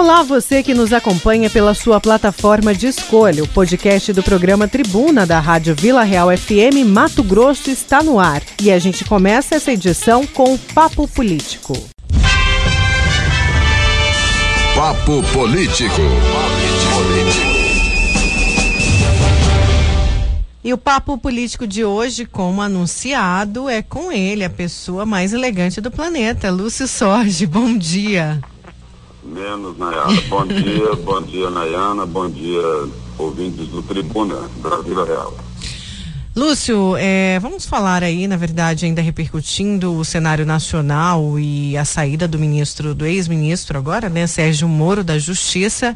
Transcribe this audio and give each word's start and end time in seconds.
Olá, 0.00 0.22
você 0.22 0.62
que 0.62 0.72
nos 0.72 0.94
acompanha 0.94 1.50
pela 1.50 1.74
sua 1.74 2.00
plataforma 2.00 2.74
de 2.74 2.86
escolha. 2.86 3.44
O 3.44 3.48
podcast 3.48 4.14
do 4.14 4.22
programa 4.22 4.66
Tribuna 4.66 5.26
da 5.26 5.38
Rádio 5.38 5.74
Vila 5.74 6.02
Real 6.02 6.34
FM 6.34 6.86
Mato 6.88 7.22
Grosso 7.22 7.70
está 7.70 8.02
no 8.02 8.18
ar. 8.18 8.42
E 8.62 8.72
a 8.72 8.78
gente 8.78 9.04
começa 9.04 9.56
essa 9.56 9.70
edição 9.70 10.26
com 10.26 10.54
o 10.54 10.58
Papo 10.58 11.06
Político. 11.06 11.74
Papo 14.74 15.22
Político. 15.34 16.00
E 20.64 20.72
o 20.72 20.78
papo 20.78 21.18
político 21.18 21.66
de 21.66 21.84
hoje, 21.84 22.24
como 22.24 22.62
anunciado, 22.62 23.68
é 23.68 23.82
com 23.82 24.10
ele, 24.10 24.44
a 24.44 24.50
pessoa 24.50 25.04
mais 25.04 25.34
elegante 25.34 25.78
do 25.78 25.90
planeta, 25.90 26.50
Lúcio 26.50 26.88
Sorge. 26.88 27.44
Bom 27.44 27.76
dia. 27.76 28.40
Menos, 29.22 29.76
Nayara. 29.76 30.20
Bom 30.28 30.46
dia, 30.48 30.94
bom 31.04 31.22
dia, 31.22 31.50
Nayana. 31.50 32.06
Bom 32.06 32.28
dia, 32.30 32.62
ouvintes 33.18 33.68
do 33.68 33.82
Tribuna 33.82 34.48
da 34.62 34.76
Vila 34.78 35.04
Real. 35.04 35.49
Lúcio, 36.34 36.96
é, 36.96 37.40
vamos 37.40 37.66
falar 37.66 38.04
aí, 38.04 38.28
na 38.28 38.36
verdade, 38.36 38.86
ainda 38.86 39.02
repercutindo 39.02 39.92
o 39.96 40.04
cenário 40.04 40.46
nacional 40.46 41.36
e 41.40 41.76
a 41.76 41.84
saída 41.84 42.28
do 42.28 42.38
ministro, 42.38 42.94
do 42.94 43.04
ex-ministro 43.04 43.76
agora, 43.76 44.08
né, 44.08 44.28
Sérgio 44.28 44.68
Moro, 44.68 45.02
da 45.02 45.18
Justiça, 45.18 45.92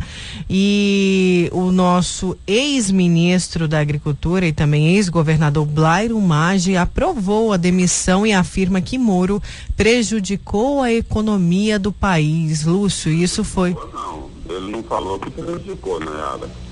e 0.50 1.48
o 1.52 1.70
nosso 1.70 2.36
ex-ministro 2.48 3.68
da 3.68 3.78
Agricultura 3.78 4.44
e 4.44 4.52
também 4.52 4.96
ex-governador 4.96 5.64
Blairo 5.64 6.20
Maggi 6.20 6.76
aprovou 6.76 7.52
a 7.52 7.56
demissão 7.56 8.26
e 8.26 8.32
afirma 8.32 8.80
que 8.80 8.98
Moro 8.98 9.40
prejudicou 9.76 10.82
a 10.82 10.92
economia 10.92 11.78
do 11.78 11.92
país. 11.92 12.64
Lúcio, 12.64 13.12
isso 13.12 13.44
foi. 13.44 13.70
Não, 13.70 14.28
ele 14.50 14.72
não 14.72 14.82
falou 14.82 15.16
que 15.16 15.30
prejudicou, 15.30 16.00
né, 16.00 16.10
Ada? 16.34 16.63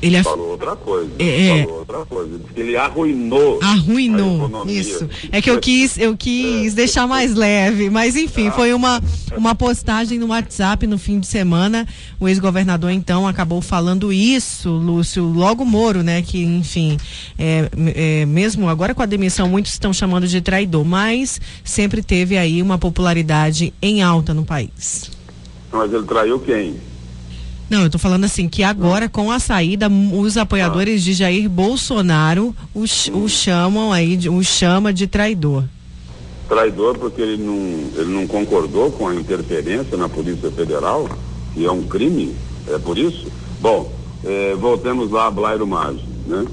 Ele 0.00 0.16
af... 0.16 0.24
falou 0.24 0.50
outra 0.50 0.76
coisa. 0.76 1.10
É, 1.18 1.62
falou 1.62 1.78
outra 1.78 2.06
coisa. 2.06 2.40
Ele 2.56 2.76
arruinou. 2.76 3.58
Arruinou. 3.62 4.66
Isso. 4.66 5.08
É 5.32 5.42
que 5.42 5.50
eu 5.50 5.58
quis, 5.58 5.98
eu 5.98 6.16
quis 6.16 6.72
é. 6.72 6.76
deixar 6.76 7.06
mais 7.06 7.34
leve, 7.34 7.90
mas 7.90 8.16
enfim, 8.16 8.48
ah. 8.48 8.52
foi 8.52 8.72
uma 8.72 9.02
uma 9.36 9.54
postagem 9.54 10.18
no 10.18 10.28
WhatsApp 10.28 10.86
no 10.86 10.98
fim 10.98 11.18
de 11.18 11.26
semana. 11.26 11.86
O 12.20 12.28
ex-governador 12.28 12.90
então 12.90 13.26
acabou 13.26 13.60
falando 13.60 14.12
isso, 14.12 14.70
Lúcio, 14.70 15.24
logo 15.24 15.64
Moro, 15.64 16.02
né? 16.02 16.22
Que 16.22 16.42
enfim, 16.42 16.96
é, 17.38 17.68
é, 17.94 18.26
mesmo 18.26 18.68
agora 18.68 18.94
com 18.94 19.02
a 19.02 19.06
demissão 19.06 19.48
muitos 19.48 19.72
estão 19.72 19.92
chamando 19.92 20.26
de 20.26 20.40
traidor, 20.40 20.84
mas 20.84 21.40
sempre 21.64 22.02
teve 22.02 22.36
aí 22.38 22.62
uma 22.62 22.78
popularidade 22.78 23.72
em 23.82 24.02
alta 24.02 24.32
no 24.32 24.44
país. 24.44 25.10
Mas 25.72 25.92
ele 25.92 26.04
traiu 26.04 26.38
quem? 26.38 26.76
Não, 27.70 27.80
eu 27.80 27.86
estou 27.86 28.00
falando 28.00 28.24
assim 28.24 28.48
que 28.48 28.62
agora 28.62 29.08
com 29.08 29.30
a 29.30 29.38
saída 29.38 29.88
os 29.88 30.36
apoiadores 30.38 31.02
de 31.02 31.12
Jair 31.12 31.50
Bolsonaro 31.50 32.56
o, 32.74 32.82
o 32.82 33.28
chamam 33.28 33.92
aí, 33.92 34.18
o 34.28 34.42
chama 34.42 34.92
de 34.92 35.06
traidor. 35.06 35.64
Traidor 36.48 36.96
porque 36.96 37.20
ele 37.20 37.42
não, 37.42 38.00
ele 38.00 38.10
não 38.10 38.26
concordou 38.26 38.90
com 38.90 39.06
a 39.06 39.14
interferência 39.14 39.98
na 39.98 40.08
Polícia 40.08 40.50
Federal, 40.50 41.06
que 41.52 41.66
é 41.66 41.70
um 41.70 41.82
crime, 41.82 42.34
é 42.68 42.78
por 42.78 42.96
isso? 42.96 43.26
Bom, 43.60 43.92
é, 44.24 44.54
voltemos 44.54 45.10
lá 45.10 45.26
a 45.26 45.30
Blairo 45.30 45.66
Maggi, 45.66 46.02
né? 46.26 46.46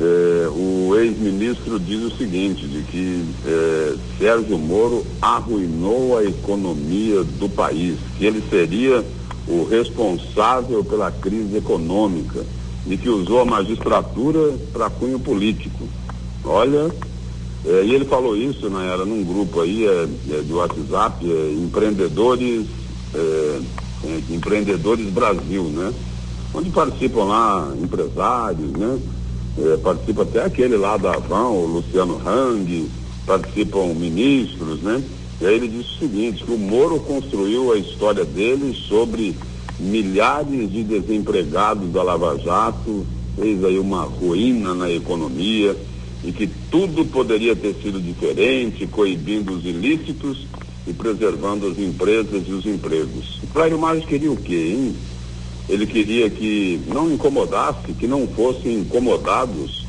É, 0.00 0.48
o 0.50 0.94
ex-ministro 0.96 1.78
diz 1.78 2.02
o 2.02 2.16
seguinte, 2.16 2.66
de 2.66 2.82
que 2.82 3.24
é, 3.46 3.94
Sérgio 4.18 4.58
Moro 4.58 5.04
arruinou 5.20 6.18
a 6.18 6.24
economia 6.24 7.24
do 7.24 7.48
país, 7.48 7.96
que 8.16 8.24
ele 8.24 8.42
seria 8.50 9.04
o 9.48 9.64
responsável 9.64 10.84
pela 10.84 11.10
crise 11.10 11.56
econômica 11.56 12.44
e 12.86 12.96
que 12.96 13.08
usou 13.08 13.40
a 13.40 13.44
magistratura 13.44 14.54
para 14.72 14.90
cunho 14.90 15.18
político. 15.18 15.88
Olha, 16.44 16.90
é, 17.64 17.84
e 17.84 17.94
ele 17.94 18.04
falou 18.04 18.36
isso, 18.36 18.68
né, 18.70 18.90
era 18.92 19.04
num 19.04 19.24
grupo 19.24 19.60
aí 19.60 19.86
é, 19.86 20.08
é, 20.30 20.42
do 20.42 20.56
WhatsApp, 20.56 21.30
é, 21.30 21.52
empreendedores, 21.52 22.66
é, 23.14 23.60
é, 24.04 24.20
empreendedores 24.30 25.06
Brasil, 25.10 25.64
né? 25.64 25.92
Onde 26.54 26.70
participam 26.70 27.24
lá 27.24 27.72
empresários, 27.80 28.70
né? 28.72 28.98
participa 29.82 30.22
até 30.22 30.44
aquele 30.44 30.76
lá 30.76 30.96
da 30.96 31.14
Avan, 31.14 31.48
o 31.48 31.66
Luciano 31.66 32.20
Hang, 32.24 32.88
participam 33.26 33.92
ministros, 33.92 34.80
né? 34.82 35.02
E 35.40 35.46
aí 35.46 35.54
ele 35.54 35.68
disse 35.68 35.94
o 35.94 35.98
seguinte, 35.98 36.44
que 36.44 36.50
o 36.50 36.58
Moro 36.58 36.98
construiu 37.00 37.72
a 37.72 37.78
história 37.78 38.24
dele 38.24 38.74
sobre 38.74 39.36
milhares 39.78 40.70
de 40.70 40.82
desempregados 40.82 41.90
da 41.92 42.02
Lava 42.02 42.36
Jato, 42.38 43.06
fez 43.36 43.64
aí 43.64 43.78
uma 43.78 44.02
ruína 44.02 44.74
na 44.74 44.90
economia 44.90 45.76
e 46.24 46.32
que 46.32 46.48
tudo 46.70 47.04
poderia 47.04 47.54
ter 47.54 47.74
sido 47.80 48.00
diferente, 48.00 48.86
coibindo 48.88 49.52
os 49.52 49.64
ilícitos 49.64 50.46
e 50.86 50.92
preservando 50.92 51.68
as 51.68 51.78
empresas 51.78 52.42
e 52.48 52.52
os 52.52 52.66
empregos. 52.66 53.38
O 53.44 53.46
Cláudio 53.48 53.78
Marques 53.78 54.08
queria 54.08 54.32
o 54.32 54.36
quê, 54.36 54.74
hein? 54.76 54.96
Ele 55.68 55.86
queria 55.86 56.28
que 56.28 56.80
não 56.88 57.12
incomodasse, 57.12 57.92
que 57.92 58.08
não 58.08 58.26
fossem 58.26 58.80
incomodados 58.80 59.86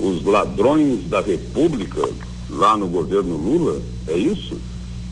os 0.00 0.24
ladrões 0.24 1.08
da 1.08 1.20
República 1.20 2.08
lá 2.48 2.76
no 2.76 2.88
governo 2.88 3.36
Lula, 3.36 3.80
é 4.08 4.16
isso? 4.16 4.56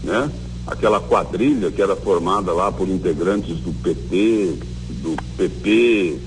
Né? 0.02 0.30
Aquela 0.66 1.00
quadrilha 1.00 1.70
que 1.70 1.80
era 1.80 1.96
formada 1.96 2.52
lá 2.52 2.70
por 2.70 2.88
integrantes 2.88 3.58
do 3.58 3.72
PT, 3.72 4.58
do 5.02 5.16
PP, 5.36 6.18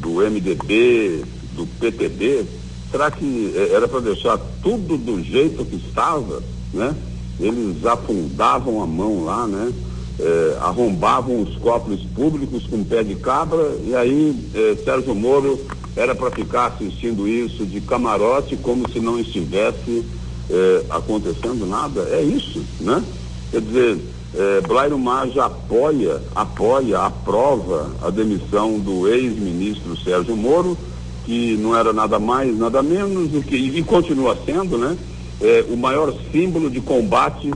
do 0.00 0.14
MDB, 0.20 1.24
do 1.54 1.66
PTB, 1.78 2.44
será 2.90 3.10
que 3.10 3.52
eh, 3.54 3.70
era 3.72 3.86
para 3.88 4.00
deixar 4.00 4.38
tudo 4.62 4.96
do 4.96 5.22
jeito 5.22 5.64
que 5.64 5.76
estava, 5.76 6.42
né? 6.72 6.94
Eles 7.38 7.84
afundavam 7.84 8.82
a 8.82 8.86
mão 8.86 9.24
lá, 9.24 9.46
né? 9.46 9.72
É, 10.18 10.56
arrombavam 10.62 11.42
os 11.42 11.56
cofres 11.56 12.00
públicos 12.14 12.66
com 12.66 12.82
pé 12.82 13.02
de 13.02 13.16
cabra 13.16 13.76
e 13.84 13.94
aí 13.94 14.34
é, 14.54 14.74
Sérgio 14.82 15.14
Moro 15.14 15.60
era 15.94 16.14
para 16.14 16.30
ficar 16.30 16.68
assistindo 16.68 17.28
isso 17.28 17.66
de 17.66 17.82
camarote 17.82 18.56
como 18.56 18.90
se 18.90 18.98
não 18.98 19.20
estivesse 19.20 20.06
é, 20.50 20.84
acontecendo 20.90 21.66
nada. 21.66 22.02
É 22.10 22.22
isso, 22.22 22.62
né? 22.80 23.02
Quer 23.50 23.60
dizer, 23.60 23.98
é, 24.34 24.60
Blairo 24.60 24.98
Maggi 24.98 25.40
apoia, 25.40 26.20
apoia, 26.34 26.98
aprova 27.00 27.90
a 28.02 28.10
demissão 28.10 28.78
do 28.78 29.08
ex-ministro 29.08 29.96
Sérgio 30.02 30.36
Moro, 30.36 30.76
que 31.24 31.56
não 31.56 31.76
era 31.76 31.92
nada 31.92 32.18
mais, 32.18 32.56
nada 32.56 32.82
menos 32.82 33.30
do 33.30 33.42
que, 33.42 33.56
e 33.56 33.82
continua 33.82 34.36
sendo, 34.44 34.78
né? 34.78 34.96
É, 35.40 35.64
o 35.68 35.76
maior 35.76 36.14
símbolo 36.32 36.70
de 36.70 36.80
combate 36.80 37.52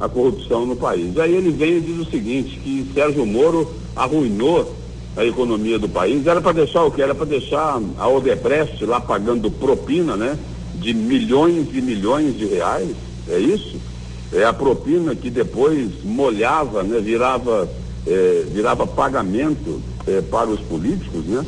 à 0.00 0.08
corrupção 0.08 0.64
no 0.64 0.76
país. 0.76 1.18
Aí 1.18 1.34
ele 1.34 1.50
vem 1.50 1.78
e 1.78 1.80
diz 1.80 2.06
o 2.06 2.10
seguinte, 2.10 2.58
que 2.62 2.86
Sérgio 2.94 3.26
Moro 3.26 3.70
arruinou 3.94 4.74
a 5.16 5.24
economia 5.24 5.78
do 5.78 5.88
país, 5.88 6.26
era 6.26 6.40
para 6.40 6.52
deixar 6.52 6.84
o 6.84 6.90
que? 6.90 7.02
Era 7.02 7.14
para 7.14 7.26
deixar 7.26 7.80
a 7.98 8.08
Odebrecht 8.08 8.84
lá 8.84 9.00
pagando 9.00 9.50
propina, 9.50 10.16
né? 10.16 10.38
De 10.80 10.94
milhões 10.94 11.68
e 11.72 11.80
milhões 11.80 12.36
de 12.36 12.46
reais, 12.46 12.94
é 13.28 13.38
isso? 13.38 13.76
É 14.32 14.44
a 14.44 14.52
propina 14.52 15.14
que 15.14 15.30
depois 15.30 15.88
molhava, 16.04 16.82
né? 16.82 17.00
virava, 17.00 17.68
é, 18.06 18.44
virava 18.52 18.86
pagamento 18.86 19.80
é, 20.06 20.20
para 20.20 20.48
os 20.48 20.60
políticos, 20.60 21.24
né? 21.24 21.44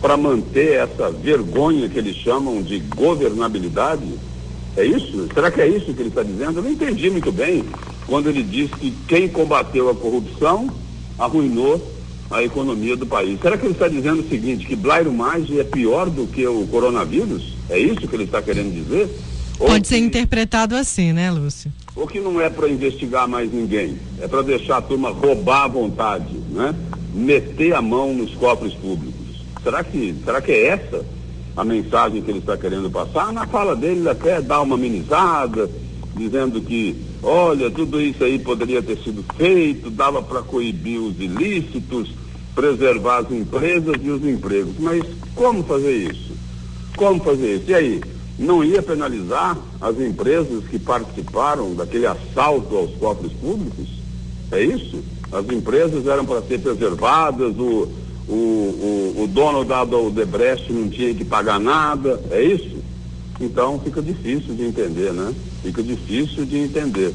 Para 0.00 0.16
manter 0.16 0.74
essa 0.74 1.10
vergonha 1.10 1.88
que 1.88 1.98
eles 1.98 2.16
chamam 2.16 2.62
de 2.62 2.78
governabilidade. 2.78 4.02
É 4.76 4.84
isso? 4.84 5.28
Será 5.34 5.50
que 5.50 5.60
é 5.60 5.68
isso 5.68 5.92
que 5.92 6.00
ele 6.00 6.08
está 6.08 6.22
dizendo? 6.22 6.58
Eu 6.58 6.62
não 6.62 6.70
entendi 6.70 7.10
muito 7.10 7.30
bem 7.30 7.64
quando 8.06 8.28
ele 8.28 8.42
diz 8.42 8.70
que 8.70 8.92
quem 9.06 9.28
combateu 9.28 9.90
a 9.90 9.94
corrupção 9.94 10.68
arruinou 11.18 11.80
a 12.32 12.42
economia 12.42 12.96
do 12.96 13.06
país. 13.06 13.38
Será 13.40 13.58
que 13.58 13.66
ele 13.66 13.74
está 13.74 13.88
dizendo 13.88 14.20
o 14.20 14.28
seguinte, 14.28 14.66
que 14.66 14.74
Blairo 14.74 15.12
Maggi 15.12 15.60
é 15.60 15.64
pior 15.64 16.08
do 16.08 16.26
que 16.26 16.46
o 16.46 16.66
coronavírus? 16.66 17.54
É 17.68 17.78
isso 17.78 18.08
que 18.08 18.16
ele 18.16 18.24
está 18.24 18.40
querendo 18.40 18.72
dizer? 18.72 19.08
Pode 19.58 19.86
ser 19.86 19.98
interpretado 19.98 20.74
assim, 20.74 21.12
né, 21.12 21.30
Lúcio? 21.30 21.70
Ou 21.94 22.06
que 22.06 22.18
não 22.18 22.40
é 22.40 22.48
para 22.48 22.68
investigar 22.68 23.28
mais 23.28 23.52
ninguém, 23.52 23.98
é 24.20 24.26
para 24.26 24.42
deixar 24.42 24.78
a 24.78 24.82
turma 24.82 25.10
roubar 25.10 25.64
à 25.64 25.68
vontade, 25.68 26.34
né? 26.50 26.74
Meter 27.14 27.74
a 27.74 27.82
mão 27.82 28.14
nos 28.14 28.34
cofres 28.34 28.72
públicos. 28.72 29.44
Será 29.62 29.84
que, 29.84 30.14
será 30.24 30.40
que 30.40 30.50
é 30.50 30.66
essa 30.68 31.04
a 31.54 31.62
mensagem 31.62 32.22
que 32.22 32.30
ele 32.30 32.38
está 32.38 32.56
querendo 32.56 32.90
passar? 32.90 33.30
Na 33.32 33.46
fala 33.46 33.76
dele 33.76 34.00
ele 34.00 34.08
até 34.08 34.40
dá 34.40 34.62
uma 34.62 34.74
amenizada, 34.74 35.70
dizendo 36.16 36.60
que, 36.60 36.96
olha, 37.22 37.70
tudo 37.70 38.00
isso 38.00 38.24
aí 38.24 38.38
poderia 38.38 38.82
ter 38.82 38.98
sido 38.98 39.22
feito, 39.36 39.90
dava 39.90 40.22
para 40.22 40.42
coibir 40.42 40.98
os 40.98 41.18
ilícitos, 41.20 42.10
preservar 42.54 43.18
as 43.18 43.30
empresas 43.30 43.96
e 44.02 44.10
os 44.10 44.24
empregos. 44.24 44.74
Mas 44.78 45.02
como 45.34 45.62
fazer 45.64 46.10
isso? 46.10 46.32
Como 46.96 47.22
fazer 47.22 47.56
isso? 47.56 47.70
E 47.70 47.74
aí? 47.74 48.00
Não 48.38 48.64
ia 48.64 48.82
penalizar 48.82 49.56
as 49.80 50.00
empresas 50.00 50.64
que 50.64 50.78
participaram 50.78 51.74
daquele 51.74 52.06
assalto 52.06 52.76
aos 52.76 52.90
cofres 52.96 53.32
públicos? 53.32 53.88
É 54.50 54.62
isso? 54.62 55.02
As 55.30 55.46
empresas 55.48 56.06
eram 56.06 56.24
para 56.24 56.42
ser 56.42 56.58
preservadas, 56.58 57.56
o, 57.56 57.88
o, 58.28 58.32
o, 58.32 59.22
o 59.22 59.26
dono 59.26 59.64
da 59.64 59.84
não 59.84 60.88
tinha 60.88 61.14
que 61.14 61.24
pagar 61.24 61.60
nada, 61.60 62.20
é 62.30 62.42
isso? 62.42 62.82
Então 63.40 63.80
fica 63.80 64.00
difícil 64.00 64.54
de 64.54 64.64
entender, 64.64 65.12
né? 65.12 65.32
Fica 65.62 65.82
difícil 65.82 66.44
de 66.44 66.58
entender. 66.58 67.14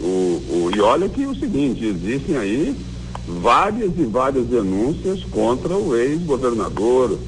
O, 0.00 0.04
o, 0.04 0.70
e 0.74 0.80
olha 0.80 1.08
que 1.08 1.22
é 1.22 1.28
o 1.28 1.34
seguinte, 1.34 1.84
existem 1.84 2.36
aí 2.36 2.74
várias 3.26 3.90
e 3.96 4.04
várias 4.04 4.46
denúncias 4.46 5.22
contra 5.24 5.76
o 5.76 5.96
ex-governador, 5.96 7.18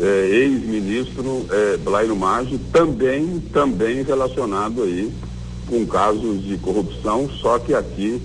eh, 0.00 0.28
ex-ministro 0.30 1.46
eh, 1.50 1.78
Blairo 1.84 2.16
Maggi, 2.16 2.58
também, 2.72 3.42
também 3.52 4.02
relacionado 4.02 4.82
aí 4.82 5.12
com 5.68 5.86
casos 5.86 6.44
de 6.44 6.56
corrupção, 6.58 7.28
só 7.40 7.58
que 7.58 7.74
aqui 7.74 8.20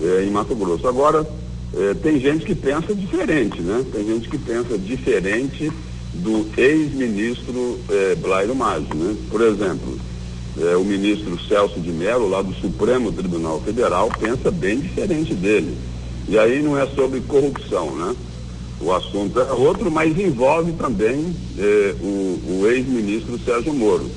eh, 0.00 0.24
em 0.26 0.30
Mato 0.30 0.54
Grosso. 0.54 0.86
Agora, 0.86 1.26
eh, 1.74 1.94
tem 2.02 2.20
gente 2.20 2.44
que 2.44 2.54
pensa 2.54 2.94
diferente, 2.94 3.60
né? 3.60 3.84
Tem 3.92 4.06
gente 4.06 4.28
que 4.28 4.38
pensa 4.38 4.78
diferente 4.78 5.70
do 6.14 6.46
ex-ministro 6.56 7.78
eh, 7.90 8.14
Blairo 8.16 8.54
Maggi, 8.54 8.94
né? 8.94 9.16
Por 9.30 9.40
exemplo, 9.42 9.98
eh, 10.58 10.76
o 10.76 10.84
ministro 10.84 11.38
Celso 11.46 11.80
de 11.80 11.90
Mello, 11.90 12.28
lá 12.28 12.40
do 12.40 12.54
Supremo 12.54 13.12
Tribunal 13.12 13.60
Federal, 13.60 14.10
pensa 14.18 14.50
bem 14.50 14.80
diferente 14.80 15.34
dele. 15.34 15.76
E 16.28 16.38
aí 16.38 16.62
não 16.62 16.76
é 16.78 16.86
sobre 16.86 17.20
corrupção, 17.20 17.94
né? 17.96 18.14
O 18.80 18.92
assunto 18.92 19.40
é 19.40 19.52
outro, 19.52 19.90
mas 19.90 20.18
envolve 20.18 20.72
também 20.72 21.34
eh, 21.56 21.94
o, 22.00 22.60
o 22.60 22.66
ex-ministro 22.66 23.38
Sérgio 23.38 23.72
Moro. 23.72 24.10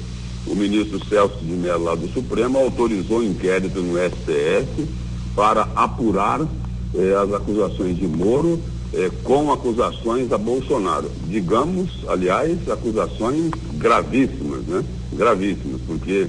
O 0.47 0.55
ministro 0.55 0.99
Celso 1.05 1.37
de 1.41 1.53
Mello, 1.53 1.83
lá 1.83 1.95
do 1.95 2.07
Supremo, 2.09 2.57
autorizou 2.57 3.19
um 3.19 3.23
inquérito 3.23 3.81
no 3.81 3.97
STF 3.97 4.87
para 5.35 5.61
apurar 5.75 6.41
eh, 6.41 7.13
as 7.21 7.33
acusações 7.33 7.97
de 7.97 8.07
Moro 8.07 8.59
eh, 8.93 9.11
com 9.23 9.51
acusações 9.51 10.31
a 10.31 10.37
Bolsonaro. 10.37 11.09
Digamos, 11.27 11.91
aliás, 12.07 12.57
acusações 12.69 13.51
gravíssimas, 13.75 14.63
né? 14.63 14.83
Gravíssimas, 15.13 15.79
porque 15.85 16.27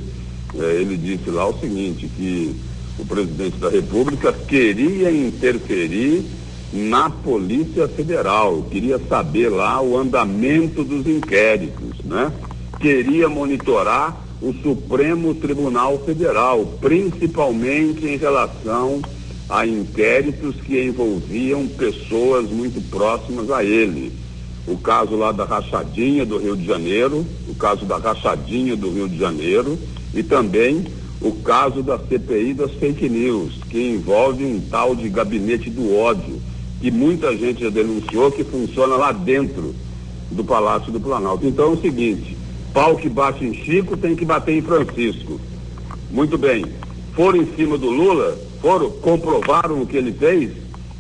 eh, 0.55 0.79
ele 0.81 0.97
disse 0.97 1.31
lá 1.31 1.49
o 1.49 1.59
seguinte, 1.59 2.09
que 2.17 2.55
o 3.01 3.07
presidente 3.07 3.57
da 3.57 3.69
República 3.69 4.33
queria 4.33 5.11
interferir 5.11 6.25
na 6.73 7.11
Polícia 7.11 7.89
Federal, 7.89 8.63
queria 8.71 9.01
saber 9.09 9.49
lá 9.49 9.81
o 9.83 9.97
andamento 9.97 10.85
dos 10.85 11.07
inquéritos, 11.07 12.05
né? 12.05 12.31
Queria 12.79 13.29
monitorar 13.29 14.25
o 14.41 14.53
Supremo 14.53 15.35
Tribunal 15.35 15.99
Federal, 15.99 16.65
principalmente 16.81 18.07
em 18.07 18.17
relação 18.17 19.03
a 19.49 19.67
inquéritos 19.67 20.55
que 20.65 20.81
envolviam 20.81 21.67
pessoas 21.67 22.49
muito 22.49 22.81
próximas 22.89 23.51
a 23.51 23.65
ele. 23.65 24.13
O 24.67 24.79
caso 24.79 25.17
lá 25.17 25.33
da 25.33 25.45
rachadinha 25.45 26.25
do 26.25 26.39
Rio 26.39 26.57
de 26.57 26.65
Janeiro, 26.65 27.27
o 27.49 27.55
caso 27.55 27.85
da 27.85 27.99
rachadinha 27.99 28.77
do 28.77 28.91
Rio 28.91 29.09
de 29.09 29.19
Janeiro 29.19 29.77
e 30.15 30.23
também 30.23 30.87
o 31.21 31.33
caso 31.33 31.83
da 31.83 31.99
CPI 31.99 32.55
das 32.55 32.73
fake 32.73 33.09
news, 33.09 33.53
que 33.69 33.91
envolve 33.91 34.45
um 34.45 34.61
tal 34.71 34.95
de 34.95 35.09
gabinete 35.09 35.69
do 35.69 35.95
ódio, 35.95 36.41
que 36.81 36.91
muita 36.91 37.37
gente 37.37 37.63
já 37.63 37.71
denunciou 37.71 38.33
que 38.33 38.43
funciona 38.43 38.97
lá 38.97 39.13
dentro 39.13 39.75
do 40.31 40.43
Palácio 40.43 40.91
do 40.91 40.99
Planalto. 40.99 41.47
Então 41.47 41.67
é 41.67 41.75
o 41.75 41.81
seguinte, 41.81 42.37
pau 42.73 42.97
que 42.97 43.09
bate 43.09 43.45
em 43.45 43.53
Chico 43.53 43.97
tem 43.97 44.17
que 44.17 44.25
bater 44.25 44.57
em 44.57 44.63
Francisco. 44.63 45.39
Muito 46.11 46.39
bem. 46.39 46.65
Foram 47.15 47.43
em 47.43 47.55
cima 47.55 47.77
do 47.77 47.91
Lula, 47.91 48.39
foram, 48.63 48.91
comprovaram 48.91 49.83
o 49.83 49.87
que 49.87 49.97
ele 49.97 50.13
fez, 50.13 50.53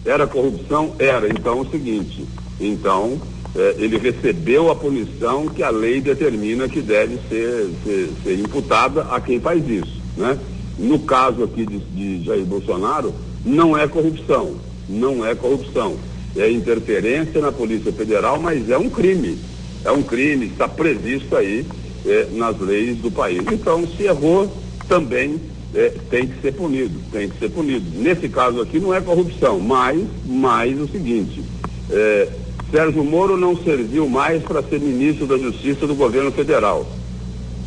era 0.05 0.27
corrupção? 0.27 0.95
Era. 0.99 1.29
Então 1.29 1.59
é 1.59 1.61
o 1.63 1.71
seguinte, 1.71 2.27
então 2.61 3.19
eh, 3.55 3.77
ele 3.79 3.97
recebeu 3.97 4.71
a 4.71 4.77
punição 4.77 5.49
que 5.49 5.63
a 5.63 5.71
lei 5.71 6.01
determina 6.01 6.69
que 6.69 6.81
deve 6.81 7.19
ser, 7.29 7.71
ser, 7.85 8.11
ser 8.23 8.39
imputada 8.39 9.03
a 9.03 9.21
quem 9.21 9.41
faz 9.41 9.67
isso. 9.67 10.00
Né? 10.21 10.39
No 10.79 10.99
caso 11.01 11.43
aqui 11.43 11.67
de, 11.67 11.79
de 11.79 12.25
Jair 12.25 12.45
Bolsonaro, 12.45 13.13
não 13.45 13.77
é 13.77 13.89
corrupção, 13.89 14.55
não 14.89 15.25
é 15.27 15.35
corrupção. 15.35 15.97
É 16.37 16.49
interferência 16.49 17.41
na 17.41 17.51
Polícia 17.51 17.91
Federal, 17.91 18.41
mas 18.41 18.71
é 18.71 18.79
um 18.79 18.89
crime. 18.89 19.37
É 19.85 19.91
um 19.91 20.03
crime, 20.03 20.47
está 20.47 20.69
previsto 20.69 21.35
aí 21.35 21.67
é, 22.07 22.29
nas 22.33 22.59
leis 22.61 22.99
do 22.99 23.11
país. 23.11 23.43
Então, 23.51 23.87
se 23.97 24.05
errou, 24.05 24.49
também 24.87 25.41
é, 25.75 25.93
tem 26.11 26.27
que 26.27 26.41
ser 26.41 26.53
punido, 26.53 27.01
tem 27.11 27.29
que 27.29 27.39
ser 27.39 27.51
punido. 27.51 27.85
Nesse 27.99 28.29
caso 28.29 28.61
aqui 28.61 28.79
não 28.79 28.95
é 28.95 29.01
corrupção, 29.01 29.59
mas, 29.59 30.01
mas 30.27 30.79
o 30.79 30.87
seguinte, 30.87 31.43
é, 31.91 32.29
Sérgio 32.71 33.03
Moro 33.05 33.37
não 33.37 33.57
serviu 33.57 34.09
mais 34.09 34.43
para 34.43 34.63
ser 34.63 34.81
ministro 34.81 35.27
da 35.27 35.37
Justiça 35.39 35.87
do 35.87 35.95
governo 35.95 36.31
federal. 36.31 36.87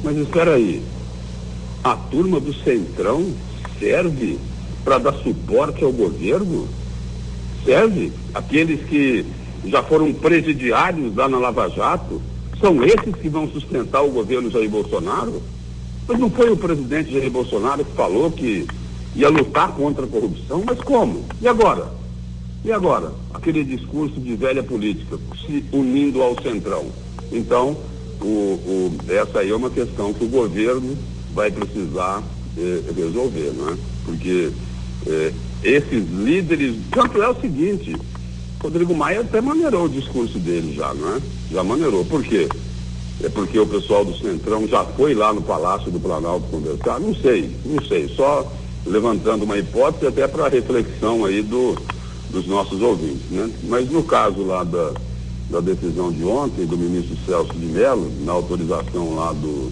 Mas 0.03 0.17
espera 0.17 0.55
aí, 0.55 0.81
a 1.83 1.95
turma 1.95 2.39
do 2.39 2.53
Centrão 2.53 3.33
serve 3.77 4.39
para 4.83 4.97
dar 4.97 5.13
suporte 5.15 5.83
ao 5.83 5.91
governo? 5.91 6.67
Serve? 7.65 8.11
Aqueles 8.33 8.81
que 8.87 9.25
já 9.65 9.83
foram 9.83 10.13
presidiários 10.13 11.15
lá 11.15 11.27
na 11.27 11.37
Lava 11.37 11.69
Jato? 11.69 12.21
São 12.59 12.83
esses 12.83 13.15
que 13.21 13.27
vão 13.27 13.49
sustentar 13.49 14.01
o 14.03 14.11
governo 14.11 14.49
Jair 14.49 14.69
Bolsonaro? 14.69 15.41
Mas 16.07 16.19
não 16.19 16.29
foi 16.29 16.49
o 16.49 16.57
presidente 16.57 17.11
Jair 17.11 17.29
Bolsonaro 17.29 17.83
que 17.83 17.91
falou 17.91 18.31
que 18.31 18.65
ia 19.15 19.29
lutar 19.29 19.73
contra 19.73 20.05
a 20.05 20.07
corrupção? 20.07 20.63
Mas 20.65 20.79
como? 20.79 21.25
E 21.41 21.47
agora? 21.47 21.91
E 22.63 22.71
agora? 22.71 23.11
Aquele 23.33 23.63
discurso 23.63 24.19
de 24.21 24.35
velha 24.35 24.63
política, 24.63 25.19
se 25.45 25.65
unindo 25.73 26.21
ao 26.21 26.41
centrão. 26.41 26.85
Então, 27.31 27.75
o, 28.21 28.25
o, 28.25 28.97
essa 29.09 29.39
aí 29.39 29.51
é 29.51 29.55
uma 29.55 29.69
questão 29.69 30.13
que 30.13 30.23
o 30.23 30.29
governo 30.29 30.97
vai 31.33 31.51
precisar 31.51 32.23
eh, 32.57 32.81
resolver, 32.95 33.53
não 33.57 33.69
é? 33.69 33.77
Porque 34.05 34.51
eh, 35.07 35.33
esses 35.63 36.09
líderes, 36.09 36.75
tanto 36.91 37.21
é 37.21 37.29
o 37.29 37.39
seguinte, 37.39 37.95
Rodrigo 38.61 38.95
Maia 38.95 39.21
até 39.21 39.41
maneirou 39.41 39.85
o 39.85 39.89
discurso 39.89 40.37
dele 40.39 40.75
já, 40.75 40.93
não 40.93 41.15
é? 41.15 41.21
Já 41.51 41.63
maneirou. 41.63 42.05
Por 42.05 42.23
quê? 42.23 42.47
É 43.21 43.29
porque 43.29 43.59
o 43.59 43.67
pessoal 43.67 44.03
do 44.03 44.17
Centrão 44.17 44.67
já 44.67 44.83
foi 44.83 45.13
lá 45.13 45.33
no 45.33 45.41
Palácio 45.41 45.91
do 45.91 45.99
Planalto 45.99 46.47
conversar? 46.49 46.99
Não 46.99 47.13
sei, 47.15 47.55
não 47.65 47.83
sei. 47.85 48.07
Só 48.09 48.51
levantando 48.85 49.43
uma 49.43 49.57
hipótese 49.57 50.07
até 50.07 50.27
para 50.27 50.49
reflexão 50.49 51.25
aí 51.25 51.41
do, 51.41 51.75
dos 52.29 52.47
nossos 52.47 52.81
ouvintes, 52.81 53.29
né? 53.29 53.49
Mas 53.63 53.89
no 53.89 54.03
caso 54.03 54.43
lá 54.43 54.63
da, 54.63 54.91
da 55.49 55.59
decisão 55.59 56.11
de 56.11 56.23
ontem 56.23 56.65
do 56.65 56.77
ministro 56.77 57.15
Celso 57.25 57.53
de 57.53 57.65
Mello, 57.65 58.11
na 58.25 58.33
autorização 58.33 59.15
lá 59.15 59.31
do, 59.33 59.71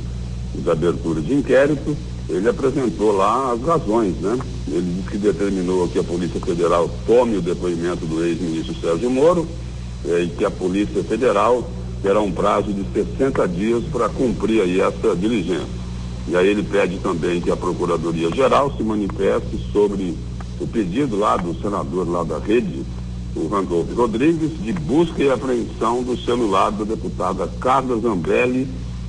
da 0.60 0.74
abertura 0.74 1.22
de 1.22 1.34
inquérito, 1.34 1.96
ele 2.29 2.48
apresentou 2.48 3.12
lá 3.12 3.53
as 3.53 3.62
razões, 3.62 4.15
né? 4.17 4.38
Ele 4.67 4.96
disse 4.96 5.10
que 5.10 5.17
determinou 5.17 5.88
que 5.88 6.00
a 6.00 6.03
Polícia 6.03 6.39
Federal 6.39 6.89
tome 7.05 7.38
o 7.38 7.41
depoimento 7.41 8.05
do 8.05 8.24
ex-ministro 8.24 8.75
Sérgio 8.79 9.10
Moro 9.10 9.48
eh, 10.05 10.24
e 10.24 10.27
que 10.29 10.46
a 10.46 10.51
Polícia 10.51 11.03
Federal 11.03 11.67
terá 12.01 12.20
um 12.22 12.31
prazo 12.31 12.72
de 12.72 12.86
60 12.93 13.48
dias 13.48 13.84
para 13.91 14.10
cumprir 14.10 14.62
aí 14.62 14.79
essa 14.79 15.15
diligência. 15.15 15.81
E 16.27 16.36
aí 16.36 16.48
ele 16.48 16.63
pede 16.63 16.98
também 17.00 17.41
que 17.41 17.51
a 17.51 17.58
Procuradoria 17.58 18.29
Geral 18.31 18.74
se 18.75 18.84
manifeste 18.84 19.60
sobre 19.72 20.15
o 20.60 20.67
pedido 20.67 21.17
lá 21.17 21.36
do 21.36 21.60
senador 21.60 22.10
lá 22.10 22.24
da 22.24 22.38
rede, 22.38 22.84
o 23.36 23.48
Randolph 23.48 23.91
Rodrigues, 23.96 24.51
de 24.62 24.72
busca 24.74 25.24
e 25.24 25.29
apreensão 25.29 26.03
do 26.03 26.17
celular 26.17 26.72
da 26.72 26.84
deputada 26.84 27.50
Carla 27.60 28.00
Zambelli, 28.00 28.67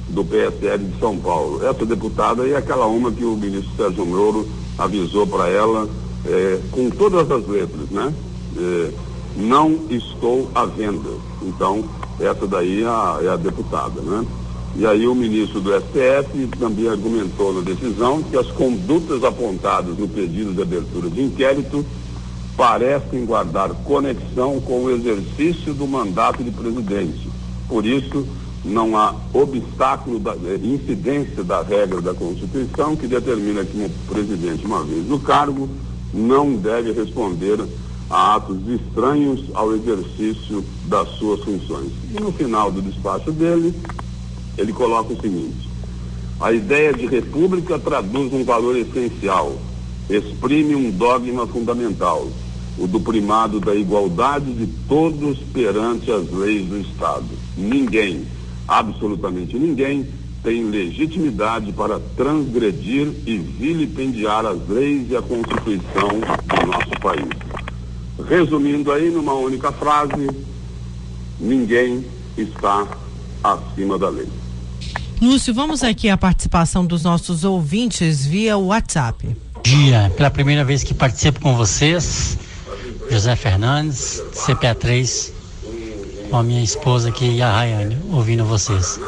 do 0.09 0.25
PSL 0.25 0.79
de 0.79 0.99
São 0.99 1.17
Paulo. 1.17 1.65
Essa 1.67 1.87
deputada 1.87 2.47
é 2.47 2.57
aquela 2.57 2.87
uma 2.87 3.11
que 3.11 3.25
o 3.25 3.37
ministro 3.37 3.71
Sérgio 3.77 4.07
Moro 4.07 4.49
avisou 4.79 5.27
para 5.27 5.49
ela 5.49 5.89
é, 6.27 6.61
com 6.71 6.91
todas 6.91 7.31
as 7.31 7.47
letras, 7.47 7.89
né? 7.91 8.13
É, 8.57 8.91
não 9.37 9.79
estou 9.91 10.51
à 10.55 10.67
venda. 10.67 11.11
Então, 11.43 11.85
essa 12.21 12.47
daí 12.47 12.83
é 12.83 12.87
a, 12.87 13.19
é 13.23 13.29
a 13.29 13.37
deputada, 13.37 14.01
né? 14.01 14.27
E 14.75 14.87
aí 14.87 15.07
o 15.07 15.15
ministro 15.15 15.61
do 15.61 15.71
STF 15.71 16.47
também 16.59 16.89
argumentou 16.89 17.53
na 17.53 17.61
decisão 17.61 18.23
que 18.23 18.37
as 18.37 18.47
condutas 18.49 19.23
apontadas 19.23 19.99
no 19.99 20.09
pedido 20.09 20.55
de 20.55 20.63
abertura 20.63 21.11
de 21.11 21.23
inquérito 21.23 21.85
parecem 22.57 23.27
guardar 23.27 23.71
conexão 23.85 24.61
com 24.61 24.85
o 24.85 24.91
exercício 24.91 25.75
do 25.75 25.87
mandato 25.87 26.43
de 26.43 26.51
presidente. 26.51 27.29
Por 27.69 27.85
isso, 27.85 28.27
não 28.64 28.97
há 28.97 29.14
obstáculo 29.33 30.19
da 30.19 30.33
eh, 30.33 30.61
incidência 30.62 31.42
da 31.42 31.62
regra 31.62 32.00
da 32.00 32.14
Constituição 32.14 32.95
que 32.95 33.07
determina 33.07 33.64
que 33.64 33.76
um 33.76 33.88
presidente, 34.07 34.64
uma 34.64 34.85
vez 34.85 35.07
no 35.07 35.19
cargo, 35.19 35.69
não 36.12 36.54
deve 36.54 36.92
responder 36.92 37.59
a 38.09 38.37
atos 38.37 38.59
estranhos 38.69 39.45
ao 39.54 39.75
exercício 39.75 40.64
das 40.87 41.09
suas 41.19 41.40
funções. 41.40 41.90
E 42.14 42.21
no 42.21 42.31
final 42.31 42.71
do 42.71 42.83
despacho 42.83 43.33
dele, 43.33 43.75
ele 44.57 44.73
coloca 44.73 45.12
o 45.12 45.21
seguinte: 45.21 45.69
a 46.40 46.52
ideia 46.52 46.92
de 46.92 47.07
república 47.07 47.78
traduz 47.78 48.33
um 48.33 48.45
valor 48.45 48.76
essencial. 48.76 49.57
exprime 50.11 50.75
um 50.75 50.90
dogma 50.90 51.47
fundamental, 51.47 52.28
o 52.76 52.87
do 52.87 53.00
primado 53.00 53.61
da 53.61 53.75
igualdade 53.75 54.52
de 54.52 54.66
todos 54.88 55.38
perante 55.52 56.11
as 56.11 56.31
leis 56.31 56.69
do 56.69 56.78
Estado. 56.78 57.25
Ninguém, 57.57 58.26
absolutamente 58.66 59.59
ninguém, 59.59 60.07
tem 60.42 60.64
legitimidade 60.64 61.73
para 61.73 62.00
transgredir 62.16 63.12
e 63.25 63.38
vilipendiar 63.38 64.45
as 64.45 64.69
leis 64.69 65.09
e 65.11 65.16
a 65.16 65.23
Constituição 65.23 66.09
do 66.11 66.66
nosso 66.66 66.90
país. 67.00 67.28
Resumindo 68.28 68.90
aí 68.90 69.11
numa 69.11 69.35
única 69.35 69.71
frase, 69.73 70.28
ninguém 71.38 72.04
está 72.37 72.87
acima 73.42 73.99
da 73.99 74.09
lei. 74.09 74.28
Lúcio, 75.21 75.54
vamos 75.54 75.85
aqui 75.85 76.09
à 76.09 76.16
participação 76.16 76.85
dos 76.85 77.04
nossos 77.04 77.45
ouvintes 77.45 78.26
via 78.26 78.59
WhatsApp. 78.59 79.37
Dia, 79.62 80.12
pela 80.16 80.31
primeira 80.31 80.64
vez 80.64 80.83
que 80.83 80.92
participo 80.92 81.40
com 81.40 81.54
vocês, 81.54 82.37
José 83.09 83.37
Fernandes, 83.37 84.21
CPA3, 84.33 85.31
com 86.33 86.39
a 86.39 86.43
minha 86.43 86.65
esposa 86.65 87.11
aqui 87.11 87.27
e 87.27 87.43
a 87.43 87.53
Rayane, 87.53 87.99
ouvindo 88.11 88.43
vocês. 88.43 88.99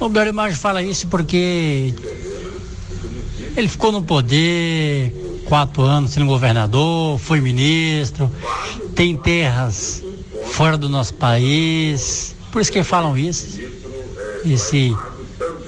O 0.00 0.08
Belo 0.08 0.32
Magno 0.32 0.56
fala 0.56 0.82
isso 0.82 1.06
porque 1.08 1.92
ele 3.54 3.68
ficou 3.68 3.92
no 3.92 4.02
poder 4.02 5.44
quatro 5.44 5.82
anos 5.82 6.12
sendo 6.12 6.24
governador, 6.24 7.18
foi 7.18 7.42
ministro, 7.42 8.32
tem 8.94 9.14
terras 9.18 10.02
fora 10.46 10.78
do 10.78 10.88
nosso 10.88 11.12
país, 11.12 12.34
por 12.50 12.62
isso 12.62 12.72
que 12.72 12.82
falam 12.82 13.18
isso, 13.18 13.60
esse 14.46 14.96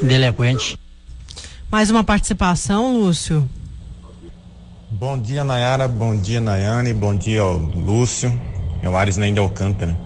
delinquente. 0.02 0.78
Mais 1.70 1.90
uma 1.90 2.02
participação, 2.02 2.98
Lúcio. 2.98 3.46
Bom 4.90 5.18
dia, 5.18 5.44
Nayara. 5.44 5.86
Bom 5.86 6.16
dia, 6.16 6.40
Nayane. 6.40 6.94
Bom 6.94 7.14
dia, 7.14 7.44
Lúcio. 7.44 8.32
É 8.82 8.88
o 8.88 8.96
Ares 8.96 9.16
de 9.16 9.38
Alcântara. 9.38 10.05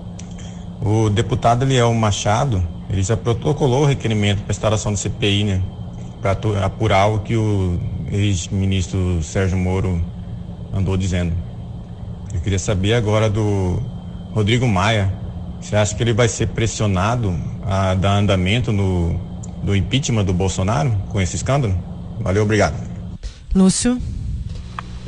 O 0.83 1.11
deputado 1.11 1.65
Eliel 1.65 1.93
Machado, 1.93 2.63
ele 2.89 3.03
já 3.03 3.17
protocolou 3.17 3.83
o 3.83 3.87
requerimento 3.87 4.43
para 4.43 4.53
instalação 4.53 4.93
do 4.93 4.99
CPI, 4.99 5.45
né? 5.45 5.63
Para 6.23 6.33
apurar 6.65 7.07
o 7.07 7.21
que 7.21 7.37
o 7.37 7.79
ex-ministro 8.11 9.23
Sérgio 9.23 9.59
Moro 9.59 10.03
andou 10.73 10.97
dizendo. 10.97 11.33
Eu 12.33 12.41
queria 12.41 12.59
saber 12.59 12.95
agora 12.95 13.29
do 13.29 13.81
Rodrigo 14.33 14.67
Maia. 14.67 15.13
Você 15.61 15.77
acha 15.77 15.95
que 15.95 16.03
ele 16.03 16.13
vai 16.13 16.29
ser 16.29 16.49
pressionado 16.49 17.35
a 17.63 17.95
dar 17.95 18.17
andamento 18.17 18.73
no, 18.73 19.21
do 19.63 19.77
impeachment 19.77 20.25
do 20.25 20.33
Bolsonaro 20.33 20.91
com 21.11 21.21
esse 21.21 21.37
escândalo? 21.37 21.77
Valeu, 22.21 22.43
obrigado. 22.43 22.75
Lúcio. 23.55 24.01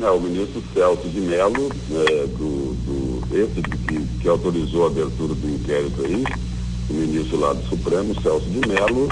É, 0.00 0.10
o 0.10 0.20
ministro 0.20 0.62
Celso 0.74 1.08
de 1.08 1.20
Mello, 1.20 1.70
é, 1.90 2.26
do, 2.26 2.74
do, 2.74 3.01
esse 3.34 3.62
que, 3.62 4.06
que 4.20 4.28
autorizou 4.28 4.84
a 4.84 4.86
abertura 4.88 5.34
do 5.34 5.48
inquérito 5.48 6.04
aí, 6.04 6.24
o 6.90 6.94
ministro 6.94 7.40
lá 7.40 7.52
do 7.52 7.68
Supremo, 7.68 8.14
Celso 8.22 8.46
de 8.46 8.66
Mello, 8.68 9.08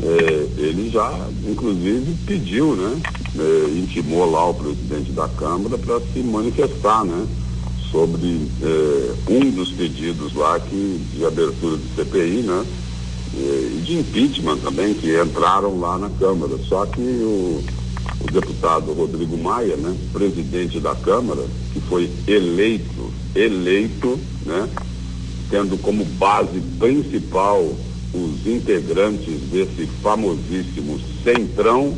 é, 0.00 0.48
ele 0.58 0.90
já, 0.90 1.28
inclusive, 1.46 2.14
pediu, 2.26 2.74
né? 2.76 3.00
É, 3.38 3.78
intimou 3.78 4.30
lá 4.30 4.48
o 4.48 4.54
presidente 4.54 5.12
da 5.12 5.28
Câmara 5.28 5.76
para 5.76 6.00
se 6.12 6.20
manifestar, 6.20 7.04
né? 7.04 7.26
Sobre 7.90 8.48
é, 8.62 9.14
um 9.28 9.50
dos 9.50 9.72
pedidos 9.72 10.34
lá 10.34 10.58
que, 10.60 11.00
de 11.14 11.24
abertura 11.24 11.76
de 11.76 11.94
CPI, 11.96 12.42
né? 12.42 12.64
E 13.34 13.82
de 13.84 13.98
impeachment 13.98 14.58
também, 14.58 14.94
que 14.94 15.20
entraram 15.20 15.78
lá 15.78 15.98
na 15.98 16.08
Câmara. 16.10 16.56
Só 16.66 16.86
que 16.86 17.00
o 17.00 17.62
o 18.20 18.32
deputado 18.32 18.92
Rodrigo 18.92 19.36
Maia, 19.36 19.76
né, 19.76 19.96
presidente 20.12 20.80
da 20.80 20.94
Câmara, 20.94 21.44
que 21.72 21.80
foi 21.82 22.10
eleito, 22.26 22.97
eleito, 23.34 24.18
né, 24.44 24.68
tendo 25.50 25.76
como 25.78 26.04
base 26.04 26.60
principal 26.78 27.64
os 28.12 28.46
integrantes 28.46 29.40
desse 29.50 29.86
famosíssimo 30.02 30.98
Centrão, 31.22 31.96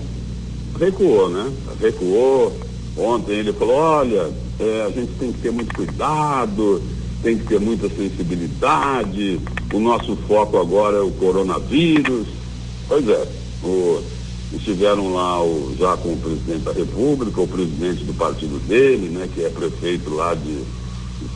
recuou, 0.79 1.29
né? 1.29 1.53
Recuou. 1.81 2.53
Ontem 2.97 3.33
ele 3.35 3.53
falou, 3.53 3.77
olha, 3.77 4.31
é, 4.59 4.83
a 4.87 4.91
gente 4.91 5.13
tem 5.19 5.33
que 5.33 5.41
ter 5.41 5.53
muito 5.53 5.75
cuidado, 5.75 6.83
tem 7.23 7.39
que 7.39 7.47
ter 7.47 7.61
muita 7.61 7.89
sensibilidade, 7.89 9.41
o 9.73 9.79
nosso 9.79 10.17
foco 10.27 10.59
agora 10.59 10.99
é 10.99 11.01
o 11.01 11.11
coronavírus. 11.13 12.27
Pois 12.89 13.09
é, 13.09 13.29
o, 13.63 14.03
estiveram 14.53 15.15
lá 15.15 15.43
o, 15.43 15.75
já 15.79 15.97
com 15.97 16.13
o 16.13 16.17
presidente 16.17 16.65
da 16.65 16.73
República, 16.73 17.41
o 17.41 17.47
presidente 17.49 18.05
do 18.05 18.15
partido 18.15 18.59
dele, 18.67 19.09
né, 19.09 19.29
que 19.33 19.45
é 19.45 19.49
prefeito 19.49 20.11
lá 20.11 20.35
de, 20.35 20.59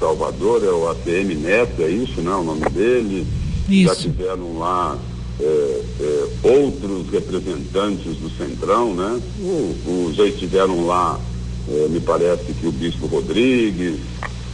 Salvador, 0.04 0.62
é 0.62 0.70
o 0.70 0.90
ACM 0.90 1.34
Neto, 1.34 1.80
é 1.80 1.88
isso, 1.88 2.20
né, 2.20 2.30
o 2.34 2.44
nome 2.44 2.68
dele. 2.68 3.26
Isso. 3.66 3.94
Já 3.94 3.94
tiveram 3.94 4.58
lá 4.58 4.98
é, 5.40 5.82
é, 6.00 6.28
outros 6.42 7.08
representantes 7.10 8.14
do 8.16 8.30
Centrão, 8.36 8.94
né? 8.94 9.18
O, 9.40 9.48
o, 9.88 10.12
já 10.14 10.26
estiveram 10.26 10.86
lá, 10.86 11.18
é, 11.70 11.88
me 11.88 12.00
parece 12.00 12.52
que 12.52 12.66
o 12.66 12.72
Bispo 12.72 13.06
Rodrigues, 13.06 13.98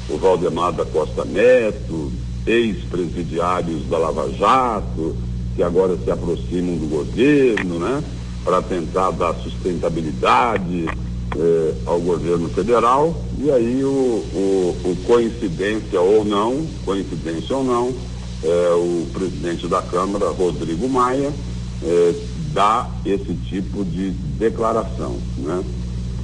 o 0.09 0.17
Valdemar 0.17 0.73
da 0.73 0.85
Costa 0.85 1.25
Neto, 1.25 2.13
ex-presidiários 2.47 3.89
da 3.91 3.99
Lava 3.99 4.31
Jato, 4.31 5.17
que 5.57 5.65
agora 5.65 5.99
se 6.03 6.11
aproximam 6.13 6.77
do 6.77 6.89
governo, 6.89 7.81
né? 7.81 8.05
para 8.45 8.63
tentar 8.63 9.11
dar 9.11 9.35
sustentabilidade 9.35 10.87
eh, 11.37 11.75
ao 11.87 12.01
governo 12.01 12.49
federal. 12.49 13.15
E 13.39 13.51
aí 13.51 13.85
o, 13.85 13.89
o, 13.89 14.77
o, 14.85 14.97
coincidência 15.07 16.01
ou 16.01 16.25
não, 16.25 16.67
coincidência 16.85 17.57
ou 17.57 17.65
não, 17.65 17.95
eh, 18.43 18.73
o 18.75 19.07
presidente 19.13 19.69
da 19.69 19.83
Câmara, 19.83 20.29
Rodrigo 20.31 20.89
Maia, 20.89 21.33
eh, 21.83 22.15
dá 22.53 22.91
esse 23.05 23.35
tipo 23.49 23.85
de 23.85 24.11
declaração. 24.39 25.17
Né? 25.39 25.63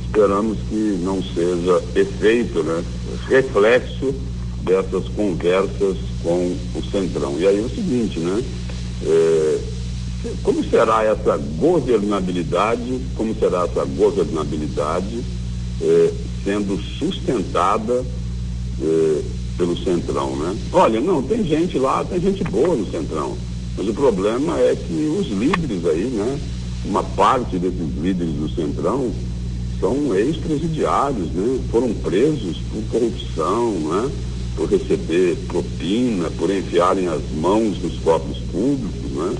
Esperamos 0.04 0.58
que 0.68 0.98
não 1.02 1.22
seja 1.22 1.82
efeito, 1.94 2.62
né? 2.62 2.82
reflexo 3.28 4.14
dessas 4.62 5.08
conversas 5.10 5.96
com 6.22 6.56
o 6.75 6.82
Centrão. 6.90 7.38
E 7.38 7.46
aí 7.46 7.58
é 7.58 7.62
o 7.62 7.68
seguinte, 7.68 8.18
né? 8.18 8.42
Como 10.42 10.64
será 10.64 11.04
essa 11.04 11.37
governabilidade, 11.59 13.00
como 13.16 13.35
será 13.35 13.64
essa 13.64 13.85
governabilidade 13.85 15.23
eh, 15.80 16.12
sendo 16.45 16.80
sustentada 16.99 18.04
eh, 18.83 19.23
pelo 19.56 19.76
Centrão, 19.76 20.37
né? 20.37 20.56
Olha, 20.73 21.00
não, 21.00 21.23
tem 21.23 21.45
gente 21.45 21.78
lá, 21.78 22.04
tem 22.04 22.21
gente 22.21 22.45
boa 22.45 22.75
no 22.75 22.90
Centrão, 22.90 23.37
mas 23.76 23.88
o 23.88 23.95
problema 23.95 24.59
é 24.59 24.76
que 24.76 25.18
os 25.18 25.28
líderes 25.28 25.85
aí, 25.87 26.04
né? 26.04 26.38
Uma 26.85 27.02
parte 27.02 27.59
desses 27.59 27.97
líderes 28.00 28.35
do 28.35 28.49
Centrão 28.54 29.11
são 29.80 30.14
ex-presidiários, 30.14 31.30
né? 31.33 31.59
Foram 31.71 31.92
presos 31.95 32.59
por 32.71 32.83
corrupção, 32.90 33.73
né? 33.73 34.11
Por 34.56 34.68
receber 34.71 35.37
propina, 35.49 36.30
por 36.38 36.50
enfiarem 36.50 37.09
as 37.09 37.23
mãos 37.38 37.78
nos 37.83 37.99
cofres 37.99 38.38
públicos, 38.50 39.11
né? 39.12 39.35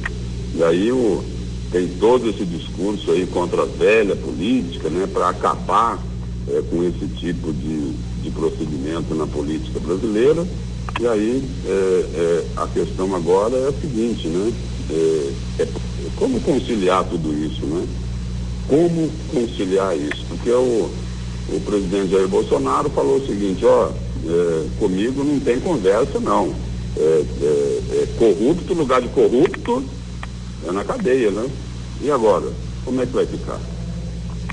E 0.57 0.65
aí 0.65 0.91
o, 0.91 1.23
tem 1.71 1.87
todo 2.01 2.31
esse 2.31 2.45
discurso 2.45 3.11
aí 3.11 3.27
contra 3.27 3.63
a 3.63 3.67
velha 3.67 4.17
política, 4.17 4.89
né, 4.89 5.07
para 5.07 5.29
acabar 5.29 6.03
é, 6.49 6.63
com 6.71 6.83
esse 6.83 7.07
tipo 7.19 7.53
de, 7.53 7.93
de 8.23 8.31
procedimento 8.31 9.15
na 9.15 9.27
política 9.27 9.79
brasileira. 9.81 10.47
E 10.99 11.07
aí 11.07 11.43
é, 11.67 11.71
é, 11.71 12.45
a 12.57 12.67
questão 12.69 13.15
agora 13.15 13.55
é 13.55 13.69
a 13.69 13.73
seguinte, 13.73 14.29
né? 14.29 14.53
É, 14.89 15.33
é, 15.63 15.69
como 16.17 16.41
conciliar 16.41 17.05
tudo 17.05 17.35
isso, 17.35 17.67
né? 17.67 17.87
Como 18.67 19.11
conciliar 19.31 19.95
isso? 19.95 20.25
Porque 20.29 20.51
o, 20.51 20.91
o 21.51 21.61
presidente 21.67 22.13
Jair 22.13 22.29
Bolsonaro 22.29 22.89
falou 22.91 23.19
o 23.19 23.27
seguinte, 23.27 23.65
ó, 23.67 23.91
comigo 24.79 25.23
não 25.23 25.39
tem 25.39 25.61
conversa 25.61 26.19
não. 26.19 26.55
É, 26.97 27.25
é, 27.43 28.07
corrupto, 28.19 28.73
lugar 28.73 29.03
de 29.03 29.09
corrupto, 29.09 29.85
é 30.69 30.73
na 30.73 30.85
cadeia, 30.85 31.31
né? 31.31 31.49
E 32.03 32.11
agora? 32.11 32.47
Como 32.85 33.01
é 33.01 33.07
que 33.07 33.13
vai 33.13 33.27
ficar? 33.27 33.59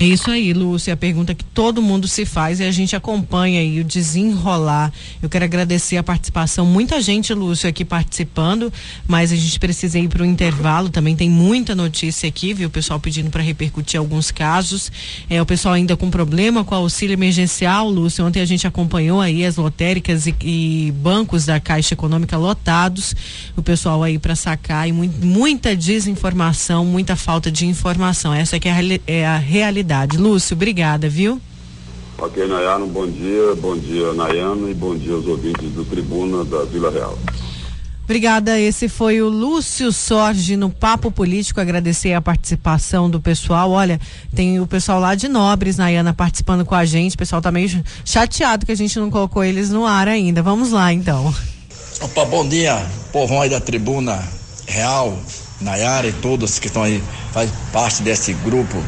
É 0.00 0.06
isso 0.06 0.28
aí, 0.28 0.52
Lúcia, 0.52 0.92
a 0.92 0.96
pergunta 0.96 1.36
que 1.36 1.44
todo 1.44 1.80
mundo 1.80 2.08
se 2.08 2.26
faz 2.26 2.58
e 2.58 2.64
a 2.64 2.72
gente 2.72 2.96
acompanha 2.96 3.60
aí 3.60 3.78
o 3.78 3.84
desenrolar. 3.84 4.92
Eu 5.22 5.28
quero 5.28 5.44
agradecer 5.44 5.96
a 5.96 6.02
participação, 6.02 6.66
muita 6.66 7.00
gente, 7.00 7.32
Lúcio, 7.32 7.68
aqui 7.68 7.84
participando, 7.84 8.72
mas 9.06 9.30
a 9.30 9.36
gente 9.36 9.56
precisa 9.60 9.96
ir 9.96 10.08
para 10.08 10.22
o 10.22 10.26
intervalo, 10.26 10.88
também 10.88 11.14
tem 11.14 11.30
muita 11.30 11.76
notícia 11.76 12.28
aqui, 12.28 12.52
viu? 12.52 12.66
O 12.66 12.70
pessoal 12.70 12.98
pedindo 12.98 13.30
para 13.30 13.40
repercutir 13.40 13.98
alguns 14.00 14.32
casos. 14.32 14.90
É, 15.30 15.40
o 15.40 15.46
pessoal 15.46 15.74
ainda 15.74 15.96
com 15.96 16.10
problema 16.10 16.64
com 16.64 16.74
auxílio 16.74 17.14
emergencial, 17.14 17.88
Lúcio, 17.88 18.26
ontem 18.26 18.40
a 18.40 18.44
gente 18.44 18.66
acompanhou 18.66 19.20
aí 19.20 19.44
as 19.44 19.56
lotéricas 19.56 20.26
e, 20.26 20.34
e 20.42 20.92
bancos 20.96 21.46
da 21.46 21.60
Caixa 21.60 21.94
Econômica 21.94 22.36
lotados, 22.36 23.14
o 23.56 23.62
pessoal 23.62 24.02
aí 24.02 24.18
para 24.18 24.34
sacar 24.34 24.88
e 24.88 24.92
muito, 24.92 25.24
muita 25.24 25.76
desinformação, 25.76 26.84
muita 26.84 27.14
falta 27.14 27.48
de 27.48 27.64
informação. 27.64 28.34
Essa 28.34 28.56
é 28.56 28.70
a, 28.70 29.00
é 29.06 29.26
a 29.26 29.38
realidade 29.38 29.83
realidade. 29.84 30.16
Lúcio, 30.16 30.54
obrigada, 30.54 31.08
viu? 31.08 31.40
Ok, 32.18 32.46
Nayana, 32.46 32.84
um 32.84 32.88
bom 32.88 33.06
dia, 33.06 33.54
bom 33.56 33.76
dia, 33.76 34.12
Nayana, 34.14 34.70
e 34.70 34.74
bom 34.74 34.96
dia 34.96 35.12
aos 35.12 35.26
ouvintes 35.26 35.70
do 35.72 35.84
Tribuna 35.84 36.44
da 36.44 36.64
Vila 36.64 36.90
Real. 36.90 37.18
Obrigada. 38.04 38.60
Esse 38.60 38.86
foi 38.86 39.22
o 39.22 39.28
Lúcio 39.28 39.90
Sorge 39.90 40.56
no 40.56 40.68
Papo 40.68 41.10
Político. 41.10 41.58
Agradecer 41.58 42.12
a 42.12 42.20
participação 42.20 43.08
do 43.08 43.18
pessoal. 43.18 43.70
Olha, 43.70 43.98
tem 44.34 44.60
o 44.60 44.66
pessoal 44.66 45.00
lá 45.00 45.14
de 45.14 45.26
Nobres, 45.26 45.78
Nayana, 45.78 46.12
participando 46.12 46.66
com 46.66 46.74
a 46.74 46.84
gente. 46.84 47.14
O 47.14 47.18
pessoal 47.18 47.40
tá 47.40 47.50
meio 47.50 47.82
chateado 48.04 48.66
que 48.66 48.72
a 48.72 48.76
gente 48.76 48.98
não 48.98 49.10
colocou 49.10 49.42
eles 49.42 49.70
no 49.70 49.86
ar 49.86 50.06
ainda. 50.06 50.42
Vamos 50.42 50.70
lá, 50.70 50.92
então. 50.92 51.34
Opa, 52.02 52.26
bom 52.26 52.46
dia, 52.46 52.86
povão 53.10 53.40
aí 53.40 53.48
da 53.48 53.60
Tribuna 53.60 54.22
Real, 54.66 55.18
Nayara 55.62 56.06
e 56.06 56.12
todos 56.12 56.58
que 56.58 56.66
estão 56.66 56.82
aí, 56.82 57.02
faz 57.32 57.50
parte 57.72 58.02
desse 58.02 58.34
grupo 58.34 58.82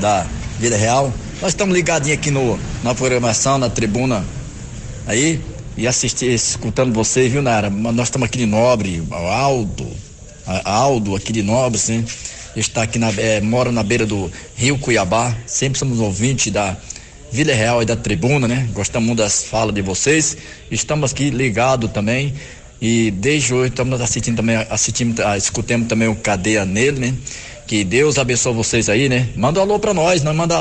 da 0.00 0.26
Vida 0.58 0.76
Real. 0.76 1.12
Nós 1.40 1.52
estamos 1.52 1.74
ligadinhos 1.74 2.18
aqui 2.18 2.30
no, 2.30 2.58
na 2.82 2.94
programação, 2.94 3.58
na 3.58 3.68
tribuna 3.68 4.24
aí, 5.06 5.40
e 5.76 5.86
assistir, 5.86 6.32
escutando 6.32 6.92
vocês, 6.92 7.32
viu, 7.32 7.42
Nara? 7.42 7.70
Nós 7.70 8.08
estamos 8.08 8.26
aqui 8.26 8.38
de 8.38 8.46
Nobre, 8.46 9.02
Aldo, 9.10 9.86
Aldo 10.64 11.16
aqui 11.16 11.32
de 11.32 11.42
Nobre, 11.42 11.78
sim. 11.78 12.04
Está 12.54 12.82
aqui 12.82 12.98
na, 12.98 13.10
é, 13.10 13.40
mora 13.40 13.72
na 13.72 13.82
beira 13.82 14.04
do 14.04 14.30
Rio 14.54 14.78
Cuiabá, 14.78 15.34
sempre 15.46 15.78
somos 15.78 15.98
ouvintes 15.98 16.52
da 16.52 16.76
Vila 17.32 17.54
Real 17.54 17.82
e 17.82 17.86
da 17.86 17.96
tribuna, 17.96 18.46
né? 18.46 18.68
Gostamos 18.74 19.06
muito 19.06 19.18
das 19.18 19.42
falas 19.44 19.74
de 19.74 19.80
vocês. 19.80 20.36
Estamos 20.70 21.12
aqui 21.12 21.30
ligados 21.30 21.90
também. 21.90 22.34
E 22.78 23.10
desde 23.12 23.54
hoje 23.54 23.70
estamos 23.70 24.00
assistindo 24.00 24.36
também, 24.36 24.56
assistindo, 24.68 25.24
ah, 25.24 25.38
escutemos 25.38 25.88
também 25.88 26.08
o 26.08 26.16
Cadeia 26.16 26.66
nele, 26.66 26.98
né? 27.00 27.14
Que 27.66 27.84
Deus 27.84 28.18
abençoe 28.18 28.52
vocês 28.52 28.88
aí, 28.88 29.08
né? 29.08 29.28
Manda 29.36 29.60
um 29.60 29.62
alô 29.62 29.78
pra 29.78 29.94
nós, 29.94 30.22
não 30.22 30.34
manda 30.34 30.56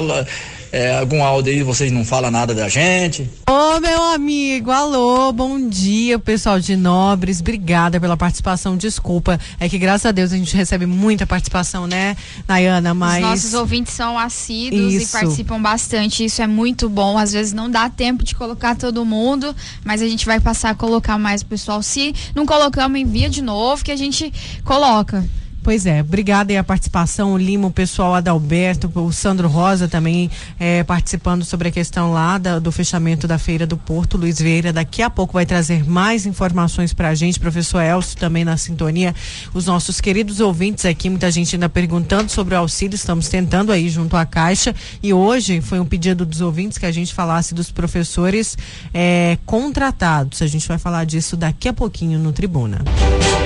é, 0.72 0.98
algum 0.98 1.22
áudio 1.22 1.52
aí, 1.52 1.64
vocês 1.64 1.92
não 1.92 2.06
falam 2.06 2.32
nada 2.32 2.54
da 2.54 2.70
gente. 2.70 3.30
Ô, 3.50 3.80
meu 3.82 4.02
amigo, 4.04 4.72
alô, 4.72 5.32
bom 5.34 5.68
dia, 5.68 6.18
pessoal 6.18 6.60
de 6.60 6.76
Nobres, 6.78 7.42
obrigada 7.42 8.00
pela 8.00 8.16
participação, 8.16 8.78
desculpa, 8.78 9.40
é 9.60 9.68
que 9.68 9.78
graças 9.78 10.06
a 10.06 10.12
Deus 10.12 10.32
a 10.32 10.38
gente 10.38 10.56
recebe 10.56 10.86
muita 10.86 11.28
participação, 11.28 11.88
né, 11.88 12.16
Nayana, 12.48 12.94
mas... 12.94 13.24
Os 13.24 13.30
nossos 13.30 13.54
ouvintes 13.54 13.94
são 13.94 14.18
assíduos 14.18 14.94
isso. 14.94 15.04
e 15.04 15.20
participam 15.20 15.62
bastante, 15.62 16.24
isso 16.24 16.42
é 16.42 16.48
muito 16.48 16.88
bom, 16.88 17.18
às 17.18 17.34
vezes 17.34 17.52
não 17.52 17.70
dá 17.70 17.90
tempo 17.90 18.24
de 18.24 18.34
colocar 18.34 18.76
todo 18.76 19.04
mundo, 19.04 19.54
mas 19.84 20.02
a 20.02 20.08
gente 20.08 20.26
vai 20.26 20.40
passar 20.40 20.70
a 20.70 20.76
colocar 20.76 21.18
mais 21.18 21.44
pessoal, 21.44 21.82
se 21.84 22.16
não 22.34 22.46
colocamos, 22.46 23.00
envia 23.00 23.30
de 23.30 23.42
novo 23.42 23.84
que 23.84 23.92
a 23.92 23.98
gente 23.98 24.32
coloca. 24.64 25.26
Pois 25.64 25.86
é, 25.86 26.02
obrigada 26.02 26.52
aí 26.52 26.58
a 26.58 26.64
participação, 26.64 27.34
o 27.34 27.38
Lima, 27.38 27.68
o 27.68 27.72
pessoal 27.72 28.16
Adalberto, 28.16 28.92
o 28.96 29.12
Sandro 29.12 29.48
Rosa 29.48 29.88
também 29.88 30.30
é, 30.60 30.84
participando 30.84 31.46
sobre 31.46 31.68
a 31.68 31.72
questão 31.72 32.12
lá 32.12 32.40
da, 32.40 32.58
do 32.58 32.72
fechamento 32.72 33.28
da 33.28 33.38
Feira 33.38 33.68
do 33.68 33.78
Porto. 33.78 34.18
Luiz 34.18 34.40
Vieira 34.40 34.74
daqui 34.74 35.04
a 35.04 35.10
pouco 35.10 35.34
vai 35.34 35.46
trazer 35.46 35.88
mais 35.88 36.26
informações 36.26 36.94
para 36.94 37.10
a 37.10 37.16
gente, 37.16 37.40
professor 37.40 37.80
Elcio 37.80 38.18
também 38.18 38.44
na 38.44 38.58
sintonia. 38.58 39.14
Os 39.54 39.68
nossos 39.68 40.02
queridos 40.02 40.40
ouvintes 40.40 40.84
aqui, 40.84 41.12
muita 41.12 41.30
gente 41.30 41.56
ainda 41.56 41.70
perguntando 41.70 42.32
sobre 42.32 42.56
o 42.56 42.58
auxílio, 42.58 42.96
estamos 42.96 43.30
tentando 43.30 43.72
aí 43.72 43.88
junto 43.88 44.18
à 44.18 44.26
Caixa 44.26 44.74
e 45.04 45.14
hoje 45.14 45.62
foi 45.62 45.80
um 45.80 45.86
pedido 45.86 46.26
dos 46.26 46.42
ouvintes 46.42 46.80
que 46.80 46.88
a 46.88 46.92
gente 46.92 47.14
falasse 47.14 47.54
dos 47.54 47.72
professores 47.72 48.58
é, 48.92 49.38
contratados. 49.46 50.42
A 50.42 50.48
gente 50.48 50.68
vai 50.68 50.80
falar 50.80 51.06
disso 51.06 51.38
daqui 51.38 51.70
a 51.70 51.74
pouquinho 51.74 52.18
no 52.18 52.32
Tribuna. 52.32 52.82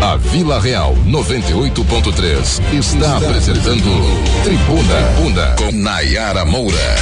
A 0.02 0.18
Vila 0.18 0.60
Real 0.60 0.96
98 1.06 1.84
101.3 1.84 2.74
está 2.74 3.18
apresentando 3.18 3.84
Tribuna, 4.44 5.04
Tribuna 5.14 5.56
com 5.58 5.72
Nayara 5.72 6.44
Moura. 6.46 6.96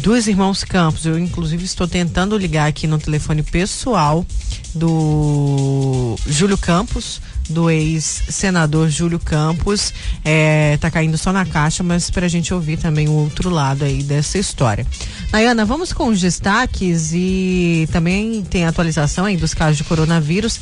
dos 0.01 0.27
irmãos 0.27 0.63
Campos. 0.63 1.05
Eu, 1.05 1.17
inclusive, 1.17 1.63
estou 1.63 1.87
tentando 1.87 2.37
ligar 2.37 2.67
aqui 2.67 2.87
no 2.87 2.97
telefone 2.97 3.43
pessoal 3.43 4.25
do 4.73 6.15
Júlio 6.27 6.57
Campos 6.57 7.21
do 7.49 7.69
ex-senador 7.69 8.89
Júlio 8.89 9.19
Campos. 9.19 9.93
É, 10.23 10.77
tá 10.77 10.89
caindo 10.89 11.17
só 11.17 11.31
na 11.31 11.45
caixa, 11.45 11.83
mas 11.83 12.09
para 12.09 12.25
a 12.25 12.29
gente 12.29 12.53
ouvir 12.53 12.77
também 12.77 13.07
o 13.07 13.13
outro 13.13 13.49
lado 13.49 13.83
aí 13.83 14.03
dessa 14.03 14.37
história. 14.37 14.85
Nayana, 15.31 15.65
vamos 15.65 15.93
com 15.93 16.07
os 16.07 16.19
destaques 16.19 17.11
e 17.13 17.87
também 17.91 18.43
tem 18.43 18.65
atualização 18.65 19.25
aí 19.25 19.37
dos 19.37 19.53
casos 19.53 19.77
de 19.77 19.83
coronavírus. 19.83 20.59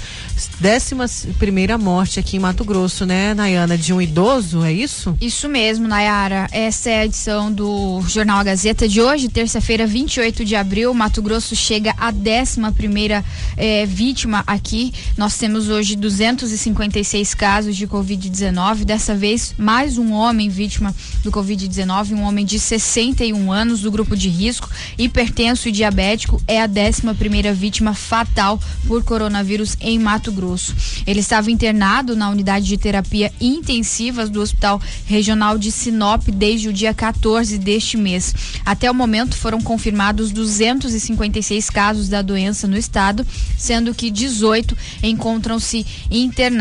Décima 0.60 1.06
primeira 1.38 1.78
morte 1.78 2.20
aqui 2.20 2.38
em 2.38 2.40
Mato 2.40 2.64
Grosso, 2.64 3.06
né, 3.06 3.34
Nayana, 3.34 3.78
de 3.78 3.94
um 3.94 4.02
idoso, 4.02 4.64
é 4.64 4.72
isso? 4.72 5.16
Isso 5.20 5.50
mesmo, 5.50 5.88
Nayara. 5.88 6.48
Essa 6.52 6.90
é 6.90 7.00
a 7.00 7.06
edição 7.06 7.52
do 7.52 8.02
Jornal 8.08 8.40
a 8.40 8.44
Gazeta 8.44 8.88
de 8.88 9.02
hoje, 9.02 9.28
terça-feira, 9.28 9.86
28 9.86 10.46
de 10.46 10.56
abril. 10.56 10.94
Mato 10.94 11.22
Grosso 11.22 11.56
chega 11.56 11.94
a 11.98 12.12
décima 12.12 12.72
primeira 12.72 13.24
eh, 13.58 13.86
vítima 13.86 14.44
aqui. 14.46 14.94
Nós 15.18 15.38
temos 15.38 15.70
hoje 15.70 15.96
256 16.74 17.34
casos 17.34 17.76
de 17.76 17.88
Covid-19. 17.88 18.84
Dessa 18.84 19.16
vez, 19.16 19.54
mais 19.58 19.98
um 19.98 20.12
homem 20.12 20.50
vítima 20.50 20.94
do 21.24 21.32
Covid-19, 21.32 22.14
um 22.14 22.24
homem 22.24 22.46
de 22.46 22.60
61 22.60 23.52
anos 23.52 23.82
do 23.82 23.92
grupo 23.92 24.16
de 24.16 24.30
risco 24.30 24.50
risco, 24.50 24.70
hipertenso 24.98 25.70
e 25.70 25.72
diabético, 25.72 26.42
é 26.48 26.62
a 26.62 26.66
11 26.68 27.14
primeira 27.18 27.54
vítima 27.54 27.94
fatal 27.94 28.60
por 28.88 29.04
coronavírus 29.04 29.78
em 29.80 30.00
Mato 30.00 30.32
Grosso. 30.32 30.76
Ele 31.06 31.20
estava 31.20 31.52
internado 31.52 32.16
na 32.16 32.30
unidade 32.30 32.66
de 32.66 32.78
terapia 32.78 33.32
intensivas 33.40 34.30
do 34.30 34.42
Hospital 34.42 34.82
Regional 35.06 35.58
de 35.58 35.72
Sinop 35.72 36.28
desde 36.30 36.70
o 36.70 36.74
dia 36.74 36.94
14 36.94 37.58
deste 37.58 37.98
mês. 37.98 38.34
Até 38.66 38.90
o 38.90 38.96
momento 38.96 39.36
foram 39.36 39.62
confirmados 39.62 40.32
256 40.32 41.70
casos 41.70 42.10
da 42.10 42.22
doença 42.22 42.68
no 42.68 42.78
estado, 42.78 43.26
sendo 43.58 43.94
que 43.94 44.10
18 44.10 44.76
encontram-se 45.04 45.86
internados, 46.10 46.59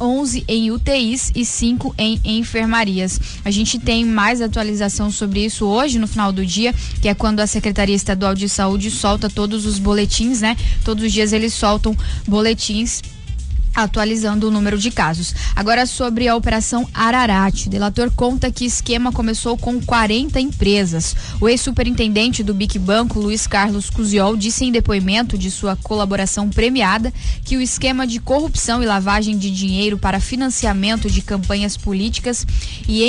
11 0.00 0.44
em 0.48 0.70
UTIs 0.70 1.30
e 1.34 1.44
5 1.44 1.94
em 1.98 2.20
enfermarias. 2.24 3.20
A 3.44 3.50
gente 3.50 3.78
tem 3.78 4.04
mais 4.04 4.40
atualização 4.40 5.10
sobre 5.10 5.44
isso 5.44 5.66
hoje 5.66 5.98
no 5.98 6.06
final 6.06 6.32
do 6.32 6.44
dia, 6.44 6.74
que 7.00 7.08
é 7.08 7.14
quando 7.14 7.40
a 7.40 7.46
Secretaria 7.46 7.94
Estadual 7.94 8.34
de 8.34 8.48
Saúde 8.48 8.90
solta 8.90 9.28
todos 9.28 9.66
os 9.66 9.78
boletins, 9.78 10.40
né? 10.40 10.56
Todos 10.84 11.04
os 11.04 11.12
dias 11.12 11.32
eles 11.32 11.54
soltam 11.54 11.96
boletins 12.26 13.02
atualizando 13.74 14.46
o 14.48 14.50
número 14.50 14.78
de 14.78 14.90
casos. 14.90 15.34
Agora 15.54 15.84
sobre 15.84 16.28
a 16.28 16.36
operação 16.36 16.88
Ararat. 16.94 17.66
Delator 17.68 18.10
conta 18.10 18.50
que 18.50 18.64
esquema 18.64 19.10
começou 19.10 19.58
com 19.58 19.80
40 19.80 20.40
empresas. 20.40 21.16
O 21.40 21.48
ex-superintendente 21.48 22.42
do 22.42 22.54
Bic 22.54 22.78
Banco, 22.78 23.18
Luiz 23.18 23.46
Carlos 23.46 23.90
Cusiol, 23.90 24.36
disse 24.36 24.64
em 24.64 24.70
depoimento 24.72 25.36
de 25.36 25.50
sua 25.50 25.74
colaboração 25.74 26.48
premiada 26.48 27.12
que 27.44 27.56
o 27.56 27.60
esquema 27.60 28.06
de 28.06 28.20
corrupção 28.20 28.82
e 28.82 28.86
lavagem 28.86 29.36
de 29.36 29.50
dinheiro 29.50 29.98
para 29.98 30.20
financiamento 30.20 31.10
de 31.10 31.20
campanhas 31.20 31.76
políticas 31.76 32.46
e 32.86 33.02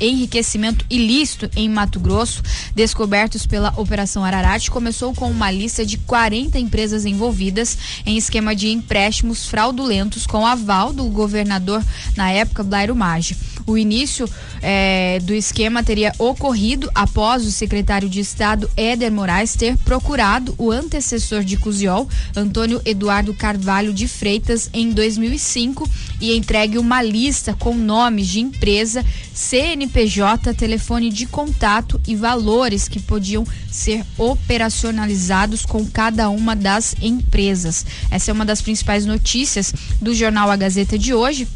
enriquecimento 0.00 0.84
ilícito 0.90 1.50
em 1.56 1.68
Mato 1.68 1.98
Grosso, 1.98 2.42
descobertos 2.74 3.46
pela 3.46 3.72
Operação 3.76 4.24
Ararat, 4.24 4.68
começou 4.68 5.14
com 5.14 5.30
uma 5.30 5.50
lista 5.50 5.86
de 5.86 5.96
40 5.98 6.58
empresas 6.58 7.06
envolvidas 7.06 7.78
em 8.04 8.16
esquema 8.16 8.54
de 8.54 8.68
empréstimos 8.68 9.46
fraudulentos 9.46 9.85
fraudulentos 9.86 10.26
com 10.26 10.44
aval 10.44 10.92
do 10.92 11.04
governador 11.04 11.82
na 12.16 12.30
época, 12.30 12.62
Blairo 12.64 12.94
Maggi. 12.94 13.36
O 13.66 13.76
início 13.76 14.30
é, 14.62 15.18
do 15.24 15.34
esquema 15.34 15.82
teria 15.82 16.12
ocorrido 16.18 16.88
após 16.94 17.44
o 17.44 17.50
secretário 17.50 18.08
de 18.08 18.20
Estado 18.20 18.70
Éder 18.76 19.10
Moraes 19.10 19.56
ter 19.56 19.76
procurado 19.78 20.54
o 20.56 20.70
antecessor 20.70 21.42
de 21.42 21.56
Cusiol, 21.56 22.08
Antônio 22.36 22.80
Eduardo 22.84 23.34
Carvalho 23.34 23.92
de 23.92 24.06
Freitas, 24.06 24.70
em 24.72 24.90
2005 24.90 25.88
e 26.20 26.36
entregue 26.36 26.78
uma 26.78 27.02
lista 27.02 27.54
com 27.54 27.74
nomes 27.74 28.28
de 28.28 28.40
empresa, 28.40 29.04
CNPJ, 29.34 30.54
telefone 30.54 31.10
de 31.10 31.26
contato 31.26 32.00
e 32.06 32.14
valores 32.14 32.88
que 32.88 33.00
podiam 33.00 33.44
ser 33.70 34.04
operacionalizados 34.16 35.66
com 35.66 35.84
cada 35.84 36.30
uma 36.30 36.54
das 36.54 36.94
empresas. 37.02 37.84
Essa 38.10 38.30
é 38.30 38.34
uma 38.34 38.44
das 38.44 38.62
principais 38.62 39.04
notícias 39.04 39.74
do 40.00 40.14
jornal 40.14 40.50
A 40.50 40.56
Gazeta 40.56 40.98
de 40.98 41.12
hoje 41.12 41.48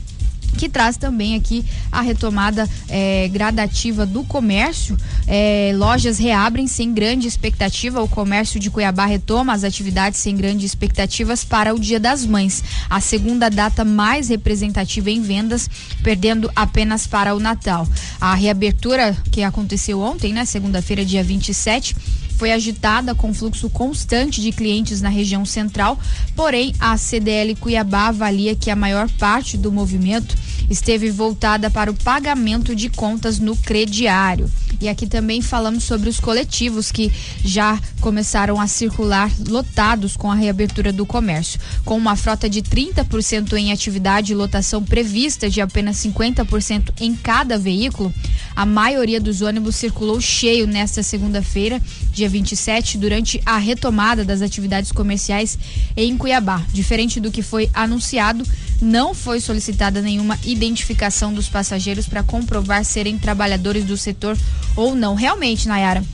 que 0.57 0.69
traz 0.69 0.97
também 0.97 1.37
aqui 1.37 1.65
a 1.91 2.01
retomada 2.01 2.69
é, 2.89 3.29
gradativa 3.29 4.05
do 4.05 4.25
comércio. 4.25 4.97
É, 5.27 5.73
lojas 5.75 6.19
reabrem 6.19 6.67
sem 6.67 6.93
grande 6.93 7.27
expectativa. 7.27 8.03
O 8.03 8.09
comércio 8.09 8.61
de 8.61 8.71
Cuiabá 8.71 9.07
retoma 9.07 9.53
as 9.53 9.65
atividades 9.65 10.21
sem 10.21 10.37
grandes 10.37 10.67
expectativas 10.67 11.45
para 11.45 11.75
o 11.75 11.79
Dia 11.79 12.01
das 12.01 12.25
Mães, 12.27 12.63
a 12.89 13.01
segunda 13.01 13.49
data 13.49 13.85
mais 13.85 14.29
representativa 14.29 15.11
em 15.11 15.21
vendas, 15.21 15.69
perdendo 16.03 16.51
apenas 16.55 17.07
para 17.07 17.35
o 17.35 17.41
Natal. 17.41 17.87
A 18.21 18.35
reabertura 18.35 19.17
que 19.31 19.43
aconteceu 19.43 20.01
ontem, 20.01 20.33
né, 20.33 20.45
segunda-feira, 20.45 21.05
dia 21.05 21.23
27, 21.23 21.97
foi 22.41 22.53
agitada 22.53 23.15
com 23.15 23.35
fluxo 23.35 23.69
constante 23.69 24.41
de 24.41 24.51
clientes 24.51 25.03
na 25.03 25.11
região 25.11 25.45
central, 25.45 26.01
porém 26.35 26.75
a 26.81 26.97
CDL 26.97 27.55
Cuiabá 27.55 28.07
avalia 28.07 28.57
que 28.57 28.71
a 28.71 28.77
maior 28.77 29.11
parte 29.19 29.59
do 29.59 29.71
movimento 29.71 30.35
esteve 30.69 31.11
voltada 31.11 31.71
para 31.71 31.91
o 31.91 31.95
pagamento 31.95 32.75
de 32.75 32.89
contas 32.89 33.39
no 33.39 33.57
crediário. 33.57 34.51
E 34.81 34.89
aqui 34.89 35.07
também 35.07 35.43
falamos 35.43 35.85
sobre 35.85 36.09
os 36.09 36.19
coletivos 36.19 36.91
que 36.91 37.13
já 37.45 37.79
começaram 38.01 38.59
a 38.59 38.67
circular 38.67 39.31
lotados 39.47 40.17
com 40.17 40.31
a 40.31 40.35
reabertura 40.35 40.93
do 40.93 41.05
comércio. 41.05 41.61
Com 41.85 41.97
uma 41.97 42.17
frota 42.17 42.49
de 42.49 42.63
30% 42.63 43.53
em 43.55 43.73
atividade 43.73 44.33
e 44.33 44.35
lotação 44.35 44.83
prevista 44.83 45.51
de 45.51 45.61
apenas 45.61 45.97
50% 45.97 46.93
em 47.01 47.15
cada 47.15 47.59
veículo, 47.59 48.13
a 48.57 48.65
maioria 48.65 49.21
dos 49.21 49.43
ônibus 49.43 49.77
circulou 49.77 50.21
cheio 50.21 50.67
nesta 50.67 51.03
segunda-feira, 51.03 51.81
dia 52.13 52.29
27, 52.29 52.97
durante 52.97 53.41
a 53.45 53.59
retomada 53.59 54.25
das 54.25 54.41
atividades 54.41 54.93
comerciais 54.93 55.59
em 55.97 56.17
Cuiabá. 56.17 56.65
Diferente 56.73 57.21
do 57.21 57.31
que 57.31 57.43
foi 57.43 57.69
anunciado, 57.75 58.45
não 58.81 59.13
foi 59.15 59.41
solicitada 59.41 60.01
nenhuma 60.01 60.39
identificação 60.53 61.33
dos 61.33 61.49
passageiros 61.49 62.07
para 62.07 62.23
comprovar 62.23 62.85
serem 62.85 63.19
trabalhadores 63.19 63.85
do 63.85 63.97
setor 63.97 64.37
ou 64.77 64.95
não. 64.95 65.15
Realmente, 65.15 65.69
Nayara 65.69 66.05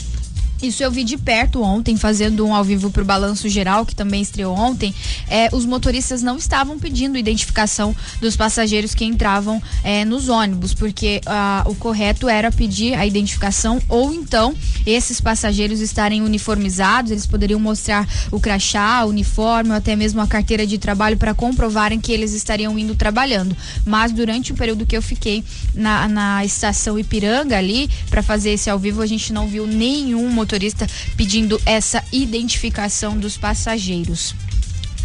isso 0.62 0.83
eu 0.83 0.90
vi 0.90 1.05
de 1.05 1.19
perto 1.19 1.62
ontem, 1.62 1.97
fazendo 1.97 2.47
um 2.47 2.55
ao 2.55 2.64
vivo 2.64 2.90
para 2.90 3.03
o 3.03 3.05
Balanço 3.05 3.49
Geral, 3.49 3.85
que 3.85 3.95
também 3.95 4.23
estreou 4.23 4.57
ontem. 4.57 4.95
É, 5.29 5.49
os 5.53 5.66
motoristas 5.66 6.23
não 6.23 6.37
estavam 6.37 6.79
pedindo 6.79 7.19
identificação 7.19 7.95
dos 8.21 8.37
passageiros 8.37 8.95
que 8.95 9.05
entravam 9.05 9.62
é, 9.85 10.05
nos 10.05 10.29
ônibus, 10.29 10.73
porque 10.73 11.21
ah, 11.27 11.62
o 11.66 11.75
correto 11.75 12.29
era 12.29 12.51
pedir 12.51 12.95
a 12.95 13.07
identificação 13.07 13.81
ou 13.88 14.12
então 14.12 14.55
esses 14.87 15.21
passageiros 15.21 15.81
estarem 15.81 16.23
uniformizados, 16.23 17.11
eles 17.11 17.27
poderiam 17.27 17.61
mostrar 17.61 18.09
o 18.31 18.40
crachá, 18.40 19.05
o 19.05 19.11
uniforme 19.11 19.71
ou 19.71 19.77
até 19.77 19.95
mesmo 19.95 20.21
a 20.21 20.27
carteira 20.27 20.66
de 20.66 20.79
trabalho 20.79 21.16
para 21.16 21.35
comprovarem 21.35 22.01
que 22.01 22.12
eles 22.12 22.33
estariam 22.33 22.79
indo 22.79 22.95
trabalhando. 22.95 23.57
Mas 23.85 24.12
durante 24.12 24.53
o 24.53 24.55
período 24.55 24.87
que 24.87 24.97
eu 24.97 25.03
fiquei 25.03 25.45
na, 25.75 26.09
na 26.09 26.45
estação 26.45 26.99
Ipiranga 26.99 27.59
ali, 27.59 27.90
para 28.09 28.23
fazer 28.23 28.51
esse 28.51 28.71
ao 28.71 28.79
vivo, 28.79 29.03
a 29.03 29.07
gente 29.07 29.33
não 29.33 29.47
viu 29.47 29.66
nenhum 29.66 30.29
motorista 30.31 30.46
motorista 30.47 30.87
pedindo 31.17 31.61
essa 31.67 32.05
identificação 32.13 33.19
dos 33.19 33.37
passageiros. 33.37 34.33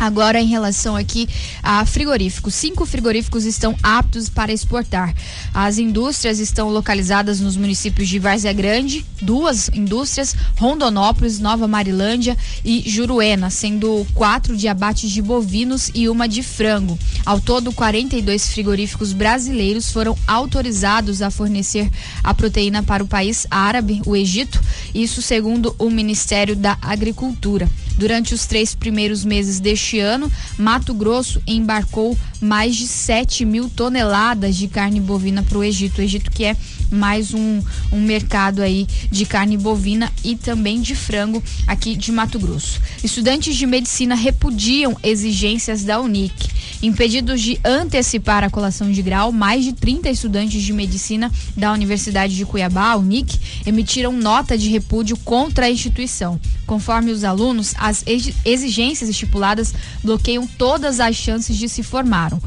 Agora, 0.02 0.42
em 0.42 0.48
relação 0.48 0.96
aqui 0.96 1.30
a 1.62 1.86
frigoríficos, 1.86 2.56
cinco 2.56 2.88
frigoríficos 2.88 3.46
estão 3.46 3.76
aptos 3.84 4.30
para 4.30 4.52
exportar. 4.52 5.14
As 5.54 5.78
indústrias 5.78 6.40
estão 6.40 6.70
localizadas 6.70 7.40
nos 7.40 7.56
municípios 7.56 8.10
de 8.10 8.18
Várzea 8.18 8.52
Grande, 8.52 9.06
duas 9.22 9.70
indústrias, 9.72 10.36
Rondonópolis, 10.58 11.38
Nova 11.38 11.68
Marilândia 11.68 12.36
e 12.66 12.82
Juruena, 12.84 13.52
sendo 13.52 14.04
quatro 14.16 14.58
de 14.58 14.68
abates 14.68 15.12
de 15.12 15.22
bovinos 15.22 15.92
e 15.94 16.10
uma 16.10 16.28
de 16.28 16.42
frango. 16.42 16.98
Ao 17.24 17.40
todo, 17.40 17.72
42 17.72 18.48
frigoríficos 18.48 19.14
brasileiros 19.14 19.92
foram 19.92 20.18
autorizados 20.26 21.22
a 21.22 21.30
fornecer 21.30 21.88
a 22.24 22.34
proteína 22.34 22.82
para 22.82 23.04
o 23.04 23.08
país 23.08 23.46
árabe, 23.52 24.02
o 24.08 24.16
Egito, 24.16 24.60
isso 24.96 25.22
segundo 25.22 25.76
o 25.78 25.92
Ministério 25.92 26.56
da 26.56 26.76
Agricultura. 26.82 27.70
Durante 27.98 28.34
os 28.34 28.46
três 28.46 28.74
primeiros 28.74 29.24
meses 29.24 29.60
deste 29.60 30.00
ano, 30.00 30.32
Mato 30.58 30.94
Grosso 30.94 31.42
embarcou 31.46 32.18
mais 32.40 32.76
de 32.76 32.88
7 32.88 33.46
mil 33.46 33.70
toneladas 33.70 34.56
de 34.56 34.68
carne 34.68 35.00
bovina 35.00 35.44
para 35.44 35.58
o 35.58 35.64
Egito. 35.64 36.00
O 36.00 36.02
Egito 36.02 36.32
que 36.32 36.46
é 36.46 36.56
mais 36.92 37.34
um, 37.34 37.62
um 37.92 38.02
mercado 38.02 38.62
aí 38.62 38.86
de 39.10 39.26
carne 39.26 39.58
bovina 39.58 40.12
e 40.24 40.36
também 40.36 40.82
de 40.82 40.94
frango 40.94 41.42
aqui 41.66 41.96
de 41.96 42.12
Mato 42.12 42.38
Grosso. 42.38 42.82
Estudantes 43.04 43.56
de 43.56 43.66
medicina 43.66 44.14
repudiam 44.14 44.98
exigências 45.02 45.84
da 45.84 46.00
Unic. 46.00 46.50
Impedidos 46.84 47.42
de 47.42 47.60
antecipar 47.64 48.44
a 48.44 48.50
colação 48.50 48.92
de 48.92 49.02
grau, 49.02 49.32
mais 49.32 49.64
de 49.64 49.72
30 49.74 50.10
estudantes 50.10 50.62
de 50.62 50.74
medicina 50.74 51.32
da 51.56 51.72
Universidade 51.72 52.36
de 52.36 52.46
Cuiabá, 52.46 52.96
Unic, 52.96 53.40
emitiram 53.66 54.12
nota 54.12 54.58
de 54.58 54.68
repúdio 54.68 55.16
contra 55.18 55.68
a 55.68 55.72
instituição. 55.72 56.40
Conforme 56.66 57.12
os 57.12 57.24
alunos, 57.24 57.74
as 57.78 58.04
exigências 58.44 59.10
estipuladas 59.10 59.74
bloqueiam 60.04 60.48
todas 60.48 61.00
as 61.00 61.16
chances 61.16 61.56
de 61.56 61.70
se 61.70 61.84
formaram 61.84 62.42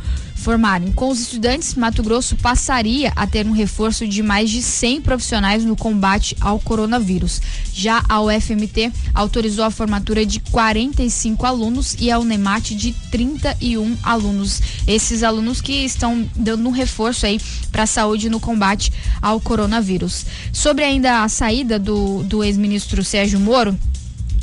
formarem. 0.45 0.93
Com 0.93 1.09
os 1.09 1.21
estudantes, 1.21 1.75
Mato 1.75 2.03
Grosso 2.03 2.37
passaria 2.37 3.11
a 3.17 3.27
ter 3.27 3.47
um 3.47 3.53
reforço 3.53 4.07
de 4.07 4.23
mais 4.23 4.51
de 4.51 4.63
100 4.63 5.01
profissionais 5.01 5.65
no 5.65 5.75
combate 5.75 6.37
ao 6.39 6.61
coronavírus. 6.61 7.41
Já 7.73 8.05
a 8.07 8.21
UFMT 8.21 8.93
autorizou 9.15 9.65
a 9.65 9.71
formatura 9.71 10.27
de 10.27 10.41
45 10.41 11.47
alunos 11.47 11.97
e 11.99 12.11
a 12.11 12.19
Unemat 12.19 12.73
de 12.73 12.93
31 13.11 13.97
alunos. 14.03 14.61
Esses 14.87 15.23
alunos 15.23 15.63
que 15.63 15.73
estão 15.73 16.29
dando 16.37 16.69
um 16.69 16.73
reforço 16.73 17.25
aí 17.25 17.41
para 17.73 17.85
a 17.85 17.87
saúde 17.87 18.29
no 18.29 18.39
combate 18.39 18.93
ao 19.23 19.41
coronavírus. 19.41 20.27
Sobre 20.53 20.85
ainda 20.85 21.23
a 21.23 21.29
saída 21.29 21.79
do, 21.79 22.23
do 22.23 22.45
ex-ministro 22.45 23.03
Sérgio 23.03 23.41
Moro, 23.41 23.75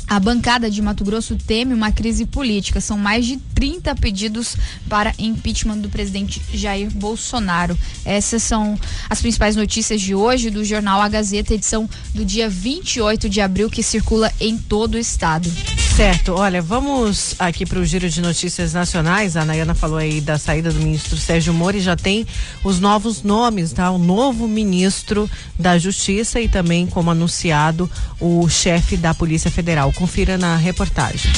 a 0.08 0.20
bancada 0.20 0.70
de 0.70 0.82
Mato 0.82 1.04
Grosso 1.04 1.36
teme 1.36 1.72
uma 1.72 1.90
crise 1.90 2.26
política. 2.26 2.80
São 2.80 2.98
mais 2.98 3.24
de 3.24 3.36
30 3.54 3.94
pedidos 3.94 4.56
para 4.88 5.14
impeachment 5.18 5.78
do 5.78 5.88
presidente 5.88 6.40
Jair 6.52 6.90
Bolsonaro. 6.90 7.78
Essas 8.04 8.42
são 8.42 8.78
as 9.08 9.20
principais 9.20 9.56
notícias 9.56 10.00
de 10.00 10.14
hoje 10.14 10.50
do 10.50 10.64
jornal 10.64 11.00
A 11.00 11.08
Gazeta, 11.08 11.54
edição 11.54 11.88
do 12.14 12.24
dia 12.24 12.48
28 12.48 13.28
de 13.28 13.40
abril, 13.40 13.70
que 13.70 13.82
circula 13.82 14.30
em 14.40 14.58
todo 14.58 14.94
o 14.94 14.98
estado. 14.98 15.50
Certo, 15.96 16.32
olha, 16.32 16.62
vamos 16.62 17.34
aqui 17.38 17.66
para 17.66 17.78
o 17.78 17.84
giro 17.84 18.08
de 18.08 18.22
notícias 18.22 18.72
nacionais. 18.72 19.36
A 19.36 19.44
Nayana 19.44 19.74
falou 19.74 19.98
aí 19.98 20.22
da 20.22 20.38
saída 20.38 20.72
do 20.72 20.80
ministro 20.80 21.18
Sérgio 21.18 21.52
Moro 21.52 21.76
e 21.76 21.80
já 21.80 21.94
tem 21.94 22.26
os 22.64 22.80
novos 22.80 23.22
nomes, 23.22 23.72
tá? 23.72 23.90
O 23.90 23.98
novo 23.98 24.48
ministro 24.48 25.28
da 25.58 25.78
Justiça 25.78 26.40
e 26.40 26.48
também, 26.48 26.86
como 26.86 27.10
anunciado, 27.10 27.90
o 28.18 28.48
chefe 28.48 28.96
da 28.96 29.12
Polícia 29.12 29.50
Federal. 29.50 29.91
Confira 29.94 30.38
na 30.38 30.56
reportagem 30.56 31.30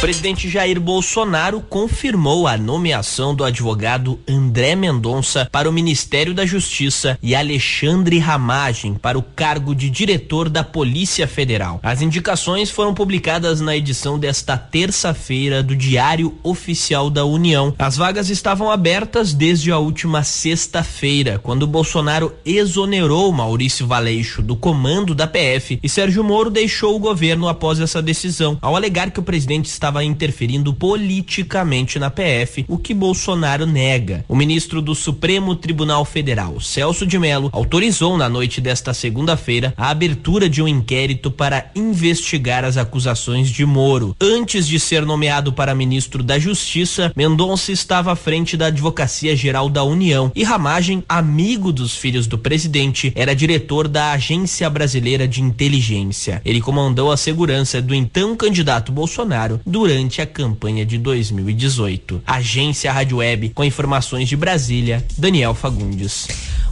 presidente 0.00 0.48
Jair 0.48 0.80
Bolsonaro 0.80 1.60
confirmou 1.60 2.46
a 2.46 2.56
nomeação 2.56 3.34
do 3.34 3.42
advogado 3.42 4.20
André 4.28 4.76
Mendonça 4.76 5.48
para 5.50 5.68
o 5.68 5.72
Ministério 5.72 6.32
da 6.32 6.46
Justiça 6.46 7.18
e 7.20 7.34
Alexandre 7.34 8.20
Ramagem 8.20 8.94
para 8.94 9.18
o 9.18 9.22
cargo 9.22 9.74
de 9.74 9.90
diretor 9.90 10.48
da 10.48 10.62
Polícia 10.62 11.26
Federal. 11.26 11.80
As 11.82 12.00
indicações 12.00 12.70
foram 12.70 12.94
publicadas 12.94 13.60
na 13.60 13.76
edição 13.76 14.20
desta 14.20 14.56
terça-feira 14.56 15.64
do 15.64 15.74
Diário 15.74 16.38
Oficial 16.44 17.10
da 17.10 17.24
União. 17.24 17.74
As 17.76 17.96
vagas 17.96 18.30
estavam 18.30 18.70
abertas 18.70 19.34
desde 19.34 19.72
a 19.72 19.78
última 19.78 20.22
sexta-feira, 20.22 21.40
quando 21.42 21.66
Bolsonaro 21.66 22.32
exonerou 22.44 23.32
Maurício 23.32 23.84
Valeixo 23.84 24.42
do 24.42 24.54
comando 24.54 25.12
da 25.12 25.26
PF 25.26 25.80
e 25.82 25.88
Sérgio 25.88 26.22
Moro 26.22 26.50
deixou 26.50 26.94
o 26.94 27.00
governo 27.00 27.48
após 27.48 27.80
essa 27.80 28.00
decisão, 28.00 28.56
ao 28.62 28.76
alegar 28.76 29.10
que 29.10 29.18
o 29.18 29.24
presidente 29.24 29.66
estava 29.66 29.87
estava 29.88 30.04
interferindo 30.04 30.74
politicamente 30.74 31.98
na 31.98 32.10
PF, 32.10 32.66
o 32.68 32.76
que 32.76 32.92
Bolsonaro 32.92 33.64
nega. 33.64 34.22
O 34.28 34.36
ministro 34.36 34.82
do 34.82 34.94
Supremo 34.94 35.56
Tribunal 35.56 36.04
Federal, 36.04 36.60
Celso 36.60 37.06
de 37.06 37.18
Mello, 37.18 37.48
autorizou 37.52 38.18
na 38.18 38.28
noite 38.28 38.60
desta 38.60 38.92
segunda-feira 38.92 39.72
a 39.78 39.88
abertura 39.88 40.46
de 40.46 40.62
um 40.62 40.68
inquérito 40.68 41.30
para 41.30 41.70
investigar 41.74 42.66
as 42.66 42.76
acusações 42.76 43.48
de 43.48 43.64
Moro. 43.64 44.14
Antes 44.20 44.68
de 44.68 44.78
ser 44.78 45.06
nomeado 45.06 45.54
para 45.54 45.74
ministro 45.74 46.22
da 46.22 46.38
Justiça, 46.38 47.10
Mendonça 47.16 47.72
estava 47.72 48.12
à 48.12 48.16
frente 48.16 48.58
da 48.58 48.66
Advocacia 48.66 49.34
Geral 49.34 49.70
da 49.70 49.82
União 49.84 50.30
e 50.34 50.44
Ramagem, 50.44 51.02
amigo 51.08 51.72
dos 51.72 51.96
filhos 51.96 52.26
do 52.26 52.36
presidente, 52.36 53.10
era 53.16 53.34
diretor 53.34 53.88
da 53.88 54.12
Agência 54.12 54.68
Brasileira 54.68 55.26
de 55.26 55.40
Inteligência. 55.40 56.42
Ele 56.44 56.60
comandou 56.60 57.10
a 57.10 57.16
segurança 57.16 57.80
do 57.80 57.94
então 57.94 58.36
candidato 58.36 58.92
Bolsonaro 58.92 59.60
do 59.64 59.77
durante 59.78 60.20
a 60.20 60.26
campanha 60.26 60.84
de 60.84 60.98
2018. 60.98 62.20
Agência 62.26 62.90
Rádio 62.90 63.18
Web, 63.18 63.50
com 63.50 63.62
informações 63.62 64.28
de 64.28 64.36
Brasília, 64.36 65.06
Daniel 65.16 65.54
Fagundes. 65.54 66.26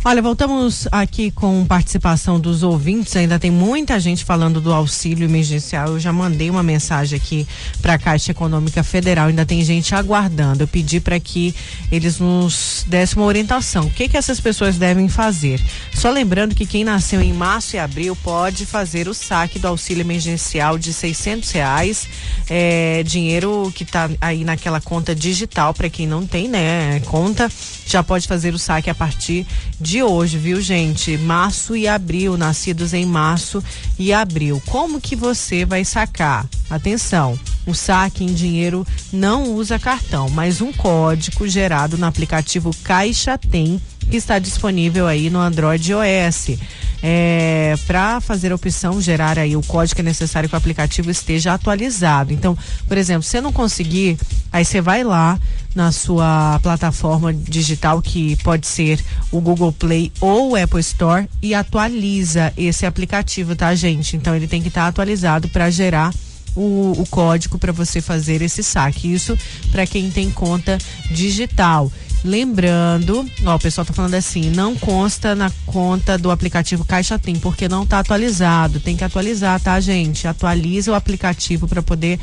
Olha, 0.09 0.23
voltamos 0.23 0.87
aqui 0.93 1.33
com 1.33 1.65
participação 1.67 2.39
dos 2.39 2.63
ouvintes. 2.63 3.17
Ainda 3.17 3.41
tem 3.41 3.51
muita 3.51 3.99
gente 3.99 4.25
falando 4.25 4.61
do 4.61 4.73
auxílio 4.73 5.25
emergencial. 5.25 5.89
Eu 5.89 5.99
já 5.99 6.13
mandei 6.13 6.49
uma 6.49 6.63
mensagem 6.63 7.17
aqui 7.17 7.45
para 7.83 7.95
a 7.95 7.99
Caixa 7.99 8.31
Econômica 8.31 8.85
Federal. 8.85 9.27
Ainda 9.27 9.45
tem 9.45 9.65
gente 9.65 9.97
aguardando. 9.97 10.63
Eu 10.63 10.69
pedi 10.69 11.01
para 11.01 11.19
que 11.19 11.53
eles 11.91 12.21
nos 12.21 12.85
dessem 12.87 13.19
uma 13.19 13.27
orientação. 13.27 13.87
O 13.87 13.91
que 13.91 14.09
que 14.09 14.17
essas 14.17 14.39
pessoas 14.39 14.77
devem 14.77 15.09
fazer? 15.09 15.61
Só 15.93 16.09
lembrando 16.09 16.55
que 16.55 16.67
quem 16.67 16.85
nasceu 16.85 17.21
em 17.21 17.33
março 17.33 17.75
e 17.75 17.79
abril 17.81 18.15
pode 18.15 18.65
fazer 18.65 19.09
o 19.09 19.15
saque 19.15 19.59
do 19.59 19.67
auxílio 19.67 20.03
emergencial 20.03 20.79
de 20.79 20.93
seiscentos 20.93 21.51
reais, 21.51 22.09
é, 22.49 22.96
dinheiro 23.03 23.73
que 23.75 23.83
está 23.83 24.09
aí 24.21 24.45
naquela 24.45 24.81
conta 24.81 25.15
digital 25.15 25.75
para 25.75 25.91
quem 25.91 26.07
não 26.07 26.27
tem, 26.27 26.47
né? 26.49 27.01
Conta 27.07 27.51
já 27.87 28.03
pode 28.03 28.29
fazer 28.29 28.55
o 28.55 28.59
saque 28.59 28.91
a 28.91 28.95
partir 28.95 29.47
de 29.81 29.97
de 29.97 30.03
hoje, 30.03 30.37
viu, 30.37 30.61
gente? 30.61 31.17
Março 31.17 31.75
e 31.75 31.89
abril, 31.89 32.37
nascidos 32.37 32.93
em 32.93 33.07
março 33.07 33.65
e 33.99 34.13
abril. 34.13 34.63
Como 34.67 35.01
que 35.01 35.17
você 35.17 35.65
vai 35.65 35.87
sacar? 35.87 36.47
Atenção, 36.69 37.39
o 37.67 37.73
saque 37.73 38.23
em 38.23 38.35
dinheiro 38.35 38.87
não 39.11 39.55
usa 39.55 39.79
cartão, 39.79 40.29
mas 40.29 40.61
um 40.61 40.71
código 40.71 41.49
gerado 41.49 41.97
no 41.97 42.05
aplicativo 42.05 42.77
Caixa 42.85 43.39
Tem, 43.39 43.81
que 44.11 44.17
está 44.17 44.39
disponível 44.39 45.07
aí 45.07 45.31
no 45.31 45.41
Android 45.41 45.93
OS 45.95 46.57
é, 47.03 47.75
para 47.87 48.21
fazer 48.21 48.53
a 48.53 48.55
opção 48.55 49.01
gerar 49.01 49.39
aí 49.39 49.57
o 49.57 49.63
código 49.63 49.95
que 49.95 50.01
é 50.01 50.05
necessário 50.05 50.49
que 50.49 50.55
o 50.55 50.59
aplicativo 50.59 51.11
esteja 51.11 51.55
atualizado. 51.55 52.33
Então, 52.33 52.57
por 52.87 52.97
exemplo, 52.97 53.23
se 53.23 53.41
não 53.41 53.53
conseguir, 53.53 54.19
aí 54.53 54.65
você 54.65 54.81
vai 54.81 55.05
lá 55.05 55.39
na 55.75 55.93
sua 55.93 56.59
plataforma 56.63 57.33
digital, 57.33 58.01
que 58.01 58.37
pode 58.37 58.67
ser 58.67 58.99
o 59.31 59.41
Google 59.41 59.73
Play 59.73 60.11
ou 60.21 60.53
o 60.53 60.57
Apple 60.57 60.81
Store, 60.81 61.29
e 61.43 61.55
atualiza 61.55 62.53
esse 62.57 62.87
aplicativo, 62.87 63.55
tá, 63.55 63.75
gente? 63.75 64.17
Então 64.17 64.35
ele 64.35 64.49
tem 64.49 64.63
que 64.63 64.69
estar 64.69 64.83
tá 64.83 64.89
atualizado 64.89 65.49
para 65.49 65.71
gerar 65.71 66.13
o, 66.57 66.95
o 66.99 67.07
código 67.11 67.59
para 67.59 67.73
você 67.73 68.01
fazer 68.01 68.41
esse 68.41 68.63
saque. 68.63 69.13
Isso 69.13 69.37
para 69.71 69.87
quem 69.87 70.11
tem 70.11 70.31
conta 70.31 70.79
digital. 71.11 71.93
Lembrando, 72.27 73.25
ó, 73.45 73.55
o 73.55 73.59
pessoal 73.59 73.85
tá 73.85 73.93
falando 73.93 74.15
assim, 74.15 74.51
não 74.51 74.75
consta 74.75 75.33
na 75.37 75.49
conta 75.65 76.19
do 76.19 76.29
aplicativo 76.33 76.85
Caixa 76.85 77.17
Tem, 77.21 77.37
porque 77.37 77.69
não 77.69 77.87
tá 77.87 78.01
atualizado. 78.01 78.81
Tem 78.81 78.97
que 78.97 79.05
atualizar, 79.05 79.61
tá, 79.61 79.79
gente? 79.79 80.27
Atualiza 80.27 80.91
o 80.91 80.95
aplicativo 80.97 81.69
para 81.69 81.81
poder 81.81 82.19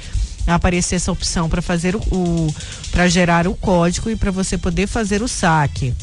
aparecer 0.46 0.96
essa 0.96 1.10
opção 1.10 1.48
para 1.48 1.62
fazer 1.62 1.96
o, 1.96 2.00
o 2.12 2.54
para 2.92 3.08
gerar 3.08 3.48
o 3.48 3.56
código 3.56 4.10
e 4.10 4.16
para 4.18 4.30
você 4.30 4.58
poder 4.58 4.88
fazer 4.88 5.22
o 5.22 5.28
saque. 5.28 5.94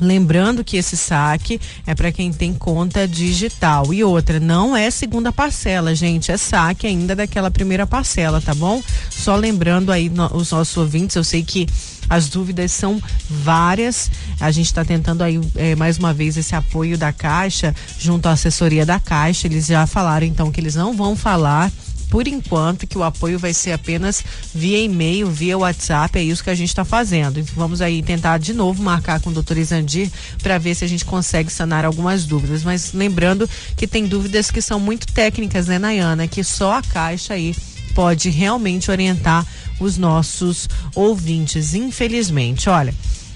Lembrando 0.00 0.64
que 0.64 0.76
esse 0.76 0.96
saque 0.96 1.60
é 1.86 1.94
para 1.94 2.10
quem 2.10 2.32
tem 2.32 2.54
conta 2.54 3.06
digital. 3.06 3.92
E 3.92 4.02
outra, 4.02 4.40
não 4.40 4.76
é 4.76 4.90
segunda 4.90 5.30
parcela, 5.30 5.94
gente. 5.94 6.32
É 6.32 6.36
saque 6.36 6.86
ainda 6.86 7.14
daquela 7.14 7.50
primeira 7.50 7.86
parcela, 7.86 8.40
tá 8.40 8.54
bom? 8.54 8.82
Só 9.10 9.36
lembrando 9.36 9.92
aí 9.92 10.08
no, 10.08 10.26
os 10.34 10.50
nossos 10.50 10.76
ouvintes, 10.76 11.16
eu 11.16 11.24
sei 11.24 11.42
que 11.42 11.66
as 12.08 12.28
dúvidas 12.28 12.72
são 12.72 13.00
várias. 13.28 14.10
A 14.40 14.50
gente 14.50 14.66
está 14.66 14.84
tentando 14.84 15.22
aí 15.22 15.40
é, 15.54 15.76
mais 15.76 15.96
uma 15.96 16.12
vez 16.12 16.36
esse 16.36 16.56
apoio 16.56 16.98
da 16.98 17.12
Caixa 17.12 17.74
junto 17.98 18.26
à 18.26 18.32
assessoria 18.32 18.84
da 18.84 18.98
Caixa. 18.98 19.46
Eles 19.46 19.66
já 19.66 19.86
falaram 19.86 20.26
então 20.26 20.50
que 20.50 20.60
eles 20.60 20.74
não 20.74 20.96
vão 20.96 21.14
falar 21.14 21.70
por 22.10 22.26
enquanto, 22.26 22.86
que 22.86 22.98
o 22.98 23.04
apoio 23.04 23.38
vai 23.38 23.54
ser 23.54 23.72
apenas 23.72 24.22
via 24.52 24.82
e-mail, 24.82 25.30
via 25.30 25.56
WhatsApp, 25.56 26.18
é 26.18 26.22
isso 26.22 26.42
que 26.42 26.50
a 26.50 26.54
gente 26.54 26.68
está 26.68 26.84
fazendo. 26.84 27.42
Vamos 27.54 27.80
aí 27.80 28.02
tentar 28.02 28.38
de 28.38 28.52
novo 28.52 28.82
marcar 28.82 29.20
com 29.20 29.30
o 29.30 29.32
doutor 29.32 29.56
Isandir 29.56 30.10
para 30.42 30.58
ver 30.58 30.74
se 30.74 30.84
a 30.84 30.88
gente 30.88 31.04
consegue 31.04 31.50
sanar 31.52 31.84
algumas 31.84 32.26
dúvidas. 32.26 32.64
Mas 32.64 32.92
lembrando 32.92 33.48
que 33.76 33.86
tem 33.86 34.06
dúvidas 34.06 34.50
que 34.50 34.60
são 34.60 34.80
muito 34.80 35.06
técnicas, 35.06 35.68
né, 35.68 35.78
Nayana? 35.78 36.26
Que 36.26 36.42
só 36.42 36.74
a 36.74 36.82
Caixa 36.82 37.34
aí 37.34 37.54
pode 37.94 38.28
realmente 38.28 38.90
orientar 38.90 39.46
os 39.78 39.96
nossos 39.96 40.68
ouvintes, 40.94 41.74
infelizmente. 41.74 42.68
Olha, 42.68 42.92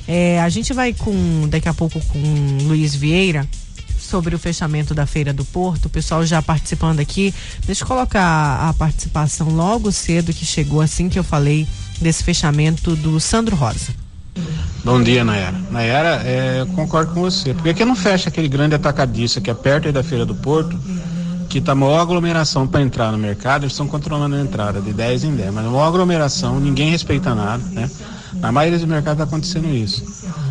é, 0.08 0.40
a 0.40 0.48
gente 0.48 0.72
vai 0.72 0.92
com 0.92 1.46
daqui 1.48 1.68
a 1.68 1.74
pouco 1.74 2.00
com 2.06 2.58
Luiz 2.62 2.94
Vieira 2.94 3.48
sobre 4.14 4.32
o 4.32 4.38
fechamento 4.38 4.94
da 4.94 5.06
Feira 5.06 5.32
do 5.32 5.44
Porto, 5.44 5.86
o 5.86 5.90
pessoal 5.90 6.24
já 6.24 6.40
participando 6.40 7.00
aqui. 7.00 7.34
Deixa 7.66 7.82
eu 7.82 7.88
colocar 7.88 8.68
a 8.68 8.72
participação 8.72 9.48
logo 9.48 9.90
cedo 9.90 10.32
que 10.32 10.46
chegou 10.46 10.80
assim 10.80 11.08
que 11.08 11.18
eu 11.18 11.24
falei 11.24 11.66
desse 12.00 12.22
fechamento 12.22 12.94
do 12.94 13.18
Sandro 13.18 13.56
Rosa. 13.56 13.92
Bom 14.84 15.02
dia, 15.02 15.24
Nayara. 15.24 15.56
Nayara, 15.68 16.22
é, 16.24 16.64
concordo 16.76 17.12
com 17.12 17.22
você. 17.22 17.52
Por 17.54 17.74
que, 17.74 17.84
não 17.84 17.96
fecha 17.96 18.28
aquele 18.28 18.46
grande 18.46 18.76
atacadista 18.76 19.40
que 19.40 19.50
é 19.50 19.54
perto 19.54 19.90
da 19.90 20.04
Feira 20.04 20.24
do 20.24 20.36
Porto, 20.36 20.78
que 21.48 21.58
está 21.58 21.74
maior 21.74 21.98
aglomeração 21.98 22.68
para 22.68 22.82
entrar 22.82 23.10
no 23.10 23.18
mercado, 23.18 23.64
eles 23.64 23.72
estão 23.72 23.88
controlando 23.88 24.36
a 24.36 24.40
entrada 24.40 24.80
de 24.80 24.92
10 24.92 25.24
em 25.24 25.34
10, 25.34 25.52
mas 25.52 25.64
maior 25.64 25.88
aglomeração, 25.88 26.60
ninguém 26.60 26.88
respeita 26.88 27.34
nada, 27.34 27.64
né? 27.72 27.90
Na 28.34 28.52
maioria 28.52 28.78
dos 28.78 28.86
mercados 28.86 29.20
está 29.20 29.24
acontecendo 29.24 29.74
isso. 29.74 30.04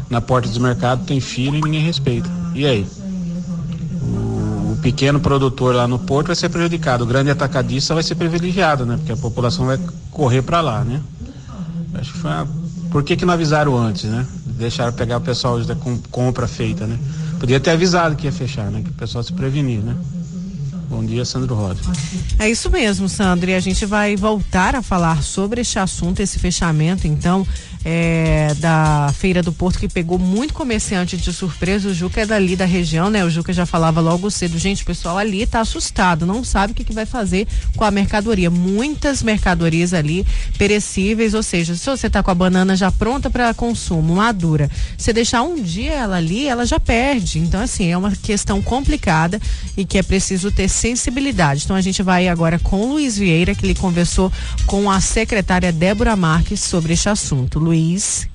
Na 0.09 0.19
porta 0.19 0.49
dos 0.49 0.57
mercados 0.57 1.05
tem 1.05 1.21
fila 1.21 1.55
e 1.55 1.61
ninguém 1.61 1.81
respeita. 1.81 2.29
E 2.53 2.65
aí? 2.65 2.85
Pequeno 4.83 5.19
produtor 5.19 5.73
lá 5.73 5.87
no 5.87 5.97
porto 5.97 6.27
vai 6.27 6.35
ser 6.35 6.49
prejudicado, 6.49 7.05
o 7.05 7.07
grande 7.07 7.31
atacadista 7.31 7.93
vai 7.93 8.03
ser 8.03 8.15
privilegiado, 8.15 8.85
né? 8.85 8.97
Porque 8.97 9.13
a 9.13 9.17
população 9.17 9.65
vai 9.65 9.79
correr 10.11 10.41
para 10.41 10.59
lá, 10.59 10.83
né? 10.83 11.01
Acho 11.95 12.11
que 12.11 12.19
foi 12.19 12.29
uma... 12.29 12.47
Por 12.91 13.01
que 13.03 13.15
que 13.15 13.25
não 13.25 13.33
avisaram 13.33 13.75
antes, 13.75 14.03
né? 14.03 14.27
Deixaram 14.45 14.91
pegar 14.91 15.17
o 15.17 15.21
pessoal 15.21 15.59
da 15.63 15.75
compra 16.11 16.47
feita, 16.47 16.85
né? 16.85 16.99
Podia 17.39 17.59
ter 17.59 17.71
avisado 17.71 18.15
que 18.15 18.25
ia 18.25 18.31
fechar, 18.31 18.69
né? 18.69 18.81
Que 18.83 18.89
o 18.89 18.93
pessoal 18.93 19.23
se 19.23 19.33
prevenir, 19.33 19.79
né? 19.79 19.95
Bom 20.89 21.03
dia, 21.03 21.25
Sandro 21.25 21.55
Rosa. 21.55 21.79
É 22.37 22.47
isso 22.47 22.69
mesmo, 22.69 23.09
Sandro. 23.09 23.49
E 23.49 23.55
a 23.55 23.59
gente 23.59 23.83
vai 23.83 24.15
voltar 24.15 24.75
a 24.75 24.81
falar 24.83 25.23
sobre 25.23 25.61
este 25.61 25.79
assunto, 25.79 26.19
esse 26.19 26.37
fechamento, 26.37 27.07
então, 27.07 27.47
é, 27.85 28.53
da 28.55 29.13
Feira 29.17 29.43
do 29.43 29.51
Porto 29.51 29.79
que 29.79 29.87
pegou 29.87 30.17
muito 30.17 30.53
comerciante 30.53 31.17
de 31.17 31.33
surpresa. 31.33 31.89
O 31.89 31.93
Juca 31.93 32.21
é 32.21 32.25
dali 32.25 32.55
da 32.55 32.65
região, 32.65 33.09
né? 33.09 33.23
O 33.25 33.29
Juca 33.29 33.51
já 33.51 33.65
falava 33.65 33.99
logo 33.99 34.29
cedo, 34.31 34.57
gente, 34.57 34.83
o 34.83 34.85
pessoal 34.85 35.17
ali 35.17 35.45
tá 35.45 35.59
assustado, 35.59 36.25
não 36.25 36.43
sabe 36.43 36.71
o 36.71 36.75
que, 36.75 36.83
que 36.83 36.93
vai 36.93 37.05
fazer 37.05 37.47
com 37.75 37.83
a 37.83 37.91
mercadoria. 37.91 38.49
Muitas 38.49 39.21
mercadorias 39.21 39.93
ali 39.93 40.25
perecíveis, 40.57 41.33
ou 41.33 41.43
seja, 41.43 41.75
se 41.75 41.85
você 41.85 42.09
tá 42.09 42.23
com 42.23 42.31
a 42.31 42.35
banana 42.35 42.75
já 42.75 42.91
pronta 42.91 43.29
para 43.29 43.53
consumo, 43.53 44.15
madura, 44.15 44.69
você 44.97 45.11
deixar 45.11 45.41
um 45.41 45.61
dia 45.61 45.91
ela 45.91 46.17
ali, 46.17 46.47
ela 46.47 46.65
já 46.65 46.79
perde. 46.79 47.39
Então, 47.39 47.61
assim, 47.61 47.91
é 47.91 47.97
uma 47.97 48.11
questão 48.11 48.61
complicada 48.61 49.39
e 49.75 49.83
que 49.83 49.97
é 49.97 50.03
preciso 50.03 50.51
ter 50.51 50.69
sensibilidade. 50.69 51.63
Então, 51.65 51.75
a 51.75 51.81
gente 51.81 52.01
vai 52.01 52.27
agora 52.27 52.57
com 52.59 52.81
o 52.81 52.93
Luiz 52.93 53.17
Vieira, 53.17 53.53
que 53.53 53.65
ele 53.65 53.75
conversou 53.75 54.31
com 54.65 54.89
a 54.89 55.01
secretária 55.01 55.71
Débora 55.71 56.15
Marques 56.15 56.61
sobre 56.61 56.93
este 56.93 57.09
assunto. 57.09 57.59
Luiz 57.59 57.72
Luiz. 57.73 58.29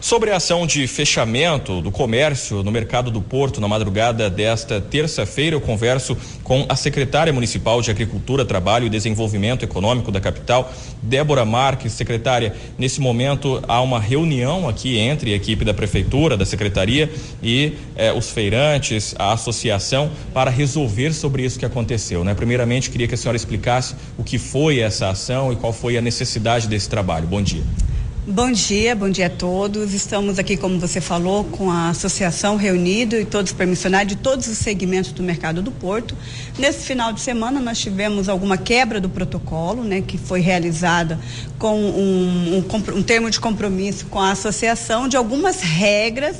Sobre 0.00 0.30
a 0.30 0.36
ação 0.36 0.66
de 0.66 0.86
fechamento 0.86 1.82
do 1.82 1.90
comércio 1.90 2.62
no 2.62 2.70
mercado 2.70 3.10
do 3.10 3.20
Porto 3.20 3.60
na 3.60 3.68
madrugada 3.68 4.30
desta 4.30 4.80
terça-feira, 4.80 5.54
eu 5.54 5.60
converso 5.60 6.16
com 6.42 6.64
a 6.70 6.74
secretária 6.74 7.30
municipal 7.34 7.82
de 7.82 7.90
Agricultura, 7.90 8.42
Trabalho 8.42 8.86
e 8.86 8.88
Desenvolvimento 8.88 9.62
Econômico 9.62 10.10
da 10.10 10.18
capital, 10.18 10.72
Débora 11.02 11.44
Marques. 11.44 11.92
Secretária, 11.92 12.54
nesse 12.78 12.98
momento 12.98 13.62
há 13.68 13.82
uma 13.82 14.00
reunião 14.00 14.66
aqui 14.66 14.96
entre 14.96 15.34
a 15.34 15.36
equipe 15.36 15.66
da 15.66 15.74
prefeitura, 15.74 16.34
da 16.34 16.46
secretaria 16.46 17.12
e 17.42 17.74
eh, 17.94 18.10
os 18.10 18.30
feirantes, 18.30 19.14
a 19.18 19.34
associação, 19.34 20.10
para 20.32 20.50
resolver 20.50 21.12
sobre 21.12 21.44
isso 21.44 21.58
que 21.58 21.66
aconteceu. 21.66 22.24
Né? 22.24 22.32
Primeiramente, 22.32 22.88
queria 22.88 23.06
que 23.06 23.14
a 23.14 23.18
senhora 23.18 23.36
explicasse 23.36 23.94
o 24.16 24.24
que 24.24 24.38
foi 24.38 24.78
essa 24.78 25.10
ação 25.10 25.52
e 25.52 25.56
qual 25.56 25.74
foi 25.74 25.98
a 25.98 26.00
necessidade 26.00 26.66
desse 26.66 26.88
trabalho. 26.88 27.26
Bom 27.26 27.42
dia. 27.42 27.62
Bom 28.30 28.52
dia, 28.52 28.94
bom 28.94 29.10
dia 29.10 29.26
a 29.26 29.30
todos. 29.30 29.92
Estamos 29.92 30.38
aqui, 30.38 30.56
como 30.56 30.78
você 30.78 31.00
falou, 31.00 31.42
com 31.42 31.68
a 31.68 31.88
associação 31.88 32.54
reunido 32.54 33.16
e 33.16 33.24
todos 33.24 33.50
os 33.50 33.58
permissionários 33.58 34.14
de 34.16 34.22
todos 34.22 34.46
os 34.46 34.56
segmentos 34.56 35.10
do 35.10 35.20
mercado 35.20 35.60
do 35.60 35.72
Porto. 35.72 36.16
Nesse 36.56 36.86
final 36.86 37.12
de 37.12 37.20
semana 37.20 37.58
nós 37.58 37.80
tivemos 37.80 38.28
alguma 38.28 38.56
quebra 38.56 39.00
do 39.00 39.08
protocolo, 39.08 39.82
né, 39.82 40.00
que 40.00 40.16
foi 40.16 40.38
realizada 40.38 41.18
com 41.58 41.76
um, 41.76 42.58
um, 42.58 42.98
um 42.98 43.02
termo 43.02 43.28
de 43.28 43.40
compromisso 43.40 44.06
com 44.06 44.20
a 44.20 44.30
associação 44.30 45.08
de 45.08 45.16
algumas 45.16 45.60
regras 45.60 46.36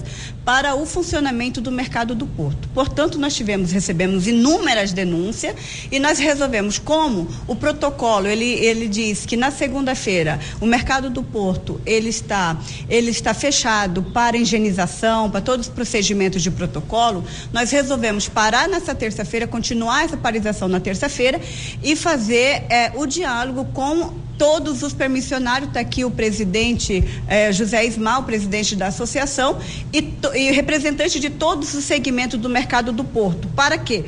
para 0.50 0.74
o 0.74 0.84
funcionamento 0.84 1.60
do 1.60 1.70
mercado 1.70 2.12
do 2.12 2.26
Porto. 2.26 2.68
Portanto, 2.74 3.16
nós 3.20 3.36
tivemos, 3.36 3.70
recebemos 3.70 4.26
inúmeras 4.26 4.92
denúncias 4.92 5.54
e 5.92 6.00
nós 6.00 6.18
resolvemos 6.18 6.76
como 6.76 7.28
o 7.46 7.54
protocolo, 7.54 8.26
ele, 8.26 8.54
ele 8.54 8.88
diz 8.88 9.24
que 9.24 9.36
na 9.36 9.52
segunda-feira 9.52 10.40
o 10.60 10.66
mercado 10.66 11.08
do 11.08 11.22
Porto, 11.22 11.80
ele 11.86 12.08
está, 12.08 12.58
ele 12.88 13.12
está 13.12 13.32
fechado 13.32 14.02
para 14.02 14.36
higienização, 14.36 15.30
para 15.30 15.40
todos 15.40 15.68
os 15.68 15.72
procedimentos 15.72 16.42
de 16.42 16.50
protocolo, 16.50 17.24
nós 17.52 17.70
resolvemos 17.70 18.28
parar 18.28 18.68
nessa 18.68 18.92
terça-feira, 18.92 19.46
continuar 19.46 20.04
essa 20.04 20.16
paralisação 20.16 20.66
na 20.66 20.80
terça-feira 20.80 21.40
e 21.80 21.94
fazer 21.94 22.64
é, 22.68 22.90
o 22.96 23.06
diálogo 23.06 23.66
com 23.66 24.29
todos 24.40 24.82
os 24.82 24.94
permissionários, 24.94 25.68
está 25.68 25.80
aqui 25.80 26.02
o 26.02 26.10
presidente 26.10 27.04
eh, 27.28 27.52
José 27.52 27.84
Ismal, 27.84 28.22
presidente 28.22 28.74
da 28.74 28.86
associação, 28.86 29.58
e, 29.92 30.14
e 30.34 30.50
representante 30.50 31.20
de 31.20 31.28
todos 31.28 31.74
os 31.74 31.84
segmentos 31.84 32.40
do 32.40 32.48
mercado 32.48 32.90
do 32.90 33.04
Porto. 33.04 33.48
Para 33.48 33.76
quê? 33.76 34.06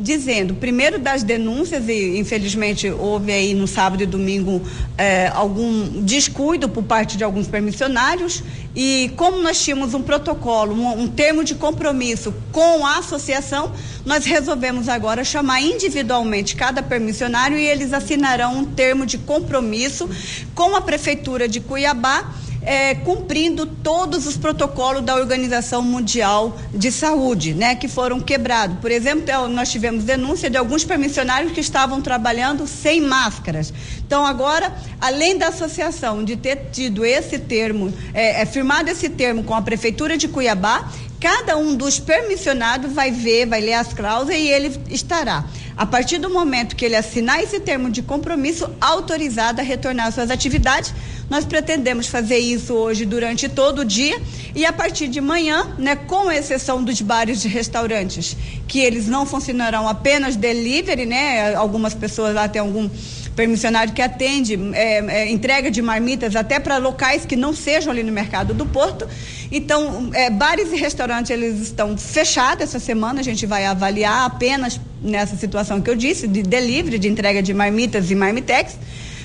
Dizendo, 0.00 0.54
primeiro 0.54 0.98
das 0.98 1.22
denúncias, 1.22 1.86
e 1.88 2.18
infelizmente 2.18 2.88
houve 2.88 3.30
aí 3.30 3.54
no 3.54 3.66
sábado 3.66 4.02
e 4.02 4.06
domingo 4.06 4.62
eh, 4.96 5.30
algum 5.34 6.02
descuido 6.02 6.68
por 6.68 6.82
parte 6.82 7.18
de 7.18 7.22
alguns 7.22 7.46
permissionários, 7.46 8.42
e 8.74 9.12
como 9.16 9.42
nós 9.42 9.62
tínhamos 9.62 9.92
um 9.92 10.00
protocolo, 10.00 10.74
um, 10.74 11.02
um 11.02 11.08
termo 11.08 11.44
de 11.44 11.54
compromisso 11.54 12.32
com 12.50 12.86
a 12.86 12.98
associação, 12.98 13.72
nós 14.06 14.24
resolvemos 14.24 14.88
agora 14.88 15.22
chamar 15.22 15.60
individualmente 15.60 16.56
cada 16.56 16.82
permissionário 16.82 17.58
e 17.58 17.66
eles 17.66 17.92
assinarão 17.92 18.58
um 18.58 18.64
termo 18.64 19.04
de 19.04 19.18
compromisso 19.18 20.08
com 20.54 20.74
a 20.74 20.80
Prefeitura 20.80 21.46
de 21.46 21.60
Cuiabá 21.60 22.34
é, 22.62 22.94
cumprindo 22.94 23.66
todos 23.66 24.26
os 24.26 24.36
protocolos 24.36 25.02
da 25.02 25.14
Organização 25.14 25.82
Mundial 25.82 26.56
de 26.74 26.92
Saúde, 26.92 27.54
né, 27.54 27.74
que 27.74 27.88
foram 27.88 28.20
quebrados. 28.20 28.78
Por 28.80 28.90
exemplo, 28.90 29.48
nós 29.48 29.70
tivemos 29.70 30.04
denúncia 30.04 30.50
de 30.50 30.56
alguns 30.56 30.84
permissionários 30.84 31.52
que 31.52 31.60
estavam 31.60 32.00
trabalhando 32.00 32.66
sem 32.66 33.00
máscaras. 33.00 33.72
Então, 34.06 34.24
agora, 34.26 34.74
além 35.00 35.38
da 35.38 35.48
associação 35.48 36.24
de 36.24 36.36
ter 36.36 36.68
tido 36.72 37.04
esse 37.04 37.38
termo, 37.38 37.92
é, 38.12 38.42
é 38.42 38.46
firmado 38.46 38.90
esse 38.90 39.08
termo 39.08 39.42
com 39.44 39.54
a 39.54 39.62
Prefeitura 39.62 40.16
de 40.16 40.28
Cuiabá, 40.28 40.90
cada 41.20 41.56
um 41.56 41.74
dos 41.76 42.00
permissionados 42.00 42.92
vai 42.92 43.10
ver, 43.10 43.46
vai 43.46 43.60
ler 43.60 43.74
as 43.74 43.92
cláusulas 43.92 44.36
e 44.36 44.48
ele 44.48 44.80
estará 44.88 45.44
a 45.80 45.86
partir 45.86 46.18
do 46.18 46.28
momento 46.28 46.76
que 46.76 46.84
ele 46.84 46.94
assinar 46.94 47.42
esse 47.42 47.58
termo 47.58 47.88
de 47.88 48.02
compromisso, 48.02 48.70
autorizado 48.78 49.62
a 49.62 49.64
retornar 49.64 50.08
às 50.08 50.14
suas 50.14 50.30
atividades. 50.30 50.92
Nós 51.30 51.46
pretendemos 51.46 52.06
fazer 52.06 52.36
isso 52.36 52.74
hoje 52.74 53.06
durante 53.06 53.48
todo 53.48 53.78
o 53.78 53.84
dia 53.84 54.20
e 54.54 54.66
a 54.66 54.74
partir 54.74 55.08
de 55.08 55.22
manhã, 55.22 55.74
né, 55.78 55.96
com 55.96 56.30
exceção 56.30 56.84
dos 56.84 57.00
bares 57.00 57.44
e 57.46 57.48
restaurantes, 57.48 58.36
que 58.68 58.80
eles 58.80 59.06
não 59.06 59.24
funcionarão 59.24 59.88
apenas 59.88 60.36
delivery, 60.36 61.06
né? 61.06 61.54
Algumas 61.54 61.94
pessoas 61.94 62.34
lá 62.34 62.46
têm 62.46 62.60
algum 62.60 62.90
permissionário 63.34 63.94
que 63.94 64.02
atende 64.02 64.58
é, 64.74 64.98
é, 64.98 65.30
entrega 65.30 65.70
de 65.70 65.80
marmitas 65.80 66.36
até 66.36 66.60
para 66.60 66.76
locais 66.76 67.24
que 67.24 67.36
não 67.36 67.54
sejam 67.54 67.90
ali 67.90 68.02
no 68.02 68.12
mercado 68.12 68.52
do 68.52 68.66
Porto. 68.66 69.08
Então, 69.52 70.10
é, 70.14 70.30
bares 70.30 70.72
e 70.72 70.76
restaurantes 70.76 71.30
eles 71.30 71.60
estão 71.60 71.98
fechados 71.98 72.62
essa 72.62 72.78
semana. 72.78 73.20
A 73.20 73.24
gente 73.24 73.46
vai 73.46 73.66
avaliar 73.66 74.26
apenas 74.26 74.80
nessa 75.02 75.36
situação 75.36 75.80
que 75.80 75.90
eu 75.90 75.96
disse 75.96 76.28
de 76.28 76.42
delivery, 76.42 76.98
de 76.98 77.08
entrega 77.08 77.42
de 77.42 77.52
marmitas 77.52 78.10
e 78.10 78.14
marmitex. 78.14 78.76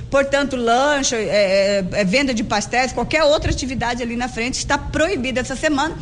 Portanto, 0.10 0.56
lanche, 0.56 1.16
é, 1.16 1.20
é, 1.20 1.86
é, 1.92 2.06
venda 2.06 2.34
de 2.34 2.44
pastéis, 2.44 2.92
qualquer 2.92 3.24
outra 3.24 3.52
atividade 3.52 4.02
ali 4.02 4.16
na 4.16 4.30
frente 4.30 4.56
está 4.56 4.78
proibida 4.78 5.42
essa 5.42 5.56
semana. 5.56 5.96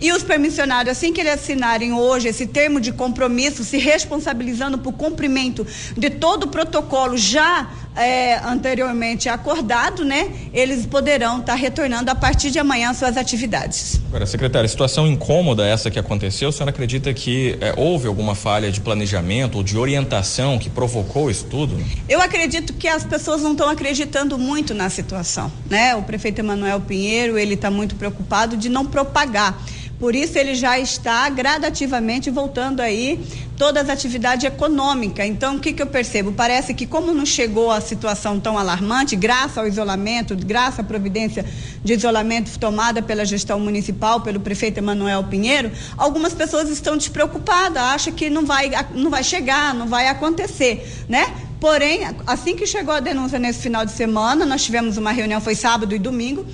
E 0.00 0.12
os 0.12 0.22
permissionários, 0.22 0.96
assim 0.96 1.12
que 1.12 1.20
eles 1.20 1.34
assinarem 1.34 1.92
hoje 1.92 2.28
esse 2.28 2.46
termo 2.46 2.80
de 2.80 2.90
compromisso, 2.90 3.62
se 3.62 3.76
responsabilizando 3.76 4.78
por 4.78 4.92
cumprimento 4.92 5.66
de 5.96 6.08
todo 6.08 6.44
o 6.44 6.48
protocolo 6.48 7.18
já 7.18 7.68
é, 7.94 8.38
anteriormente 8.38 9.28
acordado, 9.28 10.04
né? 10.04 10.30
Eles 10.54 10.86
poderão 10.86 11.40
estar 11.40 11.52
tá 11.52 11.54
retornando 11.54 12.10
a 12.10 12.14
partir 12.14 12.50
de 12.50 12.58
amanhã 12.58 12.94
suas 12.94 13.16
atividades. 13.16 14.00
Agora, 14.08 14.24
secretária, 14.26 14.68
situação 14.68 15.06
incômoda 15.06 15.66
essa 15.66 15.90
que 15.90 15.98
aconteceu, 15.98 16.48
a 16.48 16.52
senhora 16.52 16.70
acredita 16.70 17.12
que 17.12 17.58
é, 17.60 17.74
houve 17.76 18.06
alguma 18.06 18.34
falha 18.34 18.70
de 18.70 18.80
planejamento 18.80 19.56
ou 19.58 19.62
de 19.62 19.76
orientação 19.76 20.58
que 20.58 20.70
provocou 20.70 21.30
isso 21.30 21.44
tudo? 21.44 21.76
Eu 22.08 22.20
acredito 22.22 22.72
que 22.72 22.88
as 22.88 23.04
pessoas 23.04 23.42
não 23.42 23.52
estão 23.52 23.68
acreditando 23.68 24.38
muito 24.38 24.72
na 24.72 24.88
situação, 24.88 25.52
né? 25.68 25.94
O 25.94 26.02
prefeito 26.02 26.38
Emanuel 26.38 26.80
Pinheiro, 26.80 27.38
ele 27.38 27.54
está 27.54 27.70
muito 27.70 27.96
preocupado 27.96 28.56
de 28.56 28.68
não 28.68 28.86
propagar 28.86 29.62
por 30.00 30.16
isso 30.16 30.38
ele 30.38 30.54
já 30.54 30.78
está 30.78 31.28
gradativamente 31.28 32.30
voltando 32.30 32.80
aí 32.80 33.20
todas 33.54 33.84
as 33.84 33.90
atividades 33.90 34.46
econômicas. 34.46 35.26
Então, 35.26 35.56
o 35.56 35.60
que, 35.60 35.74
que 35.74 35.82
eu 35.82 35.86
percebo? 35.86 36.32
Parece 36.32 36.72
que 36.72 36.86
como 36.86 37.12
não 37.12 37.26
chegou 37.26 37.70
a 37.70 37.82
situação 37.82 38.40
tão 38.40 38.56
alarmante, 38.58 39.14
graças 39.14 39.58
ao 39.58 39.68
isolamento, 39.68 40.34
graças 40.34 40.80
à 40.80 40.82
providência 40.82 41.44
de 41.84 41.92
isolamento 41.92 42.58
tomada 42.58 43.02
pela 43.02 43.26
gestão 43.26 43.60
municipal, 43.60 44.22
pelo 44.22 44.40
prefeito 44.40 44.78
Emanuel 44.78 45.24
Pinheiro, 45.24 45.70
algumas 45.98 46.32
pessoas 46.32 46.70
estão 46.70 46.96
despreocupadas, 46.96 47.82
acham 47.82 48.14
que 48.14 48.30
não 48.30 48.46
vai, 48.46 48.70
não 48.94 49.10
vai 49.10 49.22
chegar, 49.22 49.74
não 49.74 49.86
vai 49.86 50.08
acontecer, 50.08 51.04
né? 51.06 51.30
Porém, 51.60 52.00
assim 52.26 52.56
que 52.56 52.66
chegou 52.66 52.94
a 52.94 53.00
denúncia 53.00 53.38
nesse 53.38 53.60
final 53.60 53.84
de 53.84 53.92
semana, 53.92 54.46
nós 54.46 54.64
tivemos 54.64 54.96
uma 54.96 55.12
reunião, 55.12 55.42
foi 55.42 55.54
sábado 55.54 55.94
e 55.94 55.98
domingo, 55.98 56.46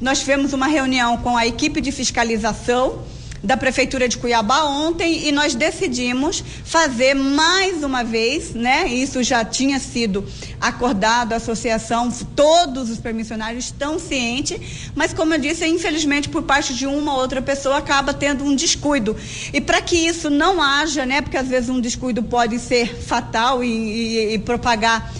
nós 0.00 0.20
tivemos 0.20 0.52
uma 0.52 0.66
reunião 0.66 1.16
com 1.18 1.36
a 1.36 1.46
equipe 1.46 1.80
de 1.80 1.92
fiscalização 1.92 3.04
da 3.42 3.56
Prefeitura 3.56 4.08
de 4.08 4.18
Cuiabá 4.18 4.64
ontem 4.64 5.26
e 5.26 5.32
nós 5.32 5.54
decidimos 5.54 6.44
fazer 6.64 7.14
mais 7.14 7.82
uma 7.82 8.04
vez, 8.04 8.54
né? 8.54 8.86
Isso 8.86 9.22
já 9.22 9.44
tinha 9.44 9.78
sido 9.78 10.24
acordado, 10.60 11.32
a 11.32 11.36
associação, 11.36 12.10
todos 12.36 12.90
os 12.90 12.98
permissionários 12.98 13.64
estão 13.66 13.98
cientes, 13.98 14.90
mas 14.94 15.14
como 15.14 15.34
eu 15.34 15.38
disse, 15.38 15.66
infelizmente 15.66 16.28
por 16.28 16.42
parte 16.42 16.74
de 16.74 16.86
uma 16.86 17.14
ou 17.14 17.20
outra 17.20 17.40
pessoa 17.40 17.78
acaba 17.78 18.12
tendo 18.12 18.44
um 18.44 18.54
descuido. 18.54 19.16
E 19.52 19.60
para 19.60 19.80
que 19.80 19.96
isso 19.96 20.28
não 20.28 20.60
haja, 20.60 21.06
né? 21.06 21.22
Porque 21.22 21.36
às 21.36 21.48
vezes 21.48 21.70
um 21.70 21.80
descuido 21.80 22.22
pode 22.22 22.58
ser 22.58 22.94
fatal 22.94 23.64
e, 23.64 23.68
e, 23.68 24.34
e 24.34 24.38
propagar 24.38 25.10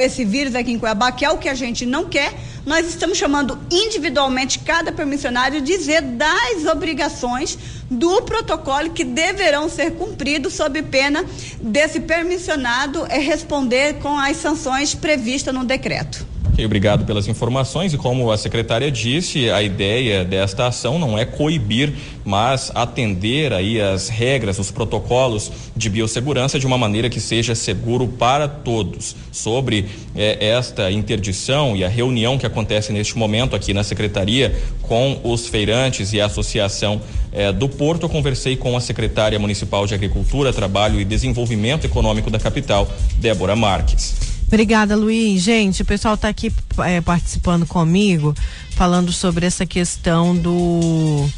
esse 0.00 0.24
vírus 0.24 0.54
aqui 0.54 0.72
em 0.72 0.78
Cuiabá, 0.78 1.12
que 1.12 1.24
é 1.24 1.30
o 1.30 1.38
que 1.38 1.48
a 1.48 1.54
gente 1.54 1.86
não 1.86 2.04
quer, 2.04 2.32
nós 2.66 2.86
estamos 2.86 3.16
chamando 3.16 3.58
individualmente 3.70 4.58
cada 4.58 4.92
permissionário 4.92 5.60
dizer 5.60 6.02
das 6.02 6.64
obrigações 6.70 7.58
do 7.90 8.22
protocolo 8.22 8.90
que 8.90 9.04
deverão 9.04 9.68
ser 9.68 9.92
cumpridos 9.92 10.54
sob 10.54 10.82
pena 10.82 11.24
desse 11.60 12.00
permissionado 12.00 13.06
é 13.06 13.18
responder 13.18 13.94
com 14.00 14.18
as 14.18 14.36
sanções 14.36 14.94
previstas 14.94 15.54
no 15.54 15.64
decreto. 15.64 16.37
Obrigado 16.64 17.04
pelas 17.04 17.28
informações 17.28 17.94
e 17.94 17.96
como 17.96 18.32
a 18.32 18.36
secretária 18.36 18.90
disse, 18.90 19.48
a 19.48 19.62
ideia 19.62 20.24
desta 20.24 20.66
ação 20.66 20.98
não 20.98 21.16
é 21.16 21.24
coibir, 21.24 21.92
mas 22.24 22.72
atender 22.74 23.52
aí 23.52 23.80
as 23.80 24.08
regras, 24.08 24.58
os 24.58 24.70
protocolos 24.70 25.52
de 25.76 25.88
biossegurança 25.88 26.58
de 26.58 26.66
uma 26.66 26.76
maneira 26.76 27.08
que 27.08 27.20
seja 27.20 27.54
seguro 27.54 28.08
para 28.08 28.48
todos. 28.48 29.14
Sobre 29.30 29.86
eh, 30.16 30.36
esta 30.40 30.90
interdição 30.90 31.76
e 31.76 31.84
a 31.84 31.88
reunião 31.88 32.36
que 32.36 32.46
acontece 32.46 32.92
neste 32.92 33.16
momento 33.16 33.54
aqui 33.54 33.72
na 33.72 33.84
secretaria 33.84 34.60
com 34.82 35.20
os 35.22 35.46
feirantes 35.46 36.12
e 36.12 36.20
a 36.20 36.26
associação 36.26 37.00
eh, 37.32 37.52
do 37.52 37.68
Porto, 37.68 38.02
eu 38.02 38.08
conversei 38.08 38.56
com 38.56 38.76
a 38.76 38.80
secretária 38.80 39.38
municipal 39.38 39.86
de 39.86 39.94
Agricultura, 39.94 40.52
Trabalho 40.52 41.00
e 41.00 41.04
Desenvolvimento 41.04 41.84
Econômico 41.84 42.30
da 42.30 42.38
capital, 42.38 42.90
Débora 43.20 43.54
Marques. 43.54 44.37
Obrigada, 44.48 44.96
Luiz. 44.96 45.42
Gente, 45.42 45.82
o 45.82 45.84
pessoal 45.84 46.14
está 46.14 46.28
aqui 46.28 46.50
é, 46.78 47.02
participando 47.02 47.66
comigo, 47.66 48.34
falando 48.70 49.12
sobre 49.12 49.44
essa 49.44 49.66
questão 49.66 50.34
do, 50.34 51.28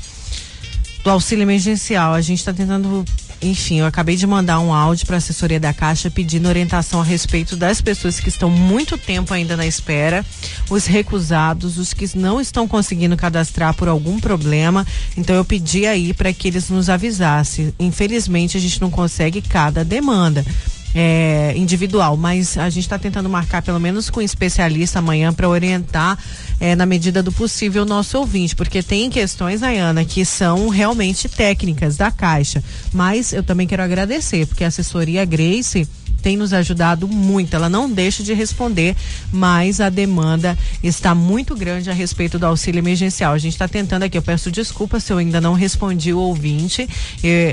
do 1.03 1.11
auxílio 1.11 1.42
emergencial. 1.42 2.14
A 2.14 2.20
gente 2.20 2.38
está 2.38 2.53
tentando 2.53 3.05
enfim, 3.42 3.81
eu 3.81 3.87
acabei 3.87 4.16
de 4.16 4.27
mandar 4.27 4.61
um 4.61 4.73
áudio 4.73 5.07
para 5.07 5.16
a 5.16 5.18
assessoria 5.18 5.59
da 5.59 5.73
Caixa 5.73 6.11
pedindo 6.11 6.46
orientação 6.46 7.01
a 7.01 7.05
respeito 7.05 7.57
das 7.57 7.81
pessoas 7.81 8.20
que 8.20 8.29
estão 8.29 8.51
muito 8.51 8.99
tempo 8.99 9.33
ainda 9.33 9.57
na 9.57 9.66
espera, 9.66 10.25
os 10.68 10.85
recusados, 10.85 11.79
os 11.79 11.94
que 11.94 12.16
não 12.18 12.38
estão 12.38 12.68
conseguindo 12.68 13.16
cadastrar 13.16 13.73
por 13.75 13.88
algum 13.88 14.20
problema. 14.20 14.87
Então 15.16 15.35
eu 15.35 15.44
pedi 15.44 15.87
aí 15.87 16.12
para 16.12 16.35
que 16.35 16.49
eles 16.49 16.68
nos 16.68 16.90
avisassem. 16.90 17.73
Infelizmente 17.81 18.59
a 18.59 18.61
gente 18.61 18.79
não 18.79 18.90
consegue 18.90 19.40
cada 19.40 19.83
demanda 19.83 20.44
é, 20.94 21.53
individual, 21.57 22.16
mas 22.16 22.59
a 22.59 22.68
gente 22.68 22.85
está 22.85 22.98
tentando 22.98 23.29
marcar 23.29 23.62
pelo 23.62 23.79
menos 23.79 24.11
com 24.11 24.20
um 24.20 24.22
especialista 24.22 24.98
amanhã 24.98 25.33
para 25.33 25.48
orientar 25.48 26.18
é, 26.59 26.74
na 26.74 26.85
medida 26.85 27.22
do 27.22 27.33
possível 27.33 27.83
o 27.83 27.87
nosso 27.87 28.18
ouvinte, 28.18 28.57
porque 28.57 28.83
tem 28.83 29.09
questões, 29.09 29.62
Ayana, 29.62 30.05
que 30.05 30.24
são 30.24 30.68
realmente 30.68 31.29
técnicas 31.29 31.96
da 31.96 32.11
Caixa. 32.11 32.62
Mas 32.92 33.33
eu 33.33 33.42
também 33.42 33.66
quero 33.66 33.83
agradecer, 33.83 34.46
porque 34.46 34.64
a 34.64 34.68
assessoria 34.68 35.24
Grace 35.24 35.88
tem 36.20 36.37
nos 36.37 36.52
ajudado 36.52 37.09
muito. 37.09 37.54
Ela 37.54 37.68
não 37.68 37.90
deixa 37.90 38.22
de 38.22 38.33
responder, 38.33 38.96
mas 39.33 39.80
a 39.80 39.88
demanda 39.88 40.56
está 40.83 41.14
muito 41.14 41.56
grande 41.56 41.90
a 41.90 41.92
respeito 41.92 42.38
do 42.38 42.46
auxílio 42.46 42.78
emergencial. 42.78 43.33
A 43.33 43.38
gente 43.38 43.52
está 43.52 43.66
tentando 43.66 44.04
aqui, 44.04 44.16
eu 44.16 44.22
peço 44.22 44.50
desculpa 44.50 45.00
se 45.00 45.12
eu 45.12 45.18
ainda 45.18 45.40
não 45.40 45.54
respondi 45.54 46.12
o 46.12 46.18
ouvinte. 46.18 46.88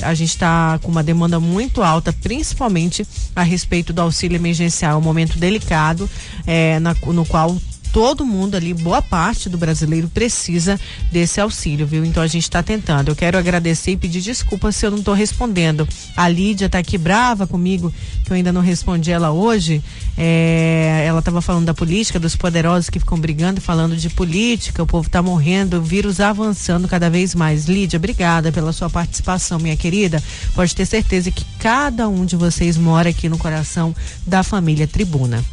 a 0.03 0.13
gente 0.13 0.29
está 0.29 0.79
com 0.81 0.91
uma 0.91 1.03
demanda 1.03 1.39
muito 1.39 1.81
alta, 1.81 2.13
principalmente 2.13 3.07
a 3.35 3.43
respeito 3.43 3.93
do 3.93 4.01
auxílio 4.01 4.35
emergencial. 4.35 4.93
É 4.93 4.97
um 4.97 5.01
momento 5.01 5.37
delicado, 5.37 6.09
é, 6.45 6.79
na, 6.79 6.93
no 6.93 7.25
qual 7.25 7.57
todo 7.97 8.23
mundo 8.23 8.53
ali, 8.53 8.75
boa 8.75 9.01
parte 9.01 9.49
do 9.49 9.57
brasileiro 9.57 10.07
precisa 10.07 10.79
desse 11.11 11.41
auxílio, 11.41 11.87
viu? 11.87 12.05
Então 12.05 12.21
a 12.21 12.27
gente 12.27 12.43
está 12.43 12.61
tentando. 12.61 13.09
Eu 13.09 13.15
quero 13.15 13.39
agradecer 13.39 13.93
e 13.93 13.97
pedir 13.97 14.21
desculpas 14.21 14.75
se 14.75 14.85
eu 14.85 14.91
não 14.91 14.99
estou 14.99 15.15
respondendo. 15.15 15.89
A 16.15 16.29
Lídia 16.29 16.67
está 16.67 16.77
aqui 16.77 16.95
brava 16.95 17.47
comigo, 17.47 17.91
que 18.23 18.31
eu 18.31 18.35
ainda 18.35 18.53
não 18.53 18.61
respondi 18.61 19.11
ela 19.11 19.31
hoje. 19.31 19.81
É, 20.15 21.05
ela 21.07 21.17
estava 21.17 21.41
falando 21.41 21.65
da 21.65 21.73
política, 21.73 22.19
dos 22.19 22.35
poderosos 22.35 22.87
que 22.87 22.99
ficam 22.99 23.19
brigando, 23.19 23.59
falando 23.59 23.97
de 23.97 24.11
política, 24.11 24.83
o 24.83 24.85
povo 24.85 25.07
está 25.07 25.23
morrendo, 25.23 25.77
o 25.77 25.81
vírus 25.81 26.19
avançando 26.19 26.87
cada 26.87 27.09
vez 27.09 27.33
mais. 27.33 27.65
Lídia, 27.65 27.97
obrigada 27.97 28.51
pela 28.51 28.71
sua 28.73 28.91
participação, 28.91 29.57
minha 29.57 29.75
querida. 29.75 30.21
Pode 30.53 30.75
ter 30.75 30.85
certeza 30.85 31.31
que 31.31 31.43
cada 31.57 32.07
um 32.07 32.25
de 32.25 32.35
vocês 32.35 32.77
mora 32.77 33.09
aqui 33.09 33.27
no 33.27 33.39
coração 33.39 33.95
da 34.23 34.43
família 34.43 34.85
Tribuna. 34.85 35.43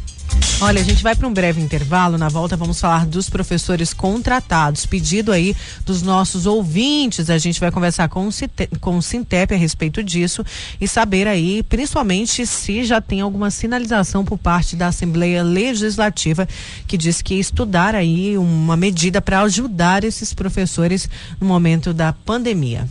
Olha, 0.61 0.79
a 0.79 0.83
gente 0.83 1.03
vai 1.03 1.13
para 1.13 1.27
um 1.27 1.33
breve 1.33 1.61
intervalo. 1.61 2.17
Na 2.17 2.29
volta 2.29 2.55
vamos 2.55 2.79
falar 2.79 3.05
dos 3.05 3.29
professores 3.29 3.93
contratados. 3.93 4.85
Pedido 4.85 5.33
aí 5.33 5.55
dos 5.85 6.01
nossos 6.01 6.45
ouvintes. 6.45 7.29
A 7.29 7.37
gente 7.37 7.59
vai 7.59 7.71
conversar 7.71 8.07
com 8.07 8.25
o, 8.25 8.31
Cite, 8.31 8.67
com 8.79 8.97
o 8.97 9.01
Sintep 9.01 9.53
a 9.53 9.57
respeito 9.57 10.01
disso 10.01 10.45
e 10.79 10.87
saber 10.87 11.27
aí, 11.27 11.61
principalmente, 11.63 12.47
se 12.47 12.85
já 12.85 13.01
tem 13.01 13.19
alguma 13.19 13.51
sinalização 13.51 14.23
por 14.23 14.37
parte 14.37 14.77
da 14.77 14.87
Assembleia 14.87 15.43
Legislativa 15.43 16.47
que 16.87 16.97
diz 16.97 17.21
que 17.21 17.35
estudar 17.35 17.93
aí 17.93 18.37
uma 18.37 18.77
medida 18.77 19.21
para 19.21 19.41
ajudar 19.41 20.05
esses 20.05 20.33
professores 20.33 21.09
no 21.39 21.47
momento 21.47 21.93
da 21.93 22.13
pandemia. 22.13 22.87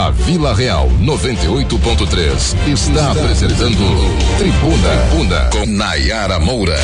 A 0.00 0.08
Vila 0.08 0.54
Real 0.54 0.88
98.3 1.02 2.68
está 2.72 3.12
apresentando 3.12 3.76
Tribuna, 4.38 4.96
Tribuna 5.10 5.50
com 5.52 5.66
Nayara 5.66 6.38
Moura. 6.38 6.78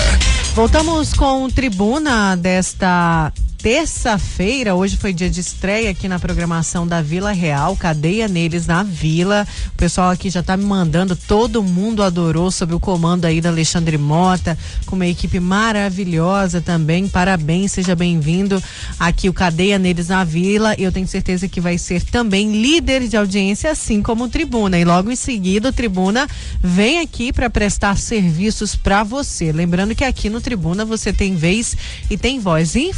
Voltamos 0.55 1.15
com 1.15 1.49
Tribuna 1.49 2.37
desta 2.37 3.33
terça-feira, 3.59 4.75
hoje 4.75 4.97
foi 4.97 5.13
dia 5.13 5.31
de 5.31 5.41
estreia 5.41 5.91
aqui 5.91 6.09
na 6.09 6.19
programação 6.19 6.87
da 6.87 7.03
Vila 7.03 7.33
Real, 7.33 7.77
cadeia 7.77 8.29
neles 8.29 8.67
na 8.67 8.83
Vila. 8.83 9.47
O 9.69 9.77
pessoal 9.77 10.11
aqui 10.11 10.31
já 10.31 10.41
está 10.41 10.57
me 10.57 10.65
mandando, 10.65 11.17
todo 11.17 11.63
mundo 11.63 12.03
adorou 12.03 12.51
sob 12.51 12.75
o 12.75 12.81
comando 12.81 13.25
aí 13.25 13.41
da 13.41 13.49
Alexandre 13.49 13.99
Mota, 13.99 14.57
com 14.85 14.97
uma 14.97 15.07
equipe 15.07 15.41
maravilhosa 15.41 16.61
também. 16.61 17.09
Parabéns, 17.09 17.73
seja 17.73 17.95
bem-vindo 17.95 18.63
aqui 18.99 19.29
o 19.29 19.33
Cadeia 19.33 19.79
neles 19.79 20.09
na 20.09 20.23
Vila. 20.23 20.75
Eu 20.79 20.93
tenho 20.93 21.09
certeza 21.09 21.49
que 21.49 21.61
vai 21.61 21.79
ser 21.79 22.03
também 22.03 22.61
líder 22.61 23.09
de 23.09 23.17
audiência, 23.17 23.71
assim 23.71 24.03
como 24.03 24.25
o 24.25 24.29
Tribuna. 24.29 24.79
E 24.79 24.85
logo 24.85 25.11
em 25.11 25.17
seguida, 25.17 25.71
o 25.71 25.73
Tribuna 25.73 26.29
vem 26.63 27.01
aqui 27.01 27.33
para 27.33 27.51
prestar 27.51 27.97
serviços 27.97 28.77
para 28.77 29.03
você. 29.03 29.51
Lembrando 29.53 29.95
que 29.95 30.05
aqui 30.05 30.29
no 30.29 30.41
Tribuna 30.41 30.85
você 30.85 31.13
tem 31.13 31.35
vez 31.35 31.77
e 32.11 32.17
tem 32.17 32.39
voz. 32.39 32.75
E 32.75 32.93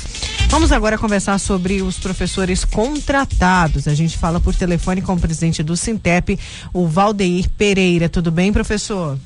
Vamos 0.59 0.73
agora 0.73 0.99
conversar 0.99 1.39
sobre 1.39 1.83
os 1.83 2.01
professores 2.01 2.65
contratados. 2.65 3.87
A 3.87 3.95
gente 3.95 4.19
fala 4.19 4.41
por 4.41 4.57
telefone 4.57 5.01
com 5.01 5.15
o 5.15 5.21
presidente 5.21 5.63
do 5.63 5.77
Sintep, 5.77 6.37
o 6.75 6.85
Valdeir 6.89 7.49
Pereira. 7.51 8.09
Tudo 8.09 8.33
bem, 8.33 8.53
professor? 8.53 9.17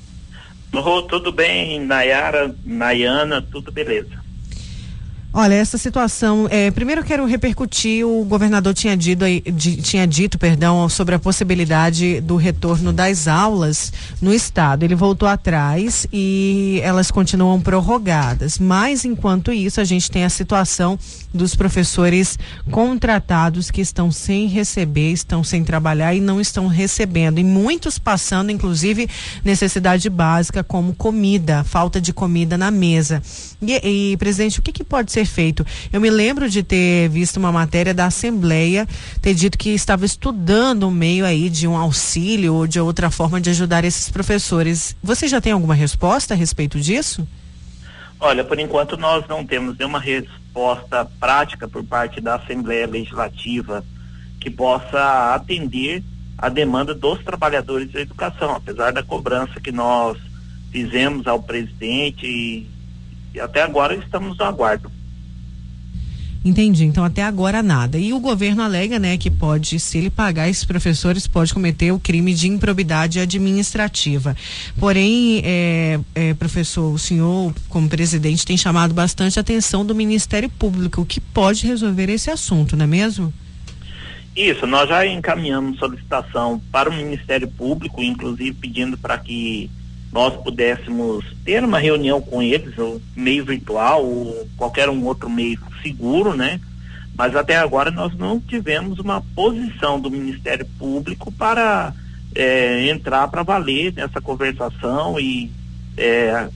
Oh, 0.75 1.01
tudo 1.01 1.33
bem, 1.33 1.81
Nayara, 1.81 2.55
Nayana, 2.67 3.41
tudo 3.41 3.73
beleza. 3.73 4.23
Olha, 5.35 5.55
essa 5.55 5.79
situação, 5.79 6.47
é, 6.51 6.71
primeiro 6.71 7.03
quero 7.03 7.25
repercutir, 7.25 8.07
o 8.07 8.23
governador 8.23 8.75
tinha 8.75 8.95
dito, 8.95 9.25
tinha 9.83 10.07
dito, 10.07 10.39
perdão, 10.39 10.87
sobre 10.91 11.15
a 11.15 11.19
possibilidade 11.19 12.21
do 12.21 12.37
retorno 12.37 12.93
das 12.93 13.27
aulas 13.27 13.91
no 14.21 14.31
estado. 14.35 14.83
Ele 14.83 14.95
voltou 14.95 15.27
atrás 15.27 16.07
e 16.13 16.81
elas 16.83 17.11
continuam 17.11 17.59
prorrogadas. 17.63 18.59
Mas 18.59 19.07
enquanto 19.07 19.51
isso, 19.51 19.81
a 19.81 19.85
gente 19.85 20.11
tem 20.11 20.23
a 20.23 20.29
situação 20.29 20.99
dos 21.33 21.55
professores 21.55 22.39
contratados 22.71 23.71
que 23.71 23.81
estão 23.81 24.13
sem 24.13 24.47
receber, 24.49 25.13
estão 25.13 25.43
sem 25.43 25.65
trabalhar 25.65 26.15
e 26.15 26.21
não 26.21 26.43
estão 26.43 26.67
recebendo. 26.67 27.39
E 27.39 27.45
muitos 27.45 27.99
passando, 27.99 28.51
inclusive, 28.51 29.09
necessidade 29.43 30.11
básica 30.11 30.63
como 30.63 30.95
comida, 30.95 31.65
falta 31.65 31.99
de 31.99 32.13
comida 32.13 32.59
na 32.59 32.71
mesa. 32.71 33.23
E, 33.63 34.11
e 34.13 34.17
presidente, 34.19 34.61
o 34.61 34.63
que, 34.63 34.73
que 34.73 34.85
pode 34.85 35.11
ser 35.11 35.22
ser 35.23 35.27
feito. 35.27 35.67
Eu 35.93 36.01
me 36.01 36.11
lembro 36.11 36.49
de 36.49 36.63
ter 36.63 37.09
visto 37.09 37.37
uma 37.37 37.53
matéria 37.53 37.95
da 37.95 38.07
Assembleia 38.07 38.87
ter 39.21 39.35
dito 39.35 39.57
que 39.57 39.71
estava 39.71 40.05
estudando 40.05 40.87
um 40.87 40.91
meio 40.91 41.25
aí 41.25 41.49
de 41.49 41.67
um 41.67 41.77
auxílio 41.77 42.55
ou 42.55 42.67
de 42.67 42.81
outra 42.81 43.11
forma 43.11 43.41
de 43.41 43.51
ajudar 43.51 43.85
esses 43.85 44.11
professores. 44.11 44.97
Você 45.03 45.29
já 45.29 45.41
tem 45.41 45.53
alguma 45.53 45.75
resposta 45.75 46.35
a 46.35 46.37
respeito 46.37 46.81
disso? 46.81 47.27
Olha, 48.21 48.45
por 48.45 48.59
enquanto 48.59 48.97
nós 48.97 49.27
não 49.29 49.45
temos 49.45 49.77
nenhuma 49.77 49.99
resposta 49.99 51.05
prática 51.19 51.67
por 51.67 51.83
parte 51.85 52.21
da 52.21 52.37
Assembleia 52.37 52.87
Legislativa 52.87 53.85
que 54.41 54.51
possa 54.51 55.35
atender 55.35 56.03
a 56.39 56.49
demanda 56.49 56.95
dos 56.95 57.23
trabalhadores 57.23 57.91
da 57.91 58.01
educação, 58.01 58.55
apesar 58.57 58.93
da 58.93 59.03
cobrança 59.03 59.61
que 59.61 59.71
nós 59.71 60.19
fizemos 60.71 61.27
ao 61.27 61.41
presidente 61.43 62.27
e, 62.27 62.67
e 63.35 63.41
até 63.41 63.63
agora 63.63 63.95
estamos 63.95 64.37
no 64.39 64.45
aguardo. 64.45 64.91
Entendi. 66.45 66.85
Então 66.85 67.05
até 67.05 67.23
agora 67.23 67.63
nada. 67.63 67.99
E 67.99 68.13
o 68.13 68.19
governo 68.19 68.63
alega, 68.63 68.99
né, 68.99 69.17
que 69.17 69.31
pode, 69.31 69.79
se 69.79 69.99
ele 69.99 70.11
pagar 70.11 70.49
esses 70.49 70.65
professores, 70.65 71.27
pode 71.27 71.55
cometer 71.55 71.93
o 71.93 71.99
crime 71.99 72.35
de 72.35 72.49
improbidade 72.49 73.21
administrativa. 73.21 74.37
Porém, 74.79 75.41
é, 75.45 76.01
é, 76.15 76.35
professor, 76.35 76.93
o 76.93 76.99
senhor, 76.99 77.55
como 77.69 77.89
presidente, 77.89 78.45
tem 78.45 78.57
chamado 78.57 78.93
bastante 78.93 79.39
a 79.39 79.43
atenção 79.43 79.87
do 79.87 79.95
Ministério 79.95 80.49
Público, 80.49 81.07
que 81.07 81.21
pode 81.21 81.67
resolver 81.67 82.11
esse 82.11 82.31
assunto, 82.31 82.77
não 82.77 82.85
é 82.85 82.89
mesmo? 82.89 83.33
Isso, 84.35 84.67
nós 84.67 84.89
já 84.89 85.07
encaminhamos 85.07 85.79
solicitação 85.79 86.61
para 86.73 86.89
o 86.89 86.93
Ministério 86.93 87.47
Público, 87.47 88.03
inclusive 88.03 88.55
pedindo 88.55 88.97
para 88.97 89.19
que 89.19 89.71
nós 90.13 90.37
pudéssemos 90.37 91.25
ter 91.43 91.65
uma 91.65 91.79
reunião 91.79 92.21
com 92.21 92.43
eles, 92.43 92.77
ou 92.77 93.01
meio 93.17 93.47
virtual, 93.47 94.05
ou 94.05 94.47
qualquer 94.59 94.91
um 94.91 95.05
outro 95.05 95.31
meio 95.31 95.59
seguro, 95.83 96.37
né? 96.37 96.61
Mas 97.17 97.35
até 97.35 97.57
agora 97.57 97.91
nós 97.91 98.15
não 98.17 98.39
tivemos 98.39 98.99
uma 98.99 99.23
posição 99.35 99.99
do 99.99 100.11
Ministério 100.11 100.67
Público 100.79 101.33
para 101.33 101.95
é, 102.35 102.91
entrar 102.91 103.27
para 103.29 103.43
valer 103.43 103.95
nessa 103.95 104.21
conversação 104.21 105.19
e, 105.19 105.51
é, 105.97 106.49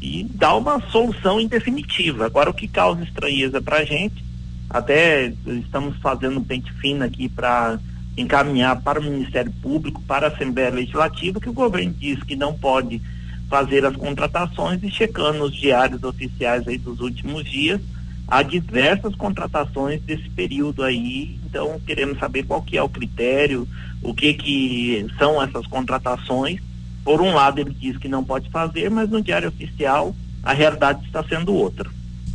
e 0.00 0.24
dar 0.24 0.56
uma 0.56 0.80
solução 0.90 1.40
em 1.40 1.48
definitiva. 1.48 2.26
Agora, 2.26 2.50
o 2.50 2.54
que 2.54 2.68
causa 2.68 3.02
estranheza 3.02 3.62
para 3.62 3.78
a 3.78 3.84
gente, 3.84 4.22
até 4.68 5.32
estamos 5.46 5.96
fazendo 5.98 6.38
um 6.38 6.44
pente 6.44 6.72
fino 6.74 7.02
aqui 7.02 7.28
para 7.28 7.78
encaminhar 8.16 8.80
para 8.80 9.00
o 9.00 9.02
Ministério 9.02 9.52
Público, 9.62 10.02
para 10.02 10.26
a 10.26 10.30
Assembleia 10.30 10.70
Legislativa, 10.70 11.40
que 11.40 11.48
o 11.48 11.52
governo 11.52 11.94
diz 11.98 12.22
que 12.22 12.36
não 12.36 12.54
pode 12.54 13.00
fazer 13.48 13.84
as 13.84 13.96
contratações 13.96 14.82
e 14.82 14.90
checando 14.90 15.42
os 15.44 15.54
diários 15.54 16.02
oficiais 16.04 16.66
aí 16.68 16.78
dos 16.78 17.00
últimos 17.00 17.44
dias, 17.44 17.80
há 18.28 18.42
diversas 18.42 19.14
contratações 19.16 20.00
desse 20.02 20.30
período 20.30 20.84
aí, 20.84 21.38
então 21.44 21.80
queremos 21.84 22.18
saber 22.18 22.44
qual 22.44 22.62
que 22.62 22.78
é 22.78 22.82
o 22.82 22.88
critério, 22.88 23.66
o 24.02 24.14
que 24.14 24.34
que 24.34 25.06
são 25.18 25.42
essas 25.42 25.66
contratações. 25.66 26.60
Por 27.04 27.20
um 27.20 27.34
lado 27.34 27.60
ele 27.60 27.74
diz 27.74 27.96
que 27.96 28.06
não 28.06 28.22
pode 28.22 28.48
fazer, 28.50 28.88
mas 28.88 29.10
no 29.10 29.20
diário 29.20 29.48
oficial 29.48 30.14
a 30.42 30.52
realidade 30.52 31.04
está 31.04 31.24
sendo 31.24 31.52
outra. 31.52 31.90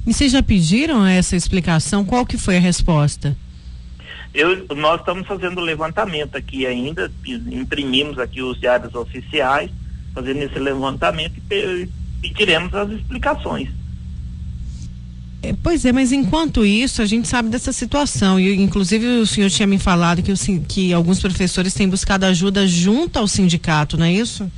E 0.05 0.13
vocês 0.13 0.31
já 0.31 0.43
pediram 0.43 1.05
essa 1.05 1.35
explicação? 1.35 2.03
Qual 2.03 2.25
que 2.25 2.37
foi 2.37 2.57
a 2.57 2.59
resposta? 2.59 3.35
Eu, 4.35 4.65
nós 4.75 4.99
estamos 4.99 5.25
fazendo 5.25 5.61
levantamento 5.61 6.35
aqui 6.35 6.67
ainda, 6.67 7.09
imprimimos 7.25 8.19
aqui 8.19 8.41
os 8.41 8.59
diários 8.59 8.93
oficiais, 8.93 9.71
fazendo 10.13 10.43
esse 10.43 10.59
levantamento 10.59 11.35
e 11.49 11.89
pediremos 12.21 12.73
as 12.75 12.91
explicações. 12.91 13.69
É, 15.41 15.55
pois 15.63 15.85
é, 15.85 15.93
mas 15.93 16.11
enquanto 16.11 16.65
isso, 16.65 17.01
a 17.01 17.05
gente 17.05 17.29
sabe 17.29 17.47
dessa 17.47 17.71
situação. 17.71 18.37
E, 18.37 18.53
inclusive, 18.55 19.05
o 19.19 19.25
senhor 19.25 19.49
tinha 19.49 19.67
me 19.67 19.79
falado 19.79 20.21
que, 20.21 20.33
o, 20.33 20.35
que 20.67 20.91
alguns 20.91 21.21
professores 21.21 21.73
têm 21.73 21.87
buscado 21.87 22.25
ajuda 22.25 22.67
junto 22.67 23.17
ao 23.17 23.27
sindicato, 23.27 23.95
não 23.95 24.05
é 24.05 24.11
isso? 24.11 24.51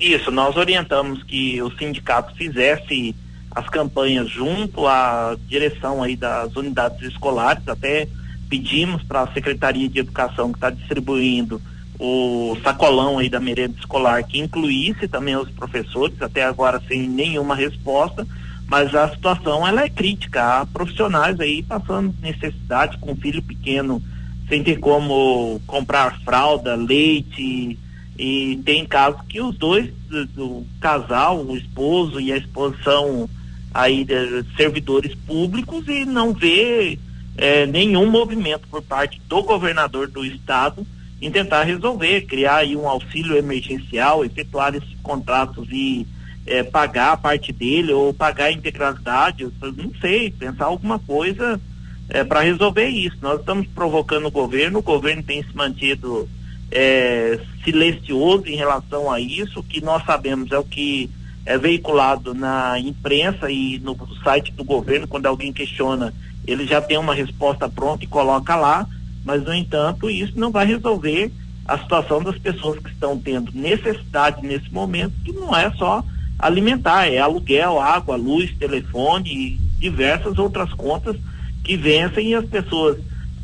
Isso, 0.00 0.30
nós 0.30 0.56
orientamos 0.56 1.22
que 1.24 1.60
o 1.60 1.70
sindicato 1.76 2.34
fizesse 2.36 3.14
as 3.50 3.68
campanhas 3.68 4.30
junto 4.30 4.86
à 4.86 5.36
direção 5.46 6.02
aí 6.02 6.16
das 6.16 6.56
unidades 6.56 7.02
escolares, 7.02 7.66
até 7.68 8.08
pedimos 8.54 9.02
para 9.02 9.22
a 9.22 9.32
Secretaria 9.32 9.88
de 9.88 9.98
Educação 9.98 10.52
que 10.52 10.58
está 10.58 10.70
distribuindo 10.70 11.60
o 11.98 12.56
sacolão 12.62 13.18
aí 13.18 13.28
da 13.28 13.40
merenda 13.40 13.76
escolar 13.78 14.22
que 14.22 14.38
incluísse 14.38 15.08
também 15.08 15.34
os 15.36 15.50
professores, 15.50 16.22
até 16.22 16.44
agora 16.44 16.80
sem 16.86 17.08
nenhuma 17.08 17.56
resposta, 17.56 18.24
mas 18.68 18.94
a 18.94 19.08
situação 19.08 19.66
ela 19.66 19.82
é 19.82 19.88
crítica, 19.88 20.60
há 20.60 20.66
profissionais 20.66 21.40
aí 21.40 21.64
passando 21.64 22.14
necessidade 22.22 22.96
com 22.98 23.16
filho 23.16 23.42
pequeno, 23.42 24.00
sem 24.48 24.62
ter 24.62 24.76
como 24.78 25.60
comprar 25.66 26.20
fralda, 26.20 26.76
leite, 26.76 27.76
e 28.16 28.62
tem 28.64 28.86
casos 28.86 29.20
que 29.28 29.40
os 29.40 29.58
dois, 29.58 29.90
o 30.36 30.64
casal, 30.80 31.44
o 31.44 31.56
esposo 31.56 32.20
e 32.20 32.32
a 32.32 32.36
esposa 32.36 32.76
são 32.84 33.28
aí 33.72 34.04
de 34.04 34.44
servidores 34.56 35.12
públicos 35.26 35.88
e 35.88 36.04
não 36.04 36.32
vê 36.32 36.96
é, 37.36 37.66
nenhum 37.66 38.10
movimento 38.10 38.68
por 38.68 38.82
parte 38.82 39.20
do 39.28 39.42
governador 39.42 40.08
do 40.08 40.24
estado 40.24 40.86
em 41.20 41.30
tentar 41.30 41.64
resolver, 41.64 42.22
criar 42.22 42.56
aí 42.56 42.76
um 42.76 42.88
auxílio 42.88 43.36
emergencial, 43.36 44.24
efetuar 44.24 44.74
esses 44.74 44.94
contratos 45.02 45.66
e 45.70 46.06
é, 46.46 46.62
pagar 46.62 47.12
a 47.12 47.16
parte 47.16 47.52
dele 47.52 47.92
ou 47.92 48.12
pagar 48.12 48.46
a 48.46 48.52
integralidade, 48.52 49.44
não 49.44 49.92
sei, 50.00 50.30
pensar 50.30 50.66
alguma 50.66 50.98
coisa 50.98 51.60
é, 52.08 52.22
para 52.22 52.40
resolver 52.40 52.88
isso. 52.88 53.16
Nós 53.22 53.40
estamos 53.40 53.66
provocando 53.68 54.26
o 54.26 54.30
governo, 54.30 54.80
o 54.80 54.82
governo 54.82 55.22
tem 55.22 55.42
se 55.42 55.56
mantido 55.56 56.28
é, 56.70 57.40
silencioso 57.64 58.46
em 58.46 58.56
relação 58.56 59.10
a 59.10 59.18
isso, 59.20 59.60
o 59.60 59.62
que 59.62 59.80
nós 59.80 60.04
sabemos 60.04 60.50
é 60.52 60.58
o 60.58 60.64
que 60.64 61.10
é 61.46 61.58
veiculado 61.58 62.34
na 62.34 62.78
imprensa 62.78 63.50
e 63.50 63.78
no 63.78 63.96
site 64.22 64.52
do 64.52 64.64
governo, 64.64 65.06
quando 65.06 65.26
alguém 65.26 65.52
questiona, 65.52 66.12
ele 66.46 66.66
já 66.66 66.80
tem 66.80 66.98
uma 66.98 67.14
resposta 67.14 67.68
pronta 67.68 68.04
e 68.04 68.08
coloca 68.08 68.54
lá, 68.56 68.86
mas 69.24 69.42
no 69.42 69.54
entanto 69.54 70.10
isso 70.10 70.38
não 70.38 70.50
vai 70.50 70.66
resolver 70.66 71.32
a 71.66 71.78
situação 71.78 72.22
das 72.22 72.38
pessoas 72.38 72.78
que 72.78 72.90
estão 72.90 73.18
tendo 73.18 73.50
necessidade 73.52 74.46
nesse 74.46 74.70
momento, 74.70 75.14
que 75.24 75.32
não 75.32 75.56
é 75.56 75.70
só 75.72 76.04
alimentar, 76.38 77.06
é 77.06 77.18
aluguel, 77.18 77.80
água, 77.80 78.16
luz, 78.16 78.54
telefone 78.58 79.30
e 79.30 79.60
diversas 79.78 80.38
outras 80.38 80.72
contas 80.74 81.16
que 81.62 81.76
vencem 81.76 82.28
e 82.28 82.34
as 82.34 82.44
pessoas 82.44 82.98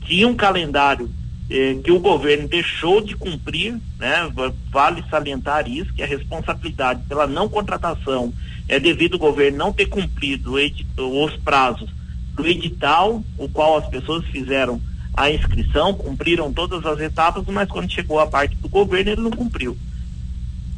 tinham 0.05 0.31
um 0.31 0.37
calendário 0.37 1.11
eh, 1.49 1.77
que 1.83 1.91
o 1.91 1.99
governo 1.99 2.47
deixou 2.47 3.01
de 3.01 3.17
cumprir, 3.17 3.81
né? 3.99 4.31
Vale 4.71 5.03
salientar 5.11 5.69
isso, 5.69 5.93
que 5.95 6.03
a 6.03 6.07
responsabilidade 6.07 7.03
pela 7.09 7.27
não 7.27 7.49
contratação 7.49 8.33
é 8.69 8.79
devido 8.79 9.15
ao 9.15 9.21
governo 9.21 9.59
não 9.59 9.73
ter 9.73 9.87
cumprido 9.87 10.55
os 10.99 11.37
prazos 11.39 11.89
do 12.43 12.49
edital, 12.49 13.23
o 13.39 13.49
qual 13.49 13.79
as 13.79 13.87
pessoas 13.89 14.25
fizeram 14.27 14.81
a 15.15 15.31
inscrição, 15.31 15.95
cumpriram 15.95 16.53
todas 16.53 16.85
as 16.87 16.99
etapas, 17.01 17.45
mas 17.47 17.69
quando 17.69 17.91
chegou 17.91 18.19
a 18.21 18.27
parte 18.27 18.57
do 18.57 18.69
governo 18.69 19.11
ele 19.11 19.21
não 19.21 19.31
cumpriu. 19.31 19.77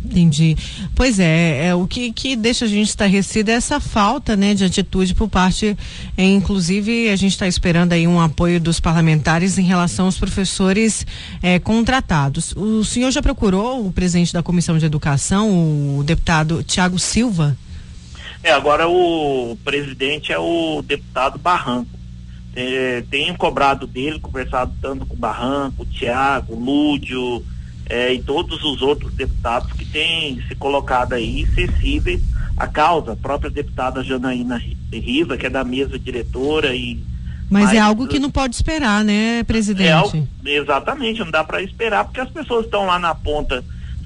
Entendi. 0.04 0.56
Pois 0.96 1.20
é, 1.20 1.68
é 1.68 1.74
o 1.74 1.86
que, 1.86 2.12
que 2.12 2.34
deixa 2.34 2.64
a 2.64 2.68
gente 2.68 2.88
estarrecido 2.88 3.50
é 3.50 3.54
essa 3.54 3.78
falta 3.78 4.36
né, 4.36 4.52
de 4.52 4.64
atitude 4.64 5.14
por 5.14 5.28
parte, 5.28 5.76
é, 6.16 6.24
inclusive 6.24 7.08
a 7.08 7.14
gente 7.14 7.32
está 7.32 7.46
esperando 7.46 7.92
aí 7.92 8.08
um 8.08 8.20
apoio 8.20 8.60
dos 8.60 8.80
parlamentares 8.80 9.58
em 9.58 9.62
relação 9.62 10.06
aos 10.06 10.18
professores 10.18 11.06
é, 11.40 11.60
contratados. 11.60 12.52
O 12.56 12.84
senhor 12.84 13.12
já 13.12 13.22
procurou 13.22 13.86
o 13.86 13.92
presidente 13.92 14.32
da 14.32 14.42
Comissão 14.42 14.76
de 14.76 14.84
Educação, 14.84 15.98
o 15.98 16.02
deputado 16.02 16.64
Tiago 16.64 16.98
Silva? 16.98 17.56
É, 18.42 18.50
agora 18.50 18.88
o 18.88 19.56
presidente 19.64 20.32
é 20.32 20.38
o 20.38 20.82
deputado 20.82 21.38
Barranco. 21.38 21.90
É, 22.54 23.02
tenho 23.10 23.34
cobrado 23.36 23.86
dele, 23.86 24.18
conversado 24.18 24.72
tanto 24.80 25.06
com 25.06 25.14
o 25.14 25.18
Barranco, 25.18 25.82
o 25.82 25.86
Tiago, 25.86 26.54
Lúdio, 26.54 27.42
é, 27.88 28.12
e 28.12 28.22
todos 28.22 28.62
os 28.64 28.82
outros 28.82 29.12
deputados 29.14 29.72
que 29.72 29.84
têm 29.84 30.42
se 30.48 30.54
colocado 30.54 31.14
aí 31.14 31.46
sensíveis 31.54 32.20
à 32.56 32.66
causa, 32.66 33.12
a 33.12 33.16
própria 33.16 33.50
deputada 33.50 34.02
Janaína 34.02 34.60
Riva, 34.92 35.36
que 35.36 35.46
é 35.46 35.50
da 35.50 35.64
mesa 35.64 35.98
diretora 35.98 36.74
e 36.74 37.02
mas 37.50 37.70
é 37.74 37.78
algo 37.78 38.08
que 38.08 38.18
não 38.18 38.30
pode 38.30 38.54
esperar, 38.54 39.04
né, 39.04 39.42
presidente? 39.42 39.86
É 39.86 39.92
algo, 39.92 40.26
exatamente, 40.42 41.20
não 41.20 41.30
dá 41.30 41.44
para 41.44 41.62
esperar, 41.62 42.06
porque 42.06 42.20
as 42.20 42.30
pessoas 42.30 42.64
estão 42.64 42.86
lá 42.86 42.98
na 42.98 43.14
ponta 43.14 43.62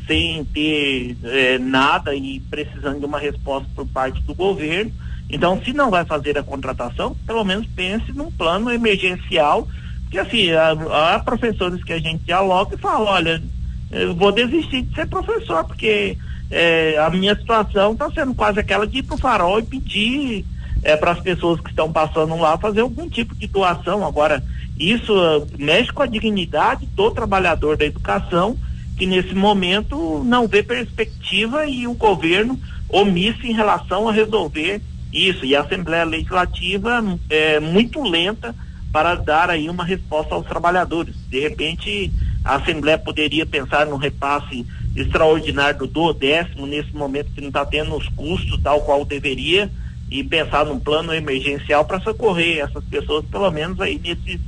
sem 0.06 0.44
ter 0.44 1.16
é, 1.24 1.58
nada 1.58 2.14
e 2.14 2.40
precisando 2.40 3.00
de 3.00 3.06
uma 3.06 3.18
resposta 3.18 3.68
por 3.74 3.86
parte 3.86 4.22
do 4.22 4.34
governo. 4.34 4.92
Então, 5.28 5.60
se 5.64 5.72
não 5.72 5.90
vai 5.90 6.04
fazer 6.04 6.38
a 6.38 6.42
contratação, 6.42 7.16
pelo 7.26 7.44
menos 7.44 7.66
pense 7.74 8.12
num 8.12 8.30
plano 8.30 8.70
emergencial, 8.70 9.66
porque 10.02 10.18
assim, 10.18 10.52
há, 10.52 11.14
há 11.14 11.18
professores 11.18 11.82
que 11.82 11.92
a 11.92 11.98
gente 11.98 12.24
dialoga 12.24 12.76
e 12.76 12.78
fala, 12.78 13.10
olha, 13.10 13.42
eu 13.90 14.14
vou 14.14 14.30
desistir 14.30 14.82
de 14.82 14.94
ser 14.94 15.06
professor, 15.06 15.64
porque 15.64 16.16
é, 16.50 16.96
a 16.98 17.10
minha 17.10 17.34
situação 17.34 17.92
está 17.92 18.10
sendo 18.10 18.34
quase 18.34 18.60
aquela 18.60 18.86
de 18.86 18.98
ir 18.98 19.02
para 19.02 19.16
o 19.16 19.18
farol 19.18 19.58
e 19.58 19.64
pedir 19.64 20.44
é, 20.82 20.96
para 20.96 21.12
as 21.12 21.20
pessoas 21.20 21.60
que 21.60 21.70
estão 21.70 21.92
passando 21.92 22.36
lá 22.36 22.56
fazer 22.56 22.80
algum 22.80 23.08
tipo 23.08 23.34
de 23.34 23.48
doação. 23.48 24.06
Agora, 24.06 24.42
isso 24.78 25.12
uh, 25.12 25.46
mexe 25.58 25.92
com 25.92 26.02
a 26.02 26.06
dignidade 26.06 26.86
do 26.86 27.10
trabalhador 27.10 27.76
da 27.76 27.84
educação, 27.84 28.56
que 28.96 29.06
nesse 29.06 29.34
momento 29.34 30.22
não 30.24 30.48
vê 30.48 30.62
perspectiva 30.62 31.66
e 31.66 31.86
o 31.86 31.94
governo 31.94 32.58
omisse 32.88 33.46
em 33.46 33.52
relação 33.52 34.08
a 34.08 34.12
resolver 34.12 34.80
isso. 35.12 35.44
E 35.44 35.54
a 35.54 35.62
Assembleia 35.62 36.04
Legislativa 36.04 37.02
é 37.28 37.60
muito 37.60 38.02
lenta 38.02 38.54
para 38.92 39.14
dar 39.14 39.50
aí 39.50 39.68
uma 39.68 39.84
resposta 39.84 40.34
aos 40.34 40.46
trabalhadores. 40.46 41.14
De 41.28 41.40
repente, 41.40 42.10
a 42.44 42.56
Assembleia 42.56 42.96
poderia 42.96 43.44
pensar 43.44 43.86
no 43.86 43.96
repasse 43.96 44.66
extraordinário 44.94 45.86
do 45.86 46.12
décimo 46.14 46.66
nesse 46.66 46.94
momento 46.94 47.30
que 47.34 47.40
não 47.40 47.48
está 47.48 47.66
tendo 47.66 47.94
os 47.94 48.08
custos 48.10 48.58
tal 48.62 48.80
qual 48.80 49.04
deveria 49.04 49.70
e 50.10 50.24
pensar 50.24 50.64
num 50.64 50.80
plano 50.80 51.12
emergencial 51.12 51.84
para 51.84 52.00
socorrer 52.00 52.64
essas 52.64 52.84
pessoas 52.84 53.24
pelo 53.26 53.50
menos 53.50 53.78
aí 53.80 53.98
nesses 53.98 54.40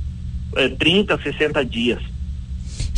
eh, 0.55 0.69
30, 0.69 1.21
60 1.21 1.65
dias. 1.65 2.01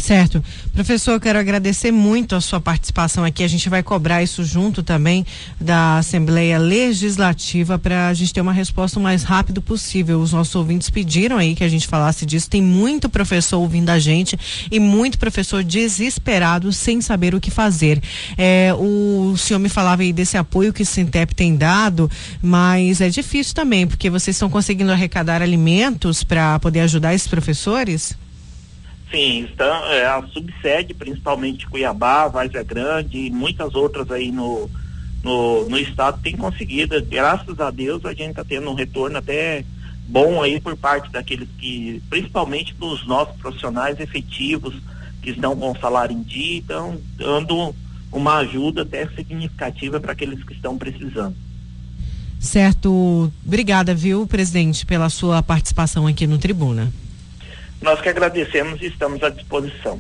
Certo. 0.01 0.43
Professor, 0.73 1.19
quero 1.19 1.37
agradecer 1.37 1.91
muito 1.91 2.35
a 2.35 2.41
sua 2.41 2.59
participação 2.59 3.23
aqui. 3.23 3.43
A 3.43 3.47
gente 3.47 3.69
vai 3.69 3.83
cobrar 3.83 4.23
isso 4.23 4.43
junto 4.43 4.81
também 4.81 5.23
da 5.59 5.99
Assembleia 5.99 6.57
Legislativa 6.57 7.77
para 7.77 8.07
a 8.07 8.13
gente 8.13 8.33
ter 8.33 8.41
uma 8.41 8.51
resposta 8.51 8.97
o 8.97 9.01
mais 9.01 9.21
rápido 9.21 9.61
possível. 9.61 10.19
Os 10.19 10.33
nossos 10.33 10.55
ouvintes 10.55 10.89
pediram 10.89 11.37
aí 11.37 11.53
que 11.53 11.63
a 11.63 11.69
gente 11.69 11.87
falasse 11.87 12.25
disso. 12.25 12.49
Tem 12.49 12.63
muito 12.63 13.07
professor 13.09 13.59
ouvindo 13.59 13.91
a 13.91 13.99
gente 13.99 14.37
e 14.71 14.79
muito 14.79 15.19
professor 15.19 15.63
desesperado 15.63 16.73
sem 16.73 16.99
saber 16.99 17.35
o 17.35 17.39
que 17.39 17.51
fazer. 17.51 18.01
É, 18.35 18.73
o 18.73 19.37
senhor 19.37 19.59
me 19.59 19.69
falava 19.69 20.01
aí 20.01 20.11
desse 20.11 20.35
apoio 20.35 20.73
que 20.73 20.81
o 20.81 20.85
Sintep 20.85 21.35
tem 21.35 21.55
dado, 21.55 22.09
mas 22.41 23.01
é 23.01 23.09
difícil 23.09 23.53
também, 23.53 23.85
porque 23.85 24.09
vocês 24.09 24.35
estão 24.35 24.49
conseguindo 24.49 24.91
arrecadar 24.91 25.43
alimentos 25.43 26.23
para 26.23 26.57
poder 26.57 26.79
ajudar 26.79 27.13
esses 27.13 27.27
professores? 27.27 28.15
Sim, 29.11 29.43
estão, 29.43 29.85
é, 29.87 30.05
a 30.05 30.25
subsede, 30.27 30.93
principalmente 30.93 31.67
Cuiabá, 31.67 32.29
Várzea 32.29 32.63
Grande 32.63 33.17
e 33.17 33.29
muitas 33.29 33.75
outras 33.75 34.09
aí 34.09 34.31
no, 34.31 34.69
no, 35.21 35.69
no 35.69 35.77
estado 35.77 36.21
tem 36.23 36.37
conseguido. 36.37 36.99
Graças 37.05 37.59
a 37.59 37.69
Deus 37.69 38.05
a 38.05 38.13
gente 38.13 38.29
está 38.29 38.45
tendo 38.45 38.69
um 38.69 38.73
retorno 38.73 39.17
até 39.17 39.65
bom 40.07 40.41
aí 40.41 40.61
por 40.61 40.77
parte 40.77 41.11
daqueles 41.11 41.49
que, 41.57 42.01
principalmente 42.09 42.73
dos 42.73 43.05
nossos 43.05 43.35
profissionais 43.35 43.99
efetivos 43.99 44.75
que 45.21 45.31
estão 45.31 45.55
com 45.57 45.75
salário 45.75 46.15
em 46.15 46.23
dia, 46.23 46.57
então 46.57 46.97
dando 47.17 47.75
uma 48.11 48.37
ajuda 48.37 48.83
até 48.83 49.07
significativa 49.09 49.99
para 49.99 50.13
aqueles 50.13 50.41
que 50.43 50.53
estão 50.53 50.77
precisando. 50.77 51.35
Certo. 52.39 53.31
Obrigada, 53.45 53.93
viu, 53.93 54.25
presidente, 54.25 54.85
pela 54.85 55.09
sua 55.09 55.43
participação 55.43 56.07
aqui 56.07 56.25
no 56.25 56.37
Tribuna. 56.37 56.91
Nós 57.81 57.99
que 57.99 58.09
agradecemos 58.09 58.81
e 58.81 58.87
estamos 58.87 59.23
à 59.23 59.29
disposição. 59.29 59.99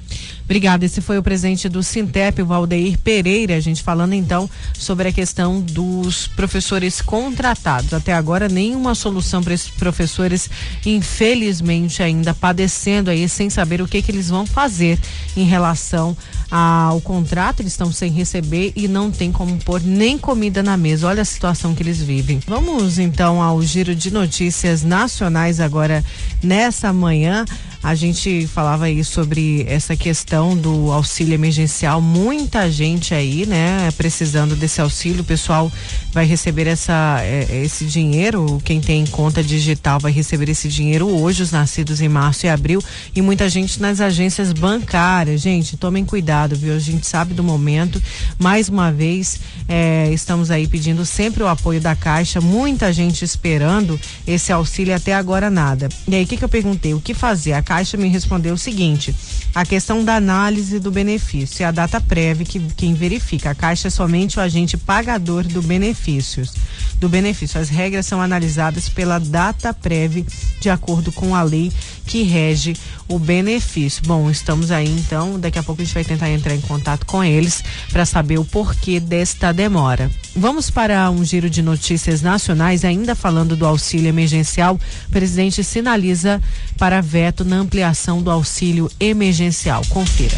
Obrigada. 0.51 0.83
Esse 0.83 0.99
foi 0.99 1.17
o 1.17 1.23
presidente 1.23 1.69
do 1.69 1.81
Sintep, 1.81 2.41
o 2.41 2.45
Valdeir 2.45 2.97
Pereira. 2.99 3.55
A 3.55 3.59
gente 3.61 3.81
falando 3.81 4.13
então 4.13 4.49
sobre 4.73 5.07
a 5.07 5.11
questão 5.13 5.61
dos 5.61 6.27
professores 6.27 7.01
contratados. 7.01 7.93
Até 7.93 8.11
agora, 8.11 8.49
nenhuma 8.49 8.93
solução 8.93 9.41
para 9.41 9.53
esses 9.53 9.69
professores, 9.69 10.49
infelizmente, 10.85 12.03
ainda 12.03 12.33
padecendo 12.33 13.09
aí, 13.09 13.29
sem 13.29 13.49
saber 13.49 13.81
o 13.81 13.87
que, 13.87 14.01
que 14.01 14.11
eles 14.11 14.29
vão 14.29 14.45
fazer 14.45 14.99
em 15.37 15.45
relação 15.45 16.17
ao 16.49 16.99
contrato. 16.99 17.61
Eles 17.61 17.71
estão 17.71 17.89
sem 17.89 18.11
receber 18.11 18.73
e 18.75 18.89
não 18.89 19.09
tem 19.09 19.31
como 19.31 19.57
pôr 19.59 19.81
nem 19.81 20.17
comida 20.17 20.61
na 20.61 20.75
mesa. 20.75 21.07
Olha 21.07 21.21
a 21.21 21.25
situação 21.25 21.73
que 21.73 21.81
eles 21.81 22.01
vivem. 22.01 22.41
Vamos 22.45 22.99
então 22.99 23.41
ao 23.41 23.61
giro 23.61 23.95
de 23.95 24.11
notícias 24.11 24.83
nacionais 24.83 25.61
agora 25.61 26.03
nessa 26.43 26.91
manhã. 26.91 27.45
A 27.83 27.95
gente 27.95 28.45
falava 28.45 28.85
aí 28.85 29.03
sobre 29.03 29.65
essa 29.67 29.95
questão 29.95 30.55
do 30.55 30.91
auxílio 30.91 31.33
emergencial. 31.33 31.99
Muita 31.99 32.69
gente 32.69 33.11
aí, 33.15 33.47
né, 33.47 33.89
precisando 33.97 34.55
desse 34.55 34.79
auxílio. 34.79 35.21
O 35.21 35.25
pessoal 35.25 35.71
vai 36.13 36.25
receber 36.25 36.67
essa, 36.67 37.17
é, 37.21 37.63
esse 37.63 37.85
dinheiro. 37.85 38.61
Quem 38.63 38.79
tem 38.79 39.03
conta 39.07 39.43
digital 39.43 39.99
vai 39.99 40.11
receber 40.11 40.47
esse 40.49 40.69
dinheiro 40.69 41.07
hoje, 41.07 41.41
os 41.41 41.51
nascidos 41.51 42.01
em 42.01 42.07
março 42.07 42.45
e 42.45 42.49
abril. 42.49 42.83
E 43.15 43.21
muita 43.21 43.49
gente 43.49 43.81
nas 43.81 43.99
agências 43.99 44.53
bancárias. 44.53 45.41
Gente, 45.41 45.75
tomem 45.75 46.05
cuidado, 46.05 46.55
viu? 46.55 46.75
A 46.75 46.79
gente 46.79 47.07
sabe 47.07 47.33
do 47.33 47.43
momento. 47.43 48.01
Mais 48.37 48.69
uma 48.69 48.91
vez, 48.91 49.39
é, 49.67 50.11
estamos 50.13 50.51
aí 50.51 50.67
pedindo 50.67 51.03
sempre 51.03 51.41
o 51.41 51.47
apoio 51.47 51.81
da 51.81 51.95
Caixa. 51.95 52.39
Muita 52.39 52.93
gente 52.93 53.25
esperando 53.25 53.99
esse 54.27 54.53
auxílio 54.53 54.95
até 54.95 55.15
agora 55.15 55.49
nada. 55.49 55.89
E 56.07 56.13
aí, 56.13 56.23
o 56.25 56.27
que, 56.27 56.37
que 56.37 56.45
eu 56.45 56.49
perguntei? 56.49 56.93
O 56.93 57.01
que 57.01 57.15
fazer? 57.15 57.53
A 57.53 57.70
Caixa 57.71 57.95
me 57.95 58.09
respondeu 58.09 58.53
o 58.53 58.57
seguinte: 58.57 59.15
a 59.53 59.65
questão 59.65 60.03
da 60.03 60.15
análise 60.15 60.79
do 60.79 60.91
benefício. 60.91 61.63
É 61.63 61.65
a 61.65 61.71
data 61.71 61.99
prévia 61.99 62.45
que 62.45 62.59
quem 62.75 62.93
verifica. 62.93 63.51
A 63.51 63.55
Caixa 63.55 63.89
é 63.89 63.91
somente 63.91 64.39
o 64.39 64.41
agente 64.41 64.77
pagador 64.77 65.43
do 65.43 65.61
benefícios. 65.61 66.53
Do 66.99 67.09
benefício. 67.09 67.59
As 67.59 67.69
regras 67.69 68.05
são 68.05 68.21
analisadas 68.21 68.87
pela 68.87 69.19
data 69.19 69.73
prévia 69.73 70.25
de 70.59 70.69
acordo 70.69 71.11
com 71.11 71.35
a 71.35 71.43
lei 71.43 71.71
que 72.05 72.23
rege 72.23 72.75
o 73.07 73.19
benefício. 73.19 74.03
Bom, 74.05 74.29
estamos 74.29 74.71
aí 74.71 74.87
então, 74.87 75.39
daqui 75.39 75.59
a 75.59 75.63
pouco 75.63 75.81
a 75.81 75.85
gente 75.85 75.93
vai 75.93 76.03
tentar 76.03 76.29
entrar 76.29 76.55
em 76.55 76.61
contato 76.61 77.05
com 77.05 77.23
eles 77.23 77.63
para 77.91 78.05
saber 78.05 78.37
o 78.37 78.45
porquê 78.45 78.99
desta 78.99 79.51
demora. 79.51 80.09
Vamos 80.35 80.69
para 80.69 81.09
um 81.09 81.23
giro 81.25 81.49
de 81.49 81.61
notícias 81.61 82.21
nacionais, 82.21 82.85
ainda 82.85 83.15
falando 83.15 83.55
do 83.55 83.65
auxílio 83.65 84.07
emergencial. 84.07 84.79
O 85.07 85.11
presidente 85.11 85.63
sinaliza 85.63 86.41
para 86.77 87.01
veto 87.01 87.43
na 87.43 87.57
ampliação 87.57 88.21
do 88.21 88.31
auxílio 88.31 88.89
emergencial. 88.99 89.40
Confira. 89.89 90.37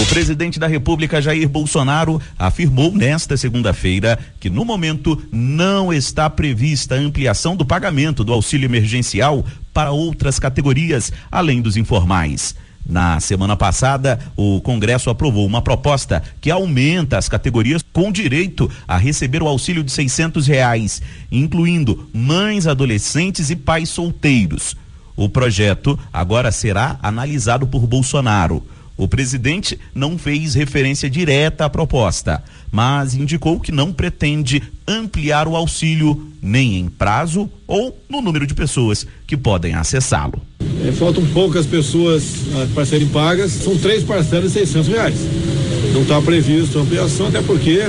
O 0.00 0.06
presidente 0.06 0.58
da 0.58 0.66
República, 0.66 1.20
Jair 1.20 1.46
Bolsonaro, 1.46 2.18
afirmou 2.38 2.90
nesta 2.90 3.36
segunda-feira 3.36 4.18
que, 4.40 4.48
no 4.48 4.64
momento, 4.64 5.22
não 5.30 5.92
está 5.92 6.30
prevista 6.30 6.94
ampliação 6.94 7.54
do 7.54 7.66
pagamento 7.66 8.24
do 8.24 8.32
auxílio 8.32 8.64
emergencial 8.64 9.44
para 9.74 9.90
outras 9.90 10.38
categorias, 10.38 11.12
além 11.30 11.60
dos 11.60 11.76
informais. 11.76 12.54
Na 12.88 13.20
semana 13.20 13.54
passada, 13.54 14.18
o 14.34 14.62
Congresso 14.62 15.10
aprovou 15.10 15.44
uma 15.44 15.60
proposta 15.60 16.22
que 16.40 16.50
aumenta 16.50 17.18
as 17.18 17.28
categorias 17.28 17.82
com 17.92 18.10
direito 18.10 18.70
a 18.88 18.96
receber 18.96 19.42
o 19.42 19.46
auxílio 19.46 19.84
de 19.84 19.92
seiscentos 19.92 20.46
reais, 20.46 21.02
incluindo 21.30 22.08
mães, 22.14 22.66
adolescentes 22.66 23.50
e 23.50 23.56
pais 23.56 23.90
solteiros. 23.90 24.74
O 25.18 25.28
projeto 25.28 25.98
agora 26.12 26.52
será 26.52 26.96
analisado 27.02 27.66
por 27.66 27.84
Bolsonaro. 27.88 28.62
O 28.96 29.08
presidente 29.08 29.76
não 29.92 30.16
fez 30.16 30.54
referência 30.54 31.10
direta 31.10 31.64
à 31.64 31.68
proposta, 31.68 32.40
mas 32.70 33.16
indicou 33.16 33.58
que 33.58 33.72
não 33.72 33.92
pretende 33.92 34.62
ampliar 34.86 35.48
o 35.48 35.56
auxílio 35.56 36.30
nem 36.40 36.78
em 36.78 36.88
prazo 36.88 37.50
ou 37.66 38.00
no 38.08 38.22
número 38.22 38.46
de 38.46 38.54
pessoas 38.54 39.04
que 39.26 39.36
podem 39.36 39.74
acessá-lo. 39.74 40.40
É, 40.86 40.92
faltam 40.92 41.26
poucas 41.26 41.66
pessoas 41.66 42.22
ah, 42.54 42.68
para 42.72 42.86
serem 42.86 43.08
pagas, 43.08 43.50
são 43.50 43.76
três 43.76 44.04
parcelas 44.04 44.52
de 44.52 44.60
600 44.60 44.88
reais. 44.88 45.16
Não 45.92 46.02
está 46.02 46.22
previsto 46.22 46.78
ampliação, 46.78 47.26
até 47.26 47.42
porque 47.42 47.80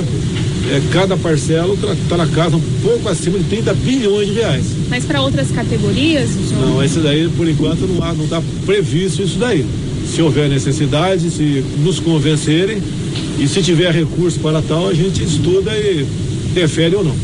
é, 0.72 0.82
cada 0.92 1.18
parcela 1.18 1.74
está 1.74 1.96
tá 2.10 2.18
na 2.18 2.28
casa 2.28 2.56
um 2.56 2.62
pouco 2.82 3.10
acima 3.10 3.38
de 3.38 3.46
30 3.46 3.74
bilhões 3.74 4.28
de 4.28 4.34
reais. 4.34 4.66
Mas 4.90 5.06
para 5.06 5.22
outras 5.22 5.52
categorias? 5.52 6.30
Senhor... 6.30 6.66
Não, 6.66 6.84
esse 6.84 7.00
daí, 7.00 7.30
por 7.30 7.48
enquanto, 7.48 7.88
não 7.88 8.24
está 8.24 8.42
previsto 8.66 9.22
isso 9.22 9.38
daí 9.38 9.66
se 10.10 10.22
houver 10.22 10.50
necessidade, 10.50 11.30
se 11.30 11.64
nos 11.78 12.00
convencerem 12.00 12.82
e 13.38 13.48
se 13.48 13.62
tiver 13.62 13.94
recurso 13.94 14.40
para 14.40 14.62
tal, 14.62 14.88
a 14.88 14.94
gente 14.94 15.24
estuda 15.24 15.78
e 15.78 16.04
defere 16.54 16.96
ou 16.96 17.04
não. 17.04 17.16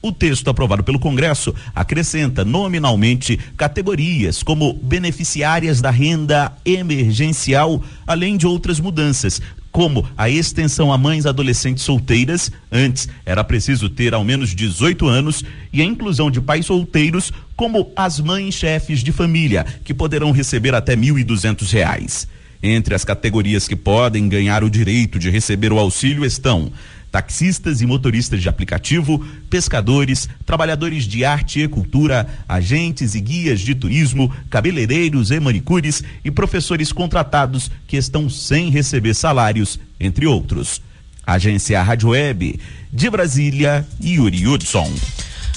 O 0.00 0.10
texto 0.10 0.48
aprovado 0.48 0.82
pelo 0.82 0.98
Congresso 0.98 1.54
acrescenta 1.74 2.44
nominalmente 2.44 3.38
categorias 3.56 4.42
como 4.42 4.72
beneficiárias 4.72 5.80
da 5.80 5.90
renda 5.90 6.52
emergencial, 6.64 7.80
além 8.04 8.36
de 8.36 8.46
outras 8.46 8.80
mudanças, 8.80 9.40
como 9.72 10.06
a 10.16 10.28
extensão 10.28 10.92
a 10.92 10.98
mães 10.98 11.24
adolescentes 11.24 11.82
solteiras, 11.82 12.52
antes 12.70 13.08
era 13.24 13.42
preciso 13.42 13.88
ter 13.88 14.12
ao 14.12 14.22
menos 14.22 14.54
18 14.54 15.08
anos, 15.08 15.42
e 15.72 15.80
a 15.80 15.84
inclusão 15.84 16.30
de 16.30 16.40
pais 16.40 16.66
solteiros, 16.66 17.32
como 17.56 17.90
as 17.96 18.20
mães 18.20 18.54
chefes 18.54 19.00
de 19.00 19.10
família, 19.10 19.64
que 19.82 19.94
poderão 19.94 20.30
receber 20.30 20.74
até 20.74 20.94
1.200 20.94 21.72
reais. 21.72 22.28
Entre 22.62 22.94
as 22.94 23.04
categorias 23.04 23.66
que 23.66 23.74
podem 23.74 24.28
ganhar 24.28 24.62
o 24.62 24.70
direito 24.70 25.18
de 25.18 25.30
receber 25.30 25.72
o 25.72 25.78
auxílio 25.78 26.24
estão 26.24 26.70
taxistas 27.12 27.82
e 27.82 27.86
motoristas 27.86 28.40
de 28.40 28.48
aplicativo, 28.48 29.24
pescadores, 29.50 30.28
trabalhadores 30.46 31.04
de 31.04 31.26
arte 31.26 31.60
e 31.60 31.68
cultura, 31.68 32.26
agentes 32.48 33.14
e 33.14 33.20
guias 33.20 33.60
de 33.60 33.74
turismo, 33.74 34.34
cabeleireiros 34.48 35.30
e 35.30 35.38
manicures 35.38 36.02
e 36.24 36.30
professores 36.30 36.90
contratados 36.90 37.70
que 37.86 37.98
estão 37.98 38.30
sem 38.30 38.70
receber 38.70 39.14
salários, 39.14 39.78
entre 40.00 40.26
outros. 40.26 40.80
Agência 41.24 41.82
Rádio 41.82 42.08
Web 42.08 42.58
de 42.90 43.10
Brasília, 43.10 43.86
Yuri 44.02 44.48
Hudson. 44.48 44.90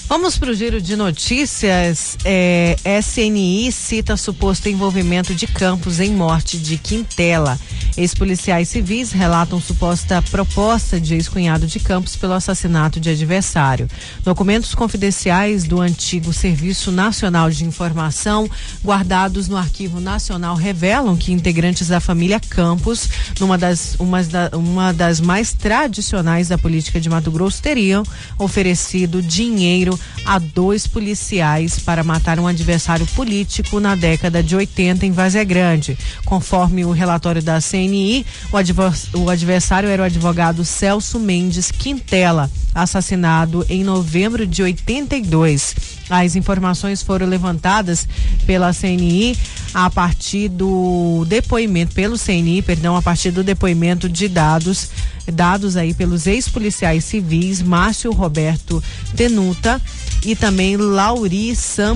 Vamos 0.07 0.37
para 0.37 0.51
o 0.51 0.53
giro 0.53 0.79
de 0.79 0.95
notícias. 0.95 2.15
É, 2.23 2.75
SNI 3.01 3.71
cita 3.71 4.15
suposto 4.15 4.69
envolvimento 4.69 5.33
de 5.33 5.47
Campos 5.47 5.99
em 5.99 6.11
morte 6.11 6.59
de 6.59 6.77
Quintela. 6.77 7.59
Ex-policiais 7.97 8.69
civis 8.69 9.11
relatam 9.11 9.59
suposta 9.59 10.21
proposta 10.21 10.99
de 10.99 11.15
ex-cunhado 11.15 11.65
de 11.65 11.79
Campos 11.79 12.15
pelo 12.15 12.33
assassinato 12.33 12.99
de 12.99 13.09
adversário. 13.09 13.87
Documentos 14.23 14.75
confidenciais 14.75 15.63
do 15.63 15.81
antigo 15.81 16.31
Serviço 16.31 16.91
Nacional 16.91 17.49
de 17.49 17.65
Informação, 17.65 18.49
guardados 18.83 19.47
no 19.47 19.57
Arquivo 19.57 19.99
Nacional, 19.99 20.55
revelam 20.55 21.17
que 21.17 21.31
integrantes 21.31 21.87
da 21.87 21.99
família 21.99 22.39
Campos, 22.39 23.09
numa 23.39 23.57
das, 23.57 23.95
uma, 23.97 24.21
da, 24.21 24.51
uma 24.53 24.93
das 24.93 25.19
mais 25.19 25.53
tradicionais 25.53 26.49
da 26.49 26.57
política 26.57 26.99
de 26.99 27.09
Mato 27.09 27.31
Grosso, 27.31 27.61
teriam 27.61 28.03
oferecido 28.37 29.21
dinheiro 29.21 29.94
a 30.25 30.39
dois 30.39 30.87
policiais 30.87 31.79
para 31.79 32.03
matar 32.03 32.39
um 32.39 32.47
adversário 32.47 33.05
político 33.07 33.79
na 33.79 33.95
década 33.95 34.41
de 34.41 34.55
80 34.55 35.05
em 35.05 35.11
Vazia 35.11 35.43
Grande. 35.43 35.97
Conforme 36.25 36.85
o 36.85 36.91
relatório 36.91 37.41
da 37.41 37.59
CNI, 37.61 38.25
o, 38.51 39.19
o 39.19 39.29
adversário 39.29 39.89
era 39.89 40.01
o 40.01 40.05
advogado 40.05 40.65
Celso 40.65 41.19
Mendes 41.19 41.71
Quintela, 41.71 42.49
assassinado 42.73 43.65
em 43.69 43.83
novembro 43.83 44.45
de 44.45 44.63
82. 44.63 45.94
As 46.09 46.35
informações 46.35 47.01
foram 47.01 47.25
levantadas 47.25 48.07
pela 48.45 48.73
CNI 48.73 49.37
a 49.73 49.89
partir 49.89 50.49
do 50.49 51.25
depoimento, 51.27 51.93
pelo 51.93 52.17
CNI, 52.17 52.61
perdão, 52.61 52.95
a 52.95 53.01
partir 53.01 53.31
do 53.31 53.43
depoimento 53.43 54.07
de 54.07 54.27
dados 54.27 54.89
dados 55.31 55.75
aí 55.75 55.91
pelos 55.91 56.27
ex-policiais 56.27 57.03
civis 57.03 57.59
Márcio 57.59 58.11
Roberto 58.11 58.83
Tenuta 59.15 59.81
e 60.23 60.35
também 60.35 60.77
Lauri 60.77 61.55
San, 61.55 61.95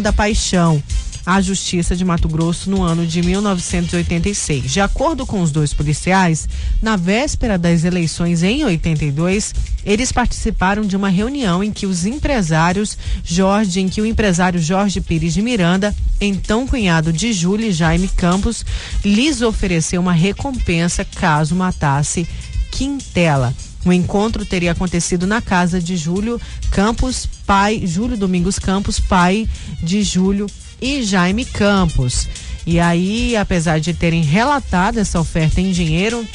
da 0.00 0.12
Paixão 0.12 0.80
à 1.24 1.40
Justiça 1.40 1.94
de 1.94 2.04
Mato 2.04 2.28
Grosso 2.28 2.70
no 2.70 2.82
ano 2.82 3.06
de 3.06 3.22
1986. 3.22 4.70
De 4.70 4.80
acordo 4.80 5.24
com 5.24 5.40
os 5.40 5.50
dois 5.50 5.72
policiais, 5.72 6.48
na 6.80 6.96
véspera 6.96 7.56
das 7.56 7.84
eleições 7.84 8.42
em 8.42 8.64
82, 8.64 9.54
eles 9.84 10.10
participaram 10.10 10.82
de 10.82 10.96
uma 10.96 11.08
reunião 11.08 11.62
em 11.62 11.72
que 11.72 11.86
os 11.86 12.04
empresários 12.04 12.96
Jorge, 13.24 13.80
em 13.80 13.88
que 13.88 14.00
o 14.00 14.06
empresário 14.06 14.60
Jorge 14.60 15.00
Pires 15.00 15.34
de 15.34 15.42
Miranda, 15.42 15.94
então 16.20 16.66
cunhado 16.66 17.12
de 17.12 17.32
Júlia 17.32 17.72
Jaime 17.72 18.08
Campos, 18.08 18.64
lhes 19.04 19.42
ofereceu 19.42 20.00
uma 20.00 20.12
recompensa 20.12 21.04
caso 21.04 21.54
matasse 21.54 22.26
Quintela. 22.70 23.54
O 23.84 23.92
encontro 23.92 24.46
teria 24.46 24.72
acontecido 24.72 25.26
na 25.26 25.42
casa 25.42 25.80
de 25.80 25.96
Júlio 25.96 26.40
Campos, 26.70 27.28
pai, 27.44 27.82
Júlio 27.84 28.16
Domingos 28.16 28.58
Campos, 28.58 29.00
pai 29.00 29.48
de 29.82 30.02
Júlio 30.02 30.46
e 30.82 31.02
Jaime 31.02 31.44
Campos. 31.44 32.28
E 32.66 32.78
aí, 32.78 33.36
apesar 33.36 33.78
de 33.80 33.94
terem 33.94 34.22
relatado 34.22 34.98
essa 34.98 35.18
oferta 35.18 35.60
em 35.60 35.70
dinheiro, 35.70 36.26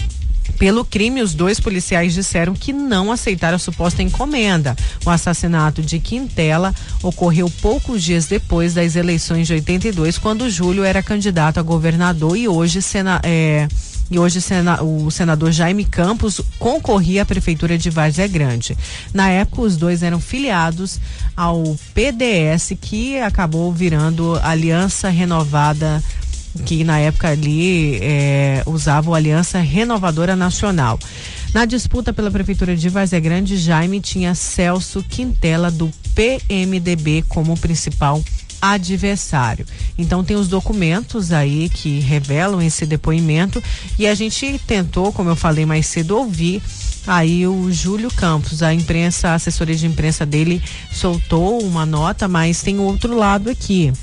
pelo 0.57 0.83
crime, 0.83 1.21
os 1.21 1.33
dois 1.33 1.59
policiais 1.59 2.13
disseram 2.13 2.53
que 2.53 2.73
não 2.73 3.11
aceitaram 3.11 3.57
a 3.57 3.59
suposta 3.59 4.01
encomenda. 4.01 4.75
O 5.05 5.09
assassinato 5.09 5.81
de 5.81 5.99
Quintela 5.99 6.73
ocorreu 7.03 7.51
poucos 7.61 8.01
dias 8.01 8.25
depois 8.25 8.73
das 8.73 8.95
eleições 8.95 9.47
de 9.47 9.53
82, 9.53 10.17
quando 10.17 10.49
Júlio 10.49 10.83
era 10.83 11.03
candidato 11.03 11.59
a 11.59 11.63
governador 11.63 12.37
e 12.37 12.47
hoje 12.47 12.81
sena, 12.81 13.19
é, 13.23 13.67
e 14.09 14.17
hoje 14.17 14.39
o 14.81 15.11
senador 15.11 15.51
Jaime 15.51 15.83
Campos 15.83 16.41
concorria 16.57 17.23
à 17.23 17.25
prefeitura 17.25 17.77
de 17.77 17.89
Várzea 17.89 18.27
Grande. 18.27 18.77
Na 19.13 19.29
época, 19.29 19.61
os 19.61 19.75
dois 19.75 20.01
eram 20.01 20.19
filiados 20.19 20.99
ao 21.35 21.77
PDS, 21.93 22.73
que 22.79 23.19
acabou 23.19 23.71
virando 23.71 24.39
Aliança 24.41 25.09
Renovada 25.09 26.01
que 26.65 26.83
na 26.83 26.97
época 26.99 27.29
ali 27.29 27.99
é, 28.01 28.63
usava 28.65 29.11
o 29.11 29.13
Aliança 29.13 29.59
Renovadora 29.59 30.35
Nacional. 30.35 30.99
Na 31.53 31.65
disputa 31.65 32.11
pela 32.11 32.31
Prefeitura 32.31 32.75
de 32.75 32.89
Várzea 32.89 33.19
Grande, 33.19 33.57
Jaime 33.57 33.99
tinha 34.01 34.33
Celso 34.33 35.03
Quintela, 35.03 35.69
do 35.69 35.91
PMDB, 36.15 37.23
como 37.27 37.57
principal 37.57 38.23
adversário. 38.61 39.65
Então 39.97 40.23
tem 40.23 40.37
os 40.37 40.47
documentos 40.47 41.31
aí 41.31 41.69
que 41.69 41.99
revelam 41.99 42.61
esse 42.61 42.85
depoimento 42.85 43.61
e 43.97 44.07
a 44.07 44.15
gente 44.15 44.59
tentou, 44.65 45.11
como 45.11 45.29
eu 45.29 45.35
falei 45.35 45.65
mais 45.65 45.85
cedo, 45.87 46.17
ouvir 46.17 46.61
aí 47.05 47.47
o 47.47 47.71
Júlio 47.71 48.11
Campos, 48.11 48.61
a 48.61 48.73
imprensa, 48.73 49.29
a 49.29 49.35
assessoria 49.35 49.75
de 49.75 49.87
imprensa 49.87 50.25
dele 50.25 50.61
soltou 50.91 51.61
uma 51.63 51.85
nota, 51.85 52.27
mas 52.27 52.61
tem 52.61 52.79
outro 52.79 53.15
lado 53.15 53.49
aqui. 53.49 53.93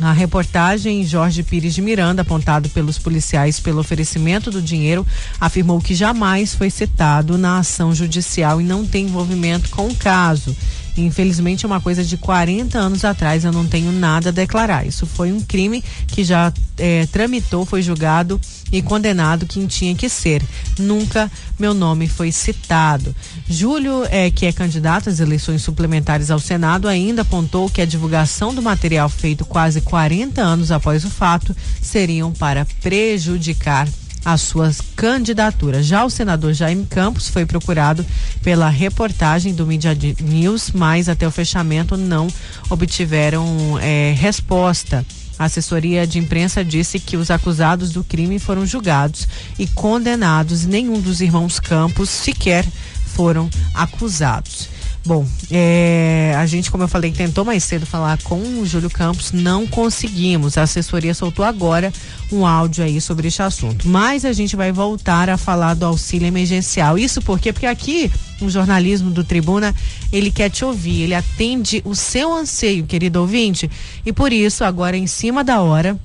A 0.00 0.12
reportagem 0.12 1.04
Jorge 1.04 1.42
Pires 1.42 1.74
de 1.74 1.82
Miranda, 1.82 2.22
apontado 2.22 2.70
pelos 2.70 2.98
policiais 2.98 3.60
pelo 3.60 3.80
oferecimento 3.80 4.50
do 4.50 4.62
dinheiro, 4.62 5.06
afirmou 5.38 5.78
que 5.78 5.94
jamais 5.94 6.54
foi 6.54 6.70
citado 6.70 7.36
na 7.36 7.58
ação 7.58 7.94
judicial 7.94 8.62
e 8.62 8.64
não 8.64 8.86
tem 8.86 9.04
envolvimento 9.04 9.68
com 9.68 9.88
o 9.88 9.94
caso. 9.94 10.56
Infelizmente, 11.00 11.64
é 11.64 11.66
uma 11.66 11.80
coisa 11.80 12.04
de 12.04 12.16
40 12.16 12.78
anos 12.78 13.04
atrás, 13.04 13.44
eu 13.44 13.52
não 13.52 13.66
tenho 13.66 13.92
nada 13.92 14.28
a 14.28 14.32
declarar. 14.32 14.86
Isso 14.86 15.06
foi 15.06 15.32
um 15.32 15.40
crime 15.40 15.82
que 16.08 16.22
já 16.22 16.52
é, 16.78 17.06
tramitou, 17.06 17.64
foi 17.64 17.82
julgado 17.82 18.40
e 18.72 18.80
condenado 18.80 19.46
quem 19.46 19.66
tinha 19.66 19.94
que 19.94 20.08
ser. 20.08 20.42
Nunca 20.78 21.30
meu 21.58 21.74
nome 21.74 22.08
foi 22.08 22.32
citado. 22.32 23.14
Júlio, 23.48 24.04
é, 24.10 24.30
que 24.30 24.46
é 24.46 24.52
candidato 24.52 25.08
às 25.08 25.20
eleições 25.20 25.62
suplementares 25.62 26.30
ao 26.30 26.38
Senado, 26.38 26.88
ainda 26.88 27.22
apontou 27.22 27.68
que 27.68 27.82
a 27.82 27.86
divulgação 27.86 28.54
do 28.54 28.62
material 28.62 29.08
feito 29.08 29.44
quase 29.44 29.80
40 29.80 30.40
anos 30.40 30.70
após 30.70 31.04
o 31.04 31.10
fato 31.10 31.54
seriam 31.80 32.32
para 32.32 32.66
prejudicar 32.80 33.88
a 34.24 34.36
sua 34.36 34.70
candidatura. 34.96 35.82
Já 35.82 36.04
o 36.04 36.10
senador 36.10 36.52
Jaime 36.52 36.86
Campos 36.86 37.28
foi 37.28 37.46
procurado 37.46 38.04
pela 38.42 38.68
reportagem 38.68 39.54
do 39.54 39.66
Media 39.66 39.96
News, 40.20 40.70
mas 40.72 41.08
até 41.08 41.26
o 41.26 41.30
fechamento 41.30 41.96
não 41.96 42.28
obtiveram 42.68 43.78
é, 43.80 44.14
resposta. 44.16 45.04
A 45.38 45.44
assessoria 45.44 46.06
de 46.06 46.18
imprensa 46.18 46.62
disse 46.62 47.00
que 47.00 47.16
os 47.16 47.30
acusados 47.30 47.92
do 47.92 48.04
crime 48.04 48.38
foram 48.38 48.66
julgados 48.66 49.26
e 49.58 49.66
condenados. 49.66 50.66
Nenhum 50.66 51.00
dos 51.00 51.22
irmãos 51.22 51.58
Campos 51.58 52.10
sequer 52.10 52.66
foram 53.06 53.48
acusados. 53.74 54.68
Bom, 55.04 55.26
é, 55.50 56.34
a 56.36 56.44
gente, 56.44 56.70
como 56.70 56.84
eu 56.84 56.88
falei, 56.88 57.10
tentou 57.10 57.42
mais 57.42 57.64
cedo 57.64 57.86
falar 57.86 58.22
com 58.22 58.38
o 58.60 58.66
Júlio 58.66 58.90
Campos, 58.90 59.32
não 59.32 59.66
conseguimos. 59.66 60.58
A 60.58 60.62
assessoria 60.62 61.14
soltou 61.14 61.42
agora 61.42 61.90
um 62.30 62.46
áudio 62.46 62.84
aí 62.84 63.00
sobre 63.00 63.28
este 63.28 63.42
assunto. 63.42 63.88
Mas 63.88 64.26
a 64.26 64.32
gente 64.32 64.54
vai 64.54 64.70
voltar 64.70 65.30
a 65.30 65.38
falar 65.38 65.72
do 65.74 65.86
auxílio 65.86 66.28
emergencial. 66.28 66.98
Isso 66.98 67.22
por 67.22 67.40
quê? 67.40 67.50
Porque 67.50 67.66
aqui, 67.66 68.12
o 68.42 68.50
jornalismo 68.50 69.10
do 69.10 69.24
Tribuna, 69.24 69.74
ele 70.12 70.30
quer 70.30 70.50
te 70.50 70.66
ouvir, 70.66 71.02
ele 71.02 71.14
atende 71.14 71.80
o 71.86 71.94
seu 71.94 72.34
anseio, 72.34 72.84
querido 72.84 73.20
ouvinte. 73.20 73.70
E 74.04 74.12
por 74.12 74.34
isso, 74.34 74.64
agora 74.64 74.98
em 74.98 75.06
cima 75.06 75.42
da 75.42 75.62
hora, 75.62 75.98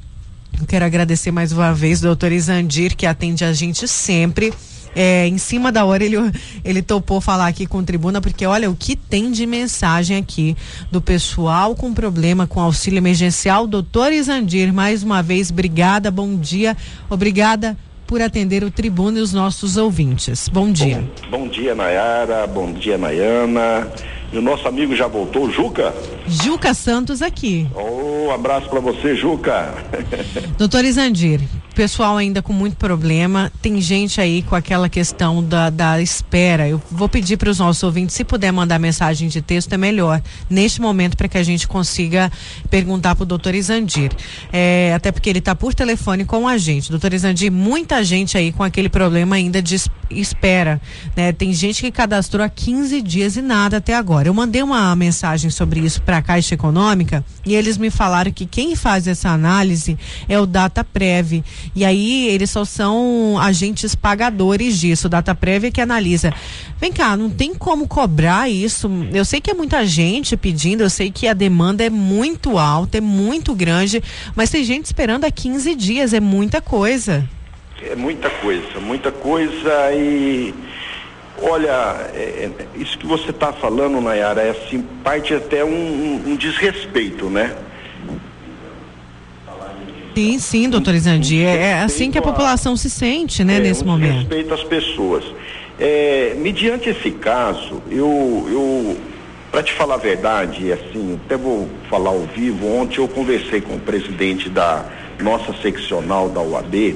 eu 0.58 0.66
quero 0.66 0.86
agradecer 0.86 1.32
mais 1.32 1.52
uma 1.52 1.74
vez 1.74 2.00
o 2.00 2.04
doutor 2.04 2.32
Isandir, 2.32 2.96
que 2.96 3.06
atende 3.06 3.44
a 3.44 3.52
gente 3.52 3.90
sempre 3.90 4.54
é, 4.96 5.28
em 5.28 5.38
cima 5.38 5.72
da 5.72 5.84
hora 5.84 6.04
ele, 6.04 6.16
ele 6.64 6.82
topou 6.82 7.20
falar 7.20 7.48
aqui 7.48 7.66
com 7.66 7.80
o 7.80 7.84
Tribuna, 7.84 8.22
porque 8.22 8.46
olha 8.46 8.70
o 8.70 8.76
que 8.76 8.96
tem 8.96 9.32
de 9.32 9.46
mensagem 9.46 10.18
aqui 10.18 10.56
do 10.90 11.02
pessoal 11.02 11.76
com 11.76 11.94
problema 11.94 12.48
com 12.48 12.62
auxílio 12.62 12.98
emergencial. 12.98 13.68
Doutor 13.68 14.14
Isandir, 14.14 14.74
mais 14.74 15.04
uma 15.04 15.22
vez, 15.22 15.52
obrigada, 15.52 16.10
bom 16.10 16.36
dia, 16.36 16.76
obrigada 17.10 17.78
por 18.08 18.22
atender 18.22 18.64
o 18.64 18.72
Tribuna 18.72 19.20
e 19.20 19.22
os 19.22 19.34
nossos 19.34 19.78
ouvintes. 19.78 20.48
Bom 20.48 20.72
dia. 20.72 21.04
Bom, 21.30 21.40
bom 21.40 21.48
dia, 21.48 21.76
Nayara, 21.76 22.48
bom 22.48 22.72
dia, 22.72 22.98
Nayana. 22.98 23.92
E 24.32 24.38
o 24.38 24.42
nosso 24.42 24.68
amigo 24.68 24.96
já 24.96 25.08
voltou, 25.08 25.50
Juca? 25.52 25.94
Juca 26.28 26.74
Santos 26.74 27.22
aqui. 27.22 27.68
Oh, 27.74 28.32
abraço 28.32 28.70
para 28.70 28.80
você, 28.80 29.16
Juca. 29.16 29.74
Doutor 30.58 30.84
Isandir, 30.84 31.42
pessoal 31.76 32.16
ainda 32.16 32.42
com 32.42 32.54
muito 32.54 32.78
problema. 32.78 33.52
Tem 33.62 33.80
gente 33.82 34.22
aí 34.22 34.42
com 34.42 34.56
aquela 34.56 34.88
questão 34.88 35.44
da, 35.44 35.70
da 35.70 36.02
espera. 36.02 36.68
Eu 36.68 36.82
vou 36.90 37.10
pedir 37.10 37.36
para 37.36 37.50
os 37.50 37.60
nossos 37.60 37.84
ouvintes, 37.84 38.16
se 38.16 38.24
puder 38.24 38.52
mandar 38.52 38.80
mensagem 38.80 39.28
de 39.28 39.42
texto, 39.42 39.74
é 39.74 39.78
melhor 39.78 40.22
neste 40.50 40.82
momento 40.82 41.18
para 41.18 41.28
que 41.28 41.38
a 41.38 41.44
gente 41.44 41.68
consiga 41.68 42.32
perguntar 42.70 43.14
para 43.14 43.24
o 43.24 43.26
doutor 43.26 43.54
Isandir. 43.54 44.12
É, 44.54 44.94
até 44.96 45.12
porque 45.12 45.30
ele 45.30 45.40
está 45.40 45.54
por 45.54 45.74
telefone 45.76 46.24
com 46.24 46.48
a 46.48 46.58
gente. 46.58 46.90
Doutor 46.90 47.14
Isandir, 47.14 47.52
muita 47.52 48.04
gente 48.04 48.38
aí 48.38 48.54
com 48.54 48.64
aquele 48.64 48.88
problema 48.88 49.36
ainda 49.36 49.62
de 49.62 49.76
espera. 50.10 50.80
Né? 51.16 51.34
Tem 51.34 51.52
gente 51.54 51.82
que 51.82 51.92
cadastrou 51.92 52.44
há 52.44 52.50
15 52.50 53.02
dias 53.02 53.36
e 53.36 53.42
nada 53.42 53.78
até 53.78 53.94
agora. 53.94 54.30
Eu 54.30 54.34
mandei 54.34 54.64
uma 54.64 54.96
mensagem 54.96 55.50
sobre 55.50 55.82
isso 55.82 56.02
para 56.02 56.18
a 56.18 56.22
Caixa 56.22 56.56
Econômica 56.56 57.24
e 57.46 57.54
eles 57.54 57.78
me 57.78 57.90
falaram 57.90 58.32
que 58.32 58.46
quem 58.46 58.76
faz 58.78 59.08
essa 59.08 59.30
análise 59.30 59.98
é 60.30 60.40
o 60.40 60.46
Data 60.46 60.84
Prev 60.84 61.44
e 61.76 61.86
aí 61.86 62.28
eles 62.28 62.50
só 62.50 62.66
são 62.66 63.38
agentes 63.40 63.96
pagadores 63.96 64.80
disso, 64.80 65.08
data 65.08 65.34
prévia 65.34 65.72
que 65.72 65.82
analisa. 65.82 66.34
Vem 66.80 66.92
cá, 66.92 67.16
não 67.16 67.30
tem 67.30 67.54
como 67.54 67.88
cobrar 67.88 68.50
isso. 68.50 68.90
Eu 69.14 69.24
sei 69.24 69.40
que 69.40 69.52
é 69.52 69.54
muita 69.54 69.86
gente 69.86 70.36
pedindo, 70.36 70.84
eu 70.84 70.90
sei 70.90 71.10
que 71.10 71.28
a 71.28 71.34
demanda 71.34 71.84
é 71.84 71.90
muito 71.90 72.58
alta, 72.58 72.98
é 72.98 73.02
muito 73.02 73.56
grande, 73.56 74.04
mas 74.36 74.50
tem 74.50 74.64
gente 74.64 74.86
esperando 74.86 75.26
há 75.26 75.32
15 75.32 75.76
dias, 75.76 76.14
é 76.14 76.20
muita 76.20 76.62
coisa. 76.62 77.28
É 77.82 77.96
muita 77.96 78.30
coisa, 78.30 78.80
muita 78.80 79.12
coisa 79.12 79.94
e 79.94 80.54
Olha, 81.42 82.10
é, 82.14 82.50
é 82.50 82.80
isso 82.80 82.98
que 82.98 83.06
você 83.06 83.32
está 83.32 83.52
falando, 83.52 84.00
Nayara, 84.00 84.42
é 84.42 84.52
assim, 84.52 84.82
parte 85.04 85.34
até 85.34 85.66
um, 85.66 85.70
um, 85.70 86.24
um 86.28 86.36
desrespeito, 86.36 87.30
né? 87.30 87.54
Sim, 90.16 90.40
sim, 90.40 90.70
doutor 90.70 90.96
Isandi. 90.96 91.44
É, 91.44 91.58
é 91.58 91.74
assim 91.82 92.10
que 92.10 92.18
a 92.18 92.22
população 92.22 92.78
se 92.78 92.90
sente, 92.90 93.44
né, 93.44 93.58
é, 93.58 93.60
nesse 93.60 93.84
um 93.84 93.88
momento. 93.88 94.20
Respeito 94.20 94.54
às 94.54 94.64
pessoas. 94.64 95.26
É, 95.78 96.34
mediante 96.40 96.88
esse 96.88 97.12
caso, 97.12 97.84
eu, 97.92 98.48
eu 98.50 98.98
para 99.52 99.62
te 99.62 99.74
falar 99.74 99.96
a 99.96 99.98
verdade, 99.98 100.72
assim, 100.72 101.20
até 101.26 101.36
vou 101.36 101.68
falar 101.90 102.12
ao 102.12 102.22
vivo, 102.22 102.66
ontem 102.66 103.00
eu 103.00 103.10
conversei 103.10 103.60
com 103.60 103.76
o 103.76 103.80
presidente 103.80 104.50
da 104.50 104.86
nossa 105.22 105.54
seccional 105.62 106.30
da 106.30 106.42
UAB, 106.42 106.96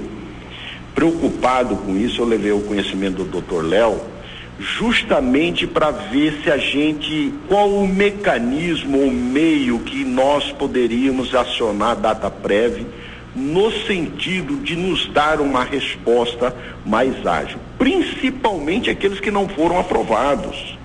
preocupado 0.95 1.75
com 1.75 1.97
isso, 1.97 2.21
eu 2.21 2.25
levei 2.25 2.53
o 2.53 2.61
conhecimento 2.61 3.17
do 3.17 3.25
doutor 3.25 3.65
Léo, 3.65 3.99
justamente 4.59 5.67
para 5.67 5.91
ver 5.91 6.39
se 6.41 6.49
a 6.49 6.57
gente, 6.57 7.33
qual 7.49 7.69
o 7.69 7.87
mecanismo 7.87 9.03
ou 9.03 9.11
meio 9.11 9.79
que 9.79 10.05
nós 10.05 10.51
poderíamos 10.53 11.35
acionar 11.35 11.91
a 11.91 11.95
data 11.95 12.29
prévia 12.29 12.98
no 13.35 13.71
sentido 13.71 14.57
de 14.57 14.75
nos 14.75 15.07
dar 15.07 15.39
uma 15.39 15.63
resposta 15.63 16.55
mais 16.85 17.25
ágil, 17.25 17.59
principalmente 17.77 18.89
aqueles 18.89 19.19
que 19.19 19.31
não 19.31 19.47
foram 19.47 19.79
aprovados. 19.79 20.77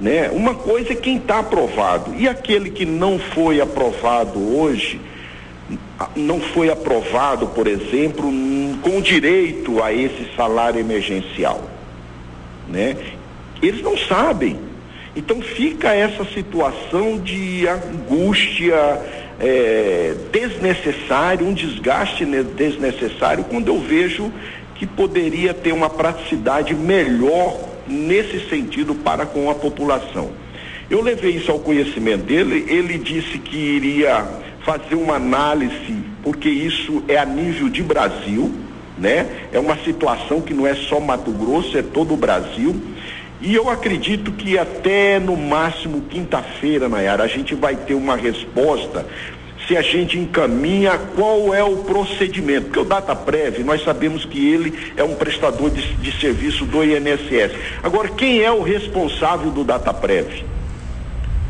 Né? 0.00 0.28
Uma 0.30 0.54
coisa 0.54 0.92
é 0.92 0.96
quem 0.96 1.16
está 1.18 1.38
aprovado 1.38 2.14
e 2.16 2.28
aquele 2.28 2.70
que 2.70 2.84
não 2.84 3.18
foi 3.18 3.60
aprovado 3.60 4.38
hoje, 4.56 5.00
não 6.16 6.40
foi 6.40 6.68
aprovado, 6.68 7.46
por 7.48 7.66
exemplo, 7.66 8.30
com 8.82 9.00
direito 9.00 9.82
a 9.82 9.92
esse 9.92 10.28
salário 10.36 10.80
emergencial, 10.80 11.62
né? 12.68 12.96
Eles 13.62 13.80
não 13.82 13.96
sabem. 13.96 14.58
Então 15.16 15.40
fica 15.40 15.94
essa 15.94 16.24
situação 16.24 17.18
de 17.18 17.66
angústia, 17.68 19.00
é, 19.40 20.14
desnecessário, 20.32 21.46
um 21.46 21.54
desgaste 21.54 22.24
desnecessário, 22.56 23.44
quando 23.44 23.68
eu 23.68 23.80
vejo 23.80 24.32
que 24.74 24.86
poderia 24.86 25.54
ter 25.54 25.72
uma 25.72 25.88
praticidade 25.88 26.74
melhor 26.74 27.58
nesse 27.86 28.48
sentido 28.48 28.94
para 28.94 29.26
com 29.26 29.50
a 29.50 29.54
população. 29.54 30.30
Eu 30.90 31.00
levei 31.00 31.32
isso 31.32 31.50
ao 31.50 31.58
conhecimento 31.58 32.24
dele, 32.24 32.66
ele 32.68 32.98
disse 32.98 33.38
que 33.38 33.56
iria 33.56 34.24
fazer 34.64 34.94
uma 34.94 35.16
análise, 35.16 35.96
porque 36.22 36.48
isso 36.48 37.02
é 37.08 37.16
a 37.16 37.24
nível 37.24 37.68
de 37.68 37.82
Brasil, 37.82 38.52
né? 38.98 39.26
É 39.52 39.58
uma 39.58 39.76
situação 39.78 40.40
que 40.40 40.54
não 40.54 40.66
é 40.66 40.74
só 40.74 41.00
Mato 41.00 41.30
Grosso, 41.30 41.76
é 41.76 41.82
todo 41.82 42.14
o 42.14 42.16
Brasil. 42.16 42.74
E 43.40 43.54
eu 43.54 43.68
acredito 43.68 44.32
que 44.32 44.58
até 44.58 45.18
no 45.18 45.36
máximo 45.36 46.02
quinta-feira, 46.02 46.88
Nayara, 46.88 47.24
a 47.24 47.28
gente 47.28 47.54
vai 47.54 47.76
ter 47.76 47.94
uma 47.94 48.16
resposta 48.16 49.06
se 49.66 49.76
a 49.76 49.82
gente 49.82 50.18
encaminha 50.18 50.98
qual 51.14 51.54
é 51.54 51.62
o 51.62 51.78
procedimento. 51.78 52.66
Porque 52.66 52.80
o 52.80 52.84
DataPrev, 52.84 53.62
nós 53.64 53.82
sabemos 53.82 54.24
que 54.24 54.52
ele 54.52 54.92
é 54.96 55.02
um 55.02 55.14
prestador 55.14 55.70
de, 55.70 55.94
de 55.94 56.20
serviço 56.20 56.64
do 56.64 56.84
INSS. 56.84 57.52
Agora, 57.82 58.08
quem 58.08 58.42
é 58.42 58.50
o 58.50 58.62
responsável 58.62 59.50
do 59.50 59.64
DataPrev? 59.64 60.44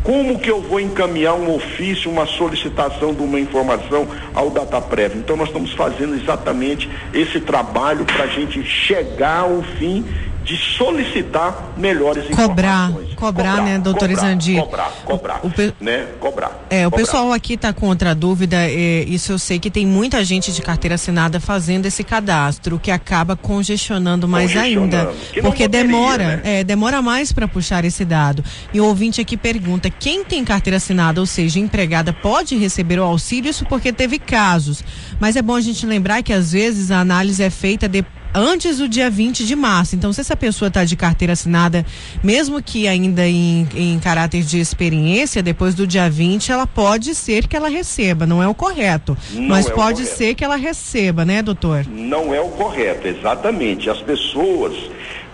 Como 0.05 0.39
que 0.39 0.51
eu 0.51 0.61
vou 0.61 0.79
encaminhar 0.79 1.35
um 1.35 1.55
ofício, 1.55 2.11
uma 2.11 2.27
solicitação 2.27 3.15
de 3.15 3.23
uma 3.23 3.41
informação 3.41 4.07
ao 4.35 4.51
DataPrev? 4.51 5.17
Então 5.17 5.35
nós 5.35 5.49
estamos 5.49 5.73
fazendo 5.73 6.15
exatamente 6.15 6.91
esse 7.15 7.41
trabalho 7.41 8.05
para 8.05 8.25
a 8.25 8.27
gente 8.27 8.63
chegar 8.63 9.45
ao 9.45 9.63
fim 9.79 10.05
de 10.45 10.57
solicitar 10.57 11.73
melhores 11.77 12.25
Cobrar, 12.29 12.91
informações. 12.91 13.15
cobrar, 13.15 13.63
né, 13.63 13.79
doutor 13.79 14.09
cobrar? 14.11 14.37
Cobrar, 14.61 14.93
cobrar, 15.05 15.41
O 15.43 15.51
pe- 15.51 15.73
né? 15.81 16.07
Cobrar. 16.21 16.67
É, 16.69 16.87
o 16.87 16.91
cobrar. 16.91 17.05
pessoal 17.05 17.33
aqui 17.33 17.55
está 17.55 17.73
com 17.73 17.87
outra 17.89 18.15
dúvida. 18.15 18.57
é, 18.59 19.05
isso 19.05 19.33
eu 19.33 19.39
sei 19.39 19.59
que 19.59 19.71
tem 19.71 19.87
muita 19.87 20.23
gente 20.23 20.53
de 20.53 20.61
carteira 20.61 20.97
assinada 20.97 21.41
fazendo 21.41 21.87
esse 21.87 22.05
cadastro, 22.05 22.79
que 22.79 22.91
acaba 22.91 23.35
congestionando 23.37 24.29
mais 24.29 24.53
Congestionando, 24.53 24.97
ainda. 24.97 25.13
Porque 25.43 25.65
poderia, 25.65 25.69
demora, 25.87 26.37
né? 26.37 26.41
é, 26.61 26.65
demora 26.65 27.01
mais 27.01 27.33
para 27.33 27.49
puxar 27.49 27.85
esse 27.85 28.05
dado. 28.05 28.45
E 28.73 28.81
o 28.81 28.85
ouvinte 28.85 29.21
aqui 29.21 29.37
pergunta: 29.37 29.89
quem 29.89 30.25
tem 30.25 30.45
carteira 30.45 30.77
assinada, 30.77 31.21
ou 31.21 31.27
seja, 31.27 31.59
empregada, 31.59 32.13
pode 32.13 32.57
receber 32.57 32.99
o 32.99 33.05
auxílio? 33.05 33.51
Isso 33.51 33.65
porque 33.65 33.93
teve 33.93 34.19
casos. 34.19 34.85
Mas 35.19 35.37
é 35.37 35.43
bom 35.43 35.55
a 35.55 35.61
gente 35.61 35.87
lembrar 35.87 36.23
que 36.23 36.33
às 36.33 36.53
vezes 36.53 36.91
a 36.91 37.01
análise 37.01 37.43
é 37.43 37.49
feita 37.51 37.89
de 37.89 38.05
antes 38.35 38.79
do 38.79 38.89
dia 38.89 39.09
20 39.09 39.47
de 39.47 39.55
março. 39.55 39.95
Então, 39.95 40.13
se 40.13 40.21
essa 40.21 40.35
pessoa 40.37 40.69
está 40.69 40.85
de 40.85 40.97
carteira 40.97 41.33
assinada, 41.35 41.87
mesmo 42.23 42.63
que 42.63 42.89
ainda 42.89 43.27
em, 43.27 43.67
em 43.75 43.99
caráter 44.01 44.43
de 44.43 44.59
experiência, 44.59 45.43
depois 45.43 45.75
do 45.75 45.87
dia 45.87 46.11
20, 46.11 46.51
ela 46.51 46.67
pode 46.67 47.15
ser 47.15 47.47
que 47.47 47.57
ela 47.57 47.69
receba. 47.69 48.27
Não 48.27 48.43
é 48.43 48.49
o 48.49 48.55
correto. 48.55 49.17
Não 49.33 49.49
mas 49.49 49.67
é 49.67 49.71
pode 49.71 50.03
correto. 50.03 50.19
ser 50.19 50.35
que 50.35 50.45
ela 50.45 50.57
receba, 50.57 51.25
né, 51.25 51.43
doutor? 51.43 51.87
Não 51.89 52.35
é 52.35 52.41
o 52.41 52.49
correto, 52.49 53.07
exatamente. 53.07 53.89
As 53.89 54.01
pessoas, 54.01 54.75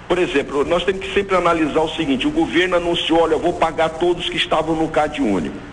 por 0.07 0.19
exemplo, 0.19 0.65
nós 0.65 0.85
temos 0.85 1.07
que 1.07 1.15
sempre 1.15 1.37
analisar 1.37 1.81
o 1.81 1.89
seguinte: 1.95 2.27
o 2.27 2.31
governo 2.31 2.77
anunciou, 2.77 3.23
olha, 3.23 3.35
eu 3.35 3.41
vou 3.41 3.55
pagar 3.55 3.89
todos 3.91 4.29
que 4.29 4.37
estavam 4.37 4.77
no 4.77 4.89
CAD 4.89 5.23
único. 5.23 5.70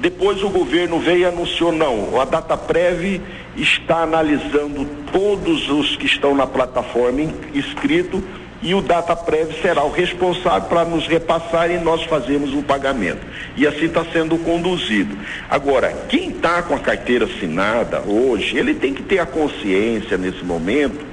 Depois 0.00 0.42
o 0.42 0.48
governo 0.48 0.98
veio 0.98 1.18
e 1.18 1.24
anunciou, 1.26 1.70
não, 1.72 2.18
a 2.20 2.24
DataPrev 2.24 3.20
está 3.56 4.02
analisando 4.02 4.86
todos 5.12 5.68
os 5.68 5.94
que 5.96 6.06
estão 6.06 6.34
na 6.34 6.46
plataforma 6.46 7.20
in- 7.20 7.34
inscrito 7.54 8.22
e 8.62 8.74
o 8.74 8.80
DataPrev 8.80 9.52
será 9.60 9.84
o 9.84 9.90
responsável 9.90 10.68
para 10.68 10.84
nos 10.84 11.06
repassar 11.06 11.70
e 11.70 11.78
nós 11.78 12.02
fazemos 12.04 12.54
o 12.54 12.62
pagamento. 12.62 13.20
E 13.56 13.66
assim 13.66 13.86
está 13.86 14.04
sendo 14.12 14.38
conduzido. 14.38 15.16
Agora, 15.48 15.92
quem 16.08 16.30
está 16.30 16.62
com 16.62 16.74
a 16.74 16.78
carteira 16.78 17.26
assinada 17.26 18.00
hoje, 18.06 18.56
ele 18.56 18.74
tem 18.74 18.94
que 18.94 19.02
ter 19.02 19.18
a 19.18 19.26
consciência 19.26 20.16
nesse 20.16 20.44
momento 20.44 21.04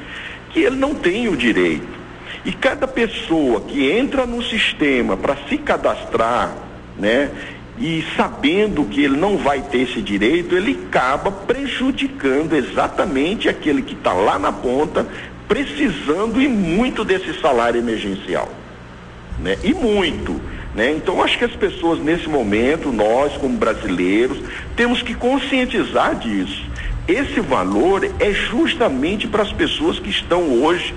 que 0.51 0.61
ele 0.61 0.75
não 0.77 0.93
tem 0.93 1.27
o 1.27 1.35
direito. 1.35 1.87
E 2.45 2.53
cada 2.53 2.87
pessoa 2.87 3.61
que 3.61 3.91
entra 3.91 4.25
no 4.25 4.41
sistema 4.43 5.17
para 5.17 5.35
se 5.49 5.57
cadastrar, 5.57 6.53
né, 6.97 7.29
e 7.79 8.03
sabendo 8.15 8.85
que 8.85 9.03
ele 9.03 9.17
não 9.17 9.37
vai 9.37 9.61
ter 9.61 9.83
esse 9.83 10.01
direito, 10.01 10.55
ele 10.55 10.79
acaba 10.87 11.31
prejudicando 11.31 12.53
exatamente 12.53 13.47
aquele 13.47 13.83
que 13.83 13.93
está 13.93 14.13
lá 14.13 14.39
na 14.39 14.51
ponta, 14.51 15.05
precisando 15.47 16.41
e 16.41 16.47
muito 16.47 17.05
desse 17.05 17.39
salário 17.39 17.79
emergencial. 17.79 18.51
Né? 19.39 19.57
E 19.63 19.73
muito. 19.73 20.41
Né? 20.73 20.91
Então, 20.91 21.21
acho 21.21 21.37
que 21.37 21.45
as 21.45 21.55
pessoas, 21.55 21.99
nesse 21.99 22.27
momento, 22.27 22.91
nós, 22.91 23.37
como 23.37 23.57
brasileiros, 23.57 24.39
temos 24.75 25.03
que 25.03 25.13
conscientizar 25.13 26.15
disso. 26.15 26.65
Esse 27.07 27.39
valor 27.39 28.03
é 28.19 28.33
justamente 28.33 29.27
para 29.27 29.43
as 29.43 29.53
pessoas 29.53 29.99
que 29.99 30.09
estão 30.09 30.63
hoje 30.63 30.93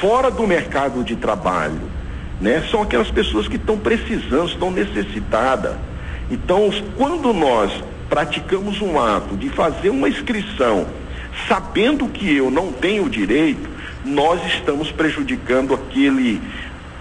fora 0.00 0.30
do 0.30 0.46
mercado 0.46 1.04
de 1.04 1.14
trabalho. 1.14 1.80
Né? 2.40 2.66
São 2.70 2.82
aquelas 2.82 3.10
pessoas 3.10 3.46
que 3.46 3.56
estão 3.56 3.78
precisando, 3.78 4.48
estão 4.48 4.70
necessitadas. 4.70 5.76
Então, 6.30 6.70
quando 6.96 7.32
nós 7.32 7.72
praticamos 8.08 8.80
um 8.80 8.98
ato 8.98 9.36
de 9.36 9.48
fazer 9.48 9.90
uma 9.90 10.08
inscrição, 10.08 10.86
sabendo 11.48 12.08
que 12.08 12.34
eu 12.36 12.50
não 12.50 12.72
tenho 12.72 13.08
direito, 13.08 13.68
nós 14.04 14.44
estamos 14.46 14.90
prejudicando 14.90 15.74
aquele, 15.74 16.40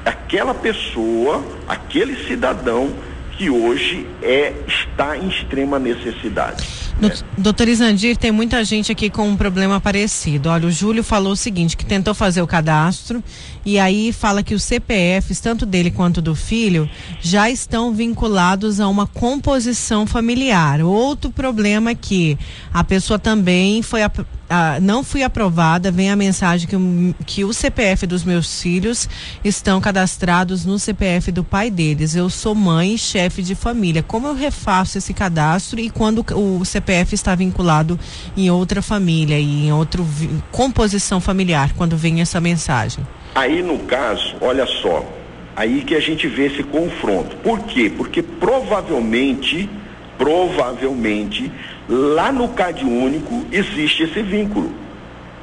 aquela 0.03 0.53
pessoa, 0.53 1.43
aquele 1.67 2.27
cidadão 2.27 2.91
que 3.31 3.49
hoje 3.49 4.07
é, 4.21 4.53
está 4.67 5.17
em 5.17 5.27
extrema 5.27 5.77
necessidade. 5.77 6.84
Dout- 6.99 7.25
Doutor 7.37 7.67
Isandir, 7.67 8.15
tem 8.15 8.31
muita 8.31 8.63
gente 8.63 8.91
aqui 8.91 9.09
com 9.09 9.27
um 9.27 9.35
problema 9.35 9.81
parecido. 9.81 10.49
Olha, 10.49 10.67
o 10.67 10.71
Júlio 10.71 11.03
falou 11.03 11.33
o 11.33 11.35
seguinte, 11.35 11.75
que 11.75 11.85
tentou 11.85 12.13
fazer 12.13 12.41
o 12.41 12.47
cadastro 12.47 13.21
e 13.65 13.77
aí 13.77 14.13
fala 14.13 14.41
que 14.41 14.55
os 14.55 14.63
CPFs, 14.63 15.41
tanto 15.41 15.65
dele 15.65 15.91
quanto 15.91 16.21
do 16.21 16.33
filho, 16.33 16.89
já 17.21 17.49
estão 17.49 17.93
vinculados 17.93 18.79
a 18.79 18.87
uma 18.87 19.05
composição 19.05 20.07
familiar. 20.07 20.81
Outro 20.81 21.29
problema 21.29 21.91
é 21.91 21.95
que 21.95 22.37
a 22.73 22.83
pessoa 22.83 23.19
também 23.19 23.81
foi 23.81 24.01
ah, 24.49 24.79
não 24.79 25.03
fui 25.03 25.23
aprovada, 25.23 25.91
vem 25.91 26.11
a 26.11 26.15
mensagem 26.15 26.67
que, 26.67 27.23
que 27.25 27.43
o 27.43 27.53
CPF 27.53 28.05
dos 28.05 28.23
meus 28.23 28.61
filhos 28.61 29.09
estão 29.43 29.81
cadastrados 29.81 30.65
no 30.65 30.77
CPF 30.77 31.31
do 31.31 31.43
pai 31.43 31.69
deles. 31.69 32.15
Eu 32.15 32.29
sou 32.29 32.53
mãe 32.53 32.93
e 32.93 32.97
chefe 32.97 33.41
de 33.41 33.55
família. 33.55 34.03
Como 34.03 34.27
eu 34.27 34.33
refaço 34.33 34.97
esse 34.97 35.13
cadastro 35.13 35.79
e 35.79 35.89
quando 35.89 36.23
o 36.35 36.63
CPF 36.63 37.15
está 37.15 37.33
vinculado 37.33 37.99
em 38.37 38.49
outra 38.49 38.81
família 38.81 39.39
e 39.39 39.67
em 39.67 39.73
outra 39.73 40.01
composição 40.51 41.19
familiar, 41.19 41.73
quando 41.75 41.97
vem 41.97 42.21
essa 42.21 42.39
mensagem? 42.39 43.05
Aí 43.33 43.61
no 43.61 43.79
caso, 43.79 44.35
olha 44.39 44.65
só, 44.65 45.03
aí 45.55 45.81
que 45.81 45.95
a 45.95 45.99
gente 45.99 46.27
vê 46.27 46.47
esse 46.47 46.63
confronto. 46.63 47.35
Por 47.37 47.61
quê? 47.61 47.91
Porque 47.95 48.21
provavelmente, 48.21 49.69
provavelmente, 50.17 51.51
lá 51.87 52.31
no 52.31 52.49
CAD 52.49 52.83
único 52.83 53.45
existe 53.51 54.03
esse 54.03 54.21
vínculo. 54.21 54.71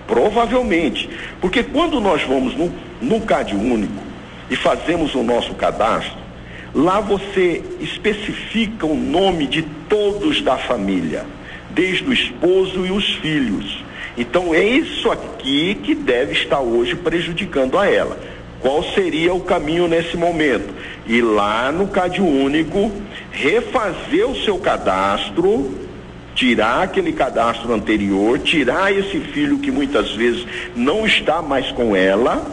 Provavelmente. 0.07 1.09
Porque 1.41 1.63
quando 1.63 2.01
nós 2.01 2.23
vamos 2.23 2.57
no, 2.57 2.73
no 3.01 3.21
CAD 3.21 3.55
único 3.55 4.03
e 4.51 4.57
fazemos 4.57 5.15
o 5.15 5.23
nosso 5.23 5.55
cadastro, 5.55 6.19
lá 6.75 7.01
você 7.01 7.63
especifica 7.81 8.87
o 8.87 8.95
nome 8.95 9.47
de 9.47 9.63
todos 9.89 10.43
da 10.43 10.57
família, 10.57 11.25
desde 11.71 12.05
o 12.05 12.13
esposo 12.13 12.87
e 12.87 12.91
os 12.91 13.15
filhos. 13.17 13.83
Então 14.17 14.55
é 14.55 14.63
isso 14.63 15.11
aqui 15.11 15.75
que 15.83 15.95
deve 15.95 16.33
estar 16.33 16.61
hoje 16.61 16.95
prejudicando 16.95 17.79
a 17.79 17.89
ela. 17.89 18.19
Qual 18.61 18.83
seria 18.95 19.35
o 19.35 19.41
caminho 19.41 19.89
nesse 19.89 20.17
momento? 20.17 20.73
Ir 21.07 21.23
lá 21.23 21.73
no 21.73 21.89
CAD 21.89 22.21
único, 22.21 22.93
refazer 23.33 24.29
o 24.29 24.37
seu 24.37 24.59
cadastro, 24.59 25.75
tirar 26.35 26.83
aquele 26.83 27.13
cadastro 27.13 27.73
anterior, 27.73 28.39
tirar 28.39 28.93
esse 28.93 29.21
filho 29.21 29.59
que 29.59 29.71
muitas 29.71 30.13
vezes 30.13 30.47
não 30.75 31.07
está 31.07 31.43
mais 31.43 31.71
com 31.73 31.95
ela, 31.95 32.45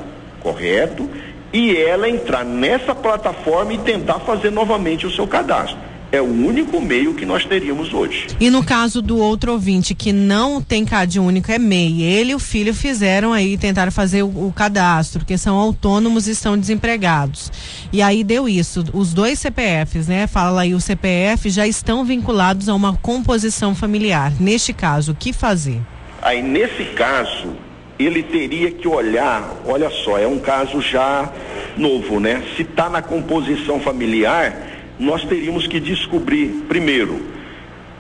correto? 0.42 1.10
E 1.52 1.76
ela 1.76 2.08
entrar 2.08 2.46
nessa 2.46 2.94
plataforma 2.94 3.74
e 3.74 3.78
tentar 3.80 4.20
fazer 4.20 4.52
novamente 4.52 5.08
o 5.08 5.12
seu 5.12 5.26
cadastro. 5.26 5.89
É 6.12 6.20
o 6.20 6.26
único 6.26 6.82
meio 6.82 7.14
que 7.14 7.24
nós 7.24 7.46
teríamos 7.46 7.94
hoje. 7.94 8.28
E 8.40 8.50
no 8.50 8.64
caso 8.64 9.00
do 9.00 9.20
outro 9.20 9.52
ouvinte 9.52 9.94
que 9.94 10.12
não 10.12 10.60
tem 10.60 10.84
CAD 10.84 11.20
único, 11.20 11.52
é 11.52 11.60
MEI. 11.60 12.02
Ele 12.02 12.32
e 12.32 12.36
o 12.36 12.40
filho 12.40 12.74
fizeram 12.74 13.32
aí, 13.32 13.58
tentaram 13.60 13.92
fazer 13.92 14.24
o, 14.24 14.48
o 14.48 14.52
cadastro, 14.52 15.20
porque 15.20 15.38
são 15.38 15.56
autônomos 15.56 16.28
e 16.28 16.32
estão 16.32 16.58
desempregados. 16.58 17.52
E 17.94 18.02
aí 18.02 18.24
deu 18.24 18.50
isso. 18.50 18.84
Os 18.92 19.14
dois 19.14 19.38
CPFs, 19.38 20.08
né? 20.08 20.26
Fala 20.26 20.62
aí, 20.62 20.74
o 20.74 20.82
CPF 20.82 21.48
já 21.52 21.68
estão 21.68 22.04
vinculados 22.04 22.68
a 22.70 22.74
uma 22.74 22.96
composição 22.98 23.76
familiar. 23.76 24.34
Neste 24.40 24.74
caso, 24.74 25.12
o 25.12 25.16
que 25.16 25.32
fazer? 25.32 25.80
Aí, 26.24 26.42
nesse 26.42 26.86
caso, 26.96 27.56
ele 28.00 28.24
teria 28.24 28.72
que 28.72 28.88
olhar, 28.88 29.48
olha 29.66 29.92
só, 29.92 30.18
é 30.18 30.26
um 30.26 30.40
caso 30.40 30.82
já 30.82 31.32
novo, 31.78 32.20
né? 32.20 32.44
Se 32.56 32.64
está 32.64 32.90
na 32.90 33.02
composição 33.02 33.80
familiar, 33.80 34.69
nós 35.00 35.24
teríamos 35.24 35.66
que 35.66 35.80
descobrir, 35.80 36.66
primeiro, 36.68 37.22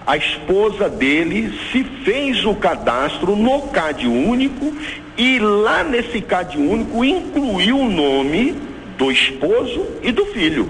a 0.06 0.18
esposa 0.18 0.90
dele 0.90 1.58
se 1.72 1.84
fez 2.04 2.44
o 2.44 2.56
cadastro 2.56 3.36
no 3.36 3.62
CAD 3.70 4.08
único 4.08 4.74
e 5.18 5.40
lá 5.40 5.84
nesse 5.84 6.20
CAD 6.20 6.58
único 6.58 7.06
incluiu 7.06 7.78
o 7.80 7.90
nome 7.90 8.56
do 8.98 9.12
esposo 9.12 9.86
e 10.02 10.12
do 10.12 10.26
filho 10.26 10.68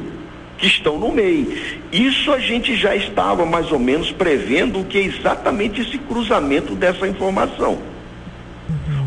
que 0.57 0.67
estão 0.67 0.99
no 0.99 1.11
MEI. 1.11 1.79
Isso 1.91 2.31
a 2.33 2.39
gente 2.39 2.75
já 2.75 2.95
estava 2.95 3.45
mais 3.45 3.71
ou 3.71 3.79
menos 3.79 4.11
prevendo 4.11 4.83
que 4.83 4.97
é 4.97 5.03
exatamente 5.03 5.81
esse 5.81 5.97
cruzamento 5.97 6.75
dessa 6.75 7.07
informação. 7.07 7.79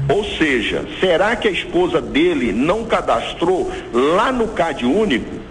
Ou 0.09 0.25
seja, 0.25 0.85
será 0.99 1.37
que 1.37 1.47
a 1.47 1.51
esposa 1.51 2.01
dele 2.01 2.53
não 2.53 2.85
cadastrou 2.85 3.71
lá 3.93 4.33
no 4.33 4.49
CAD 4.49 4.87
único? 4.87 5.42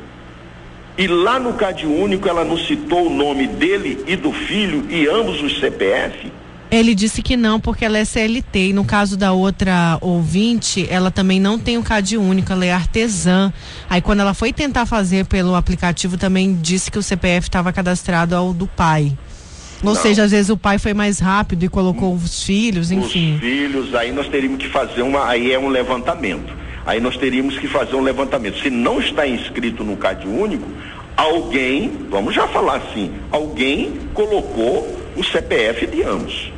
E 0.97 1.07
lá 1.07 1.39
no 1.39 1.53
CAD 1.53 1.85
único 1.85 2.27
ela 2.27 2.43
não 2.43 2.57
citou 2.57 3.07
o 3.07 3.09
nome 3.09 3.47
dele 3.47 4.03
e 4.05 4.15
do 4.15 4.31
filho 4.31 4.85
e 4.89 5.07
ambos 5.07 5.41
os 5.41 5.59
CPF? 5.59 6.31
Ele 6.69 6.95
disse 6.95 7.21
que 7.21 7.35
não, 7.35 7.59
porque 7.59 7.83
ela 7.83 7.97
é 7.97 8.05
CLT. 8.05 8.69
E 8.69 8.73
no 8.73 8.85
caso 8.85 9.17
da 9.17 9.33
outra 9.33 9.97
ouvinte, 9.99 10.87
ela 10.89 11.11
também 11.11 11.37
não 11.37 11.59
tem 11.59 11.77
o 11.77 11.83
CAD 11.83 12.17
único, 12.17 12.53
ela 12.53 12.65
é 12.65 12.71
artesã. 12.71 13.51
Aí 13.89 14.01
quando 14.01 14.21
ela 14.21 14.33
foi 14.33 14.53
tentar 14.53 14.85
fazer 14.85 15.25
pelo 15.25 15.53
aplicativo, 15.55 16.17
também 16.17 16.57
disse 16.61 16.89
que 16.89 16.97
o 16.97 17.03
CPF 17.03 17.47
estava 17.47 17.73
cadastrado 17.73 18.35
ao 18.35 18.53
do 18.53 18.67
pai. 18.67 19.17
Ou 19.83 19.95
Não. 19.95 20.01
seja, 20.01 20.23
às 20.23 20.31
vezes 20.31 20.49
o 20.49 20.55
pai 20.55 20.77
foi 20.77 20.93
mais 20.93 21.19
rápido 21.19 21.63
e 21.63 21.67
colocou 21.67 22.13
os 22.13 22.43
filhos, 22.43 22.91
enfim. 22.91 23.33
Os 23.35 23.39
filhos, 23.41 23.95
aí 23.95 24.11
nós 24.11 24.27
teríamos 24.29 24.59
que 24.59 24.69
fazer 24.69 25.01
uma, 25.01 25.27
aí 25.27 25.51
é 25.51 25.59
um 25.59 25.67
levantamento. 25.67 26.60
Aí 26.85 26.99
nós 26.99 27.17
teríamos 27.17 27.57
que 27.57 27.67
fazer 27.67 27.95
um 27.95 28.01
levantamento. 28.01 28.59
Se 28.59 28.69
não 28.69 28.99
está 28.99 29.27
inscrito 29.27 29.83
no 29.83 29.97
CAD 29.97 30.27
único, 30.27 30.67
alguém, 31.15 31.91
vamos 32.09 32.33
já 32.33 32.47
falar 32.47 32.77
assim, 32.77 33.11
alguém 33.31 33.93
colocou 34.13 34.97
o 35.15 35.23
CPF 35.23 35.85
de 35.87 36.03
ambos. 36.03 36.51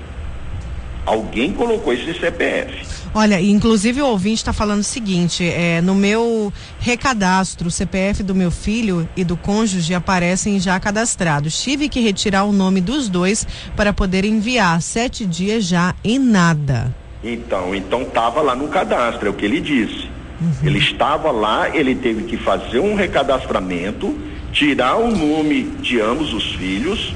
Alguém 1.05 1.51
colocou 1.51 1.91
esse 1.93 2.13
CPF. 2.17 3.03
Olha, 3.13 3.39
inclusive 3.39 4.01
o 4.01 4.07
ouvinte 4.07 4.37
está 4.37 4.53
falando 4.53 4.79
o 4.79 4.83
seguinte: 4.83 5.43
é, 5.43 5.81
no 5.81 5.93
meu 5.93 6.51
recadastro, 6.79 7.67
o 7.67 7.71
CPF 7.71 8.23
do 8.23 8.33
meu 8.33 8.49
filho 8.49 9.07
e 9.15 9.23
do 9.23 9.35
cônjuge 9.35 9.93
aparecem 9.93 10.59
já 10.59 10.79
cadastrados. 10.79 11.61
Tive 11.61 11.89
que 11.89 11.99
retirar 11.99 12.45
o 12.45 12.53
nome 12.53 12.79
dos 12.79 13.09
dois 13.09 13.45
para 13.75 13.91
poder 13.91 14.23
enviar. 14.23 14.81
Sete 14.81 15.25
dias 15.25 15.65
já 15.65 15.93
e 16.03 16.17
nada. 16.17 17.02
Então, 17.23 17.73
então 17.73 18.01
estava 18.01 18.41
lá 18.41 18.55
no 18.55 18.67
cadastro, 18.67 19.27
é 19.27 19.29
o 19.29 19.33
que 19.33 19.45
ele 19.45 19.61
disse. 19.61 20.09
Uhum. 20.41 20.53
Ele 20.63 20.79
estava 20.79 21.31
lá, 21.31 21.69
ele 21.73 21.95
teve 21.95 22.23
que 22.23 22.35
fazer 22.35 22.79
um 22.79 22.95
recadastramento, 22.95 24.17
tirar 24.51 24.97
o 24.97 25.09
nome 25.09 25.63
de 25.81 26.01
ambos 26.01 26.33
os 26.33 26.53
filhos, 26.55 27.15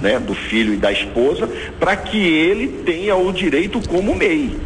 né, 0.00 0.18
do 0.18 0.34
filho 0.34 0.74
e 0.74 0.76
da 0.76 0.92
esposa, 0.92 1.48
para 1.80 1.96
que 1.96 2.18
ele 2.18 2.68
tenha 2.84 3.16
o 3.16 3.32
direito 3.32 3.80
como 3.88 4.14
MEI. 4.14 4.56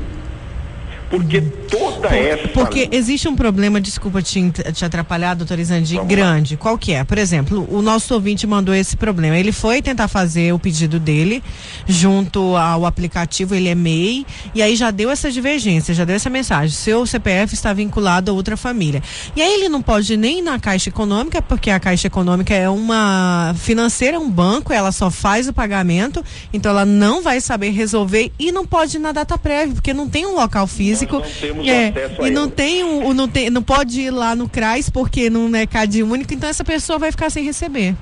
Porque 1.13 1.43
toda 1.69 2.09
Por, 2.09 2.17
essa. 2.17 2.49
Porque 2.49 2.89
existe 2.91 3.29
um 3.29 3.37
problema, 3.37 3.79
desculpa 3.79 4.23
te, 4.23 4.51
te 4.51 4.83
atrapalhar, 4.83 5.35
doutor 5.35 5.59
Isandi, 5.59 5.99
grande. 6.07 6.55
Lá. 6.55 6.59
Qual 6.59 6.79
que 6.79 6.95
é? 6.95 7.05
Por 7.05 7.19
exemplo, 7.19 7.69
o 7.71 7.83
nosso 7.83 8.15
ouvinte 8.15 8.47
mandou 8.47 8.75
esse 8.75 8.97
problema. 8.97 9.37
Ele 9.37 9.53
foi 9.53 9.83
tentar 9.83 10.09
fazer 10.09 10.55
o 10.55 10.59
pedido 10.59 10.99
dele 10.99 11.45
junto 11.87 12.57
ao 12.57 12.87
aplicativo, 12.87 13.55
ele 13.55 13.69
é 13.69 13.75
MEI, 13.75 14.25
e 14.55 14.63
aí 14.63 14.75
já 14.75 14.91
deu 14.91 15.11
essa 15.11 15.31
divergência, 15.31 15.93
já 15.93 16.07
deu 16.07 16.17
essa 16.17 16.31
mensagem. 16.31 16.75
Seu 16.75 17.05
CPF 17.05 17.53
está 17.53 17.75
vinculado 17.75 18.31
a 18.31 18.35
outra 18.35 18.57
família. 18.57 19.03
E 19.37 19.43
aí 19.43 19.53
ele 19.53 19.69
não 19.69 19.83
pode 19.83 20.17
nem 20.17 20.39
ir 20.39 20.43
na 20.43 20.59
Caixa 20.59 20.89
Econômica, 20.89 21.43
porque 21.43 21.71
a 21.71 21.79
Caixa 21.79 22.07
Econômica 22.07 22.55
é 22.55 22.71
uma 22.71 23.55
financeira, 23.59 24.19
um 24.19 24.31
banco, 24.31 24.73
ela 24.73 24.91
só 24.93 25.11
faz 25.11 25.47
o 25.47 25.53
pagamento, 25.53 26.25
então 26.55 26.71
ela 26.71 26.87
não 26.87 27.23
vai 27.23 27.39
saber 27.39 27.69
resolver 27.69 28.33
e 28.39 28.51
não 28.51 28.67
pode 28.67 28.97
ir 28.97 29.01
na 29.01 29.13
data 29.13 29.37
prévia, 29.37 29.75
porque 29.75 29.93
não 29.93 30.09
tem 30.09 30.25
um 30.25 30.37
local 30.37 30.67
físico 30.67 31.02
físico. 31.07 31.23
é, 31.69 32.27
e 32.27 32.31
não 32.31 32.49
tem, 32.49 32.85
um, 32.85 33.13
não 33.13 33.29
tem, 33.29 33.51
não 33.51 33.63
pode 33.63 34.01
ir 34.01 34.11
lá 34.11 34.35
no 34.35 34.49
CRAS 34.49 34.89
porque 34.91 35.29
não 35.29 35.55
é 35.55 35.67
CAD 35.67 36.03
único, 36.03 36.33
então 36.33 36.49
essa 36.49 36.65
pessoa 36.65 36.99
vai 36.99 37.11
ficar 37.11 37.31
sem 37.31 37.45
receber. 37.45 37.95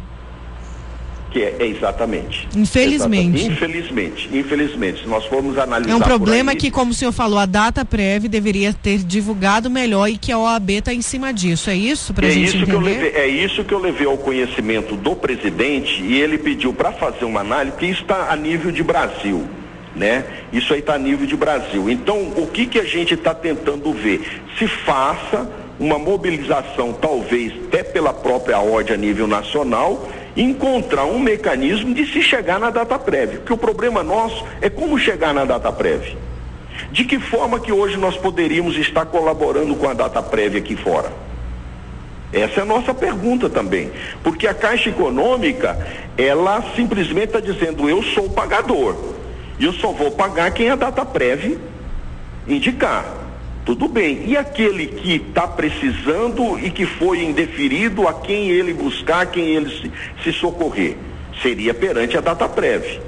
Que 1.31 1.45
é, 1.45 1.57
é 1.61 1.67
exatamente. 1.67 2.49
Infelizmente. 2.57 3.39
Exatamente. 3.39 3.53
Infelizmente, 3.53 4.29
infelizmente. 4.33 5.03
Se 5.03 5.09
nós 5.09 5.25
formos 5.27 5.57
analisar. 5.59 5.93
É 5.93 5.97
um 5.97 6.01
problema 6.01 6.53
aí, 6.53 6.57
que, 6.57 6.71
como 6.71 6.91
o 6.91 6.95
senhor 6.95 7.13
falou, 7.13 7.39
a 7.39 7.47
data 7.47 7.85
prévia 7.85 8.29
deveria 8.29 8.73
ter 8.73 8.99
divulgado 8.99 9.71
melhor 9.71 10.09
e 10.09 10.19
que 10.19 10.33
a 10.33 10.39
OAB 10.39 10.71
está 10.71 10.93
em 10.93 11.03
cima 11.03 11.33
disso. 11.33 11.71
É 11.71 11.77
isso 11.77 12.13
para 12.13 12.27
é 12.27 12.31
gente 12.31 12.49
isso 12.49 12.57
entender? 12.57 12.71
Que 12.71 12.77
eu 12.77 12.81
levei, 12.81 13.11
é 13.13 13.29
isso 13.29 13.65
que 13.65 13.73
eu 13.73 13.79
levei 13.79 14.07
ao 14.07 14.19
conhecimento 14.19 14.97
do 14.97 15.15
presidente 15.15 16.03
e 16.03 16.21
ele 16.21 16.37
pediu 16.37 16.73
para 16.73 16.91
fazer 16.93 17.25
uma 17.25 17.41
análise, 17.41 17.77
que 17.77 17.87
está 17.87 18.33
a 18.33 18.37
nível 18.37 18.73
de 18.73 18.83
Brasil 18.83 19.49
né? 19.95 20.25
Isso 20.53 20.73
aí 20.73 20.81
está 20.81 20.95
a 20.95 20.99
nível 20.99 21.27
de 21.27 21.37
Brasil. 21.37 21.91
Então, 21.91 22.17
o 22.37 22.47
que, 22.47 22.67
que 22.67 22.79
a 22.79 22.85
gente 22.85 23.15
está 23.15 23.35
tentando 23.35 23.93
ver? 23.93 24.43
Se 24.59 24.67
faça 24.67 25.49
uma 25.79 25.99
mobilização, 25.99 26.93
talvez 26.93 27.53
até 27.67 27.83
pela 27.83 28.13
própria 28.13 28.59
ordem 28.59 28.95
a 28.95 28.99
nível 28.99 29.27
nacional, 29.27 30.09
encontrar 30.37 31.07
um 31.07 31.19
mecanismo 31.19 31.95
de 31.95 32.07
se 32.07 32.23
chegar 32.23 32.61
na 32.61 32.71
data 32.71 32.99
prévia. 32.99 33.39
Porque 33.39 33.53
o 33.53 33.59
problema 33.59 34.03
nosso 34.03 34.45
é 34.61 34.69
como 34.69 34.99
chegar 34.99 35.33
na 35.33 35.45
data 35.45 35.73
prévia. 35.73 36.17
De 36.93 37.05
que 37.05 37.19
forma 37.19 37.61
que 37.61 37.73
hoje 37.73 37.97
nós 37.97 38.17
poderíamos 38.17 38.77
estar 38.77 39.07
colaborando 39.07 39.75
com 39.75 39.89
a 39.89 39.95
data 39.95 40.23
prévia 40.23 40.61
aqui 40.61 40.77
fora? 40.77 41.13
Essa 42.33 42.61
é 42.61 42.63
a 42.63 42.67
nossa 42.67 42.95
pergunta 42.95 43.49
também. 43.49 43.91
Porque 44.23 44.47
a 44.47 44.55
Caixa 44.55 44.91
Econômica, 44.91 45.77
ela 46.17 46.63
simplesmente 46.77 47.27
está 47.27 47.41
dizendo, 47.41 47.89
eu 47.89 48.03
sou 48.03 48.27
o 48.27 48.31
pagador. 48.31 48.97
E 49.61 49.65
eu 49.67 49.75
só 49.75 49.93
vou 49.93 50.11
pagar 50.11 50.51
quem 50.53 50.71
a 50.71 50.75
data 50.75 51.05
prévia 51.05 51.59
indicar. 52.49 53.05
Tudo 53.63 53.87
bem. 53.87 54.25
E 54.27 54.35
aquele 54.35 54.87
que 54.87 55.17
está 55.17 55.47
precisando 55.47 56.59
e 56.59 56.71
que 56.71 56.87
foi 56.87 57.23
indeferido, 57.23 58.09
a 58.09 58.15
quem 58.15 58.49
ele 58.49 58.73
buscar, 58.73 59.21
a 59.21 59.27
quem 59.27 59.45
ele 59.55 59.69
se, 59.69 59.93
se 60.25 60.33
socorrer? 60.33 60.97
Seria 61.43 61.75
perante 61.75 62.17
a 62.17 62.23
data 62.23 62.49
prévia. 62.49 63.03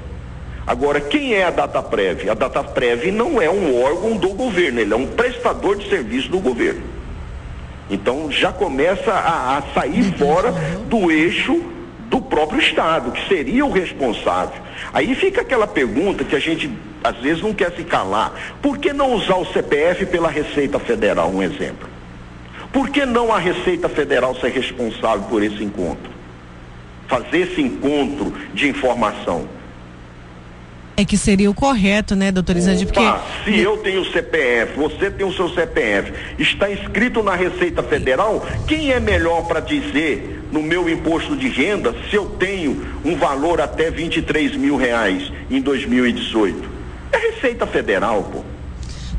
Agora, 0.65 1.01
quem 1.01 1.33
é 1.33 1.43
a 1.43 1.49
data 1.49 1.81
prévia? 1.81 2.31
A 2.31 2.35
data 2.35 2.63
prévia 2.63 3.11
não 3.11 3.41
é 3.41 3.49
um 3.49 3.81
órgão 3.83 4.15
do 4.15 4.29
governo, 4.29 4.79
ele 4.79 4.93
é 4.93 4.95
um 4.95 5.07
prestador 5.07 5.75
de 5.75 5.89
serviço 5.89 6.29
do 6.29 6.39
governo. 6.39 6.83
Então 7.89 8.31
já 8.31 8.51
começa 8.51 9.11
a, 9.11 9.57
a 9.57 9.61
sair 9.73 10.03
fora 10.17 10.51
do 10.87 11.11
eixo 11.11 11.61
do 12.13 12.21
próprio 12.21 12.61
Estado, 12.61 13.11
que 13.11 13.27
seria 13.27 13.65
o 13.65 13.71
responsável. 13.71 14.61
Aí 14.93 15.15
fica 15.15 15.41
aquela 15.41 15.65
pergunta 15.65 16.23
que 16.23 16.35
a 16.35 16.39
gente 16.39 16.69
às 17.03 17.17
vezes 17.17 17.41
não 17.41 17.55
quer 17.55 17.71
se 17.71 17.83
calar. 17.83 18.31
Por 18.61 18.77
que 18.77 18.93
não 18.93 19.13
usar 19.13 19.37
o 19.37 19.45
CPF 19.51 20.05
pela 20.05 20.29
Receita 20.29 20.77
Federal, 20.77 21.31
um 21.31 21.41
exemplo? 21.41 21.89
Por 22.71 22.89
que 22.89 23.03
não 23.03 23.33
a 23.33 23.39
Receita 23.39 23.89
Federal 23.89 24.35
ser 24.35 24.51
responsável 24.51 25.23
por 25.27 25.41
esse 25.41 25.63
encontro? 25.63 26.11
Fazer 27.07 27.51
esse 27.51 27.59
encontro 27.59 28.31
de 28.53 28.69
informação. 28.69 29.47
É 30.95 31.03
que 31.03 31.17
seria 31.17 31.49
o 31.49 31.53
correto, 31.53 32.15
né, 32.15 32.31
doutor 32.31 32.55
Isandi? 32.55 32.85
Porque... 32.85 33.01
Se 33.45 33.57
eu 33.59 33.77
tenho 33.77 34.05
CPF, 34.11 34.75
você 34.75 35.09
tem 35.09 35.25
o 35.25 35.33
seu 35.33 35.49
CPF, 35.49 36.13
está 36.37 36.71
inscrito 36.71 37.23
na 37.23 37.35
Receita 37.35 37.81
Federal, 37.81 38.45
quem 38.67 38.91
é 38.91 38.99
melhor 38.99 39.47
para 39.47 39.59
dizer 39.59 40.47
no 40.51 40.61
meu 40.61 40.87
imposto 40.87 41.35
de 41.35 41.47
renda 41.47 41.95
se 42.09 42.15
eu 42.15 42.25
tenho 42.25 42.85
um 43.03 43.15
valor 43.15 43.59
até 43.59 43.89
23 43.89 44.55
mil 44.55 44.77
reais 44.77 45.31
em 45.49 45.59
2018? 45.61 46.69
É 47.11 47.17
Receita 47.17 47.65
Federal, 47.65 48.23
pô. 48.31 48.43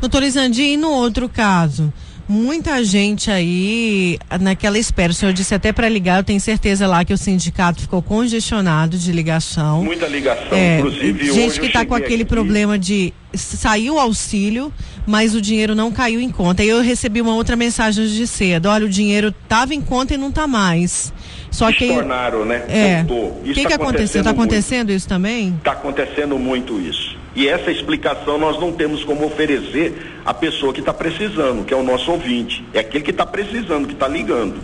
Doutor 0.00 0.22
Isandi, 0.22 0.62
e 0.62 0.76
no 0.76 0.90
outro 0.90 1.28
caso? 1.28 1.92
Muita 2.28 2.82
gente 2.84 3.30
aí 3.30 4.18
naquela 4.40 4.78
espera. 4.78 5.12
O 5.12 5.14
senhor 5.14 5.32
disse 5.32 5.54
até 5.54 5.72
para 5.72 5.88
ligar, 5.88 6.18
eu 6.18 6.24
tenho 6.24 6.40
certeza 6.40 6.86
lá 6.86 7.04
que 7.04 7.12
o 7.12 7.18
sindicato 7.18 7.80
ficou 7.80 8.02
congestionado 8.02 8.96
de 8.96 9.12
ligação. 9.12 9.84
Muita 9.84 10.06
ligação, 10.06 10.56
é, 10.56 10.78
inclusive 10.78 11.32
Gente 11.32 11.60
que 11.60 11.66
está 11.66 11.84
com 11.84 11.94
aquele 11.94 12.22
aqui. 12.22 12.30
problema 12.30 12.78
de 12.78 13.12
saiu 13.34 13.94
o 13.94 13.98
auxílio, 13.98 14.72
mas 15.06 15.34
o 15.34 15.40
dinheiro 15.40 15.74
não 15.74 15.90
caiu 15.90 16.20
em 16.20 16.30
conta. 16.30 16.62
E 16.62 16.68
eu 16.68 16.80
recebi 16.80 17.20
uma 17.20 17.34
outra 17.34 17.56
mensagem 17.56 18.06
de 18.06 18.26
cedo. 18.26 18.66
Olha, 18.66 18.86
o 18.86 18.88
dinheiro 18.88 19.28
estava 19.28 19.74
em 19.74 19.80
conta 19.80 20.14
e 20.14 20.16
não 20.16 20.28
está 20.28 20.46
mais. 20.46 21.12
Só 21.50 21.70
que 21.72 21.88
tornaram, 21.88 22.44
né? 22.44 22.64
É. 22.68 23.04
O 23.08 23.42
que, 23.44 23.62
tá 23.62 23.68
que 23.68 23.74
aconteceu? 23.74 24.20
Está 24.20 24.30
acontecendo 24.30 24.90
isso 24.90 25.08
também? 25.08 25.54
Está 25.58 25.72
acontecendo 25.72 26.38
muito 26.38 26.80
isso. 26.80 27.13
E 27.34 27.48
essa 27.48 27.70
explicação 27.70 28.38
nós 28.38 28.60
não 28.60 28.72
temos 28.72 29.02
como 29.02 29.26
oferecer 29.26 29.92
à 30.24 30.32
pessoa 30.32 30.72
que 30.72 30.80
está 30.80 30.94
precisando, 30.94 31.64
que 31.64 31.74
é 31.74 31.76
o 31.76 31.82
nosso 31.82 32.10
ouvinte. 32.12 32.64
É 32.72 32.78
aquele 32.78 33.02
que 33.02 33.10
está 33.10 33.26
precisando, 33.26 33.86
que 33.86 33.94
está 33.94 34.06
ligando. 34.06 34.56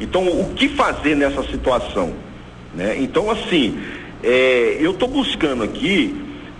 Então, 0.00 0.26
o 0.26 0.52
que 0.54 0.68
fazer 0.68 1.16
nessa 1.16 1.42
situação? 1.44 2.14
Né? 2.74 2.96
Então, 2.98 3.30
assim, 3.30 3.78
é, 4.22 4.76
eu 4.80 4.92
estou 4.92 5.08
buscando 5.08 5.64
aqui, 5.64 6.14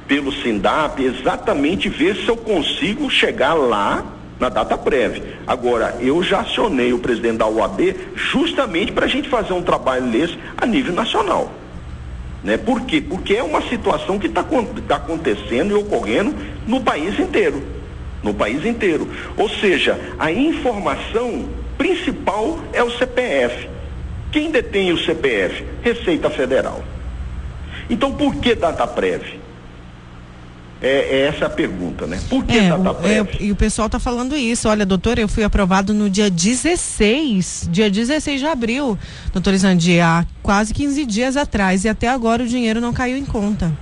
pelo 0.09 0.33
SINDAP, 0.33 1.01
exatamente 1.05 1.89
ver 1.89 2.17
se 2.17 2.29
eu 2.29 2.37
consigo 2.37 3.09
chegar 3.09 3.55
lá 3.55 4.05
na 4.39 4.49
data 4.49 4.77
prévia. 4.77 5.23
Agora, 5.47 5.97
eu 6.01 6.23
já 6.23 6.41
acionei 6.41 6.93
o 6.93 6.99
presidente 6.99 7.37
da 7.37 7.47
UAB 7.47 7.95
justamente 8.17 8.91
para 8.91 9.07
a 9.07 9.09
gente 9.09 9.29
fazer 9.29 9.53
um 9.53 9.63
trabalho 9.63 10.07
desse 10.09 10.37
a 10.57 10.67
nível 10.67 10.93
nacional. 10.93 11.62
Né? 12.43 12.57
Por 12.57 12.83
quê? 12.83 13.01
Porque 13.01 13.35
é 13.35 13.43
uma 13.43 13.63
situação 13.63 14.19
que 14.19 14.27
está 14.27 14.45
tá 14.89 14.97
acontecendo 14.97 15.71
e 15.71 15.75
ocorrendo 15.75 16.35
no 16.67 16.81
país 16.81 17.19
inteiro. 17.19 17.63
No 18.23 18.35
país 18.35 18.65
inteiro. 18.65 19.09
Ou 19.37 19.49
seja, 19.49 19.99
a 20.19 20.31
informação 20.31 21.49
principal 21.77 22.59
é 22.73 22.83
o 22.83 22.91
CPF. 22.91 23.69
Quem 24.31 24.51
detém 24.51 24.93
o 24.93 24.99
CPF? 24.99 25.65
Receita 25.83 26.31
Federal. 26.31 26.83
Então, 27.91 28.13
por 28.13 28.37
que 28.37 28.55
data 28.55 28.87
prévia? 28.87 29.42
É, 30.83 30.89
é, 30.89 31.21
essa 31.29 31.47
a 31.47 31.51
pergunta, 31.51 32.07
né? 32.07 32.21
Por 32.29 32.45
que 32.45 32.59
é, 32.59 32.69
data 32.69 32.95
prévia? 32.95 33.39
É, 33.39 33.45
e 33.45 33.53
o 33.53 33.57
pessoal 33.57 33.87
está 33.87 34.01
falando 34.01 34.37
isso. 34.37 34.69
Olha, 34.69 34.85
doutor, 34.85 35.17
eu 35.17 35.29
fui 35.29 35.45
aprovado 35.45 35.95
no 35.95 36.11
dia 36.11 36.29
16, 36.29 37.69
dia 37.71 37.89
16 37.89 38.41
de 38.41 38.47
abril, 38.47 38.99
doutor 39.33 39.55
Isandi, 39.55 40.01
há 40.01 40.27
quase 40.43 40.75
15 40.75 41.07
dias 41.07 41.37
atrás, 41.37 41.85
e 41.85 41.89
até 41.89 42.09
agora 42.09 42.43
o 42.43 42.49
dinheiro 42.49 42.81
não 42.81 42.93
caiu 42.93 43.17
em 43.17 43.25
conta. 43.25 43.73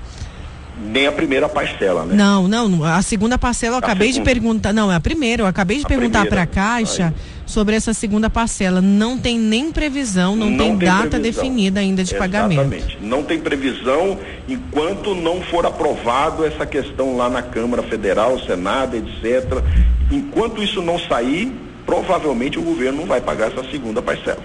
Nem 0.93 1.07
a 1.07 1.13
primeira 1.13 1.49
parcela, 1.49 2.05
né? 2.05 2.15
Não, 2.15 2.49
não, 2.49 2.85
a 2.85 3.01
segunda 3.03 3.39
parcela 3.39 3.77
eu 3.77 3.77
a 3.77 3.79
acabei 3.79 4.13
segunda. 4.13 4.31
de 4.31 4.35
perguntar, 4.35 4.73
não, 4.73 4.93
é 4.93 4.95
a 4.95 5.01
primeira, 5.01 5.43
eu 5.43 5.47
acabei 5.47 5.79
de 5.79 5.85
a 5.85 5.89
perguntar 5.89 6.27
para 6.27 6.43
a 6.43 6.47
Caixa 6.47 7.07
Aí. 7.07 7.40
Sobre 7.51 7.77
essa 7.77 7.93
segunda 7.93 8.31
parcela. 8.31 8.81
Não 8.81 9.19
tem 9.19 9.39
nem 9.39 9.71
previsão, 9.71 10.35
não, 10.35 10.49
não 10.49 10.57
tem, 10.57 10.79
tem, 10.79 10.89
data 10.89 11.11
previsão. 11.11 11.43
definida 11.45 11.81
ainda 11.81 12.03
de 12.03 12.15
Exatamente. 12.15 12.33
pagamento. 12.33 12.75
Exatamente. 12.75 12.99
Não 13.03 13.23
tem 13.23 13.39
previsão 13.39 14.19
enquanto 14.49 15.15
não 15.15 15.43
for 15.43 15.67
aprovado 15.67 16.47
essa 16.47 16.65
questão 16.65 17.17
lá 17.17 17.29
na 17.29 17.43
Câmara 17.43 17.83
Federal, 17.83 18.39
Senado, 18.41 18.97
etc. 18.97 19.63
Enquanto 20.11 20.63
isso 20.63 20.81
não 20.81 20.99
sair, 20.99 21.53
provavelmente 21.85 22.59
o 22.59 22.63
governo 22.63 23.01
não 23.01 23.07
vai 23.07 23.21
pagar 23.21 23.53
essa 23.53 23.69
segunda 23.71 24.01
parcela. 24.01 24.43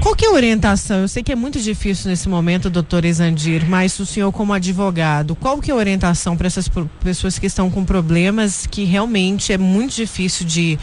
Qual 0.00 0.14
que 0.14 0.26
é 0.26 0.28
a 0.28 0.32
orientação? 0.32 1.00
Eu 1.00 1.08
sei 1.08 1.22
que 1.22 1.32
é 1.32 1.34
muito 1.34 1.58
difícil 1.58 2.10
nesse 2.10 2.28
momento, 2.28 2.68
doutor 2.68 3.04
Exandir, 3.06 3.66
mas 3.66 3.98
o 3.98 4.04
senhor 4.04 4.30
como 4.32 4.52
advogado, 4.52 5.34
qual 5.34 5.60
que 5.60 5.70
é 5.70 5.74
a 5.74 5.76
orientação 5.76 6.36
para 6.36 6.46
essas 6.46 6.70
pessoas 7.02 7.38
que 7.38 7.46
estão 7.46 7.70
com 7.70 7.84
problemas 7.84 8.66
que 8.66 8.84
realmente 8.84 9.52
é 9.52 9.56
muito 9.56 9.94
difícil 9.94 10.44
de, 10.44 10.78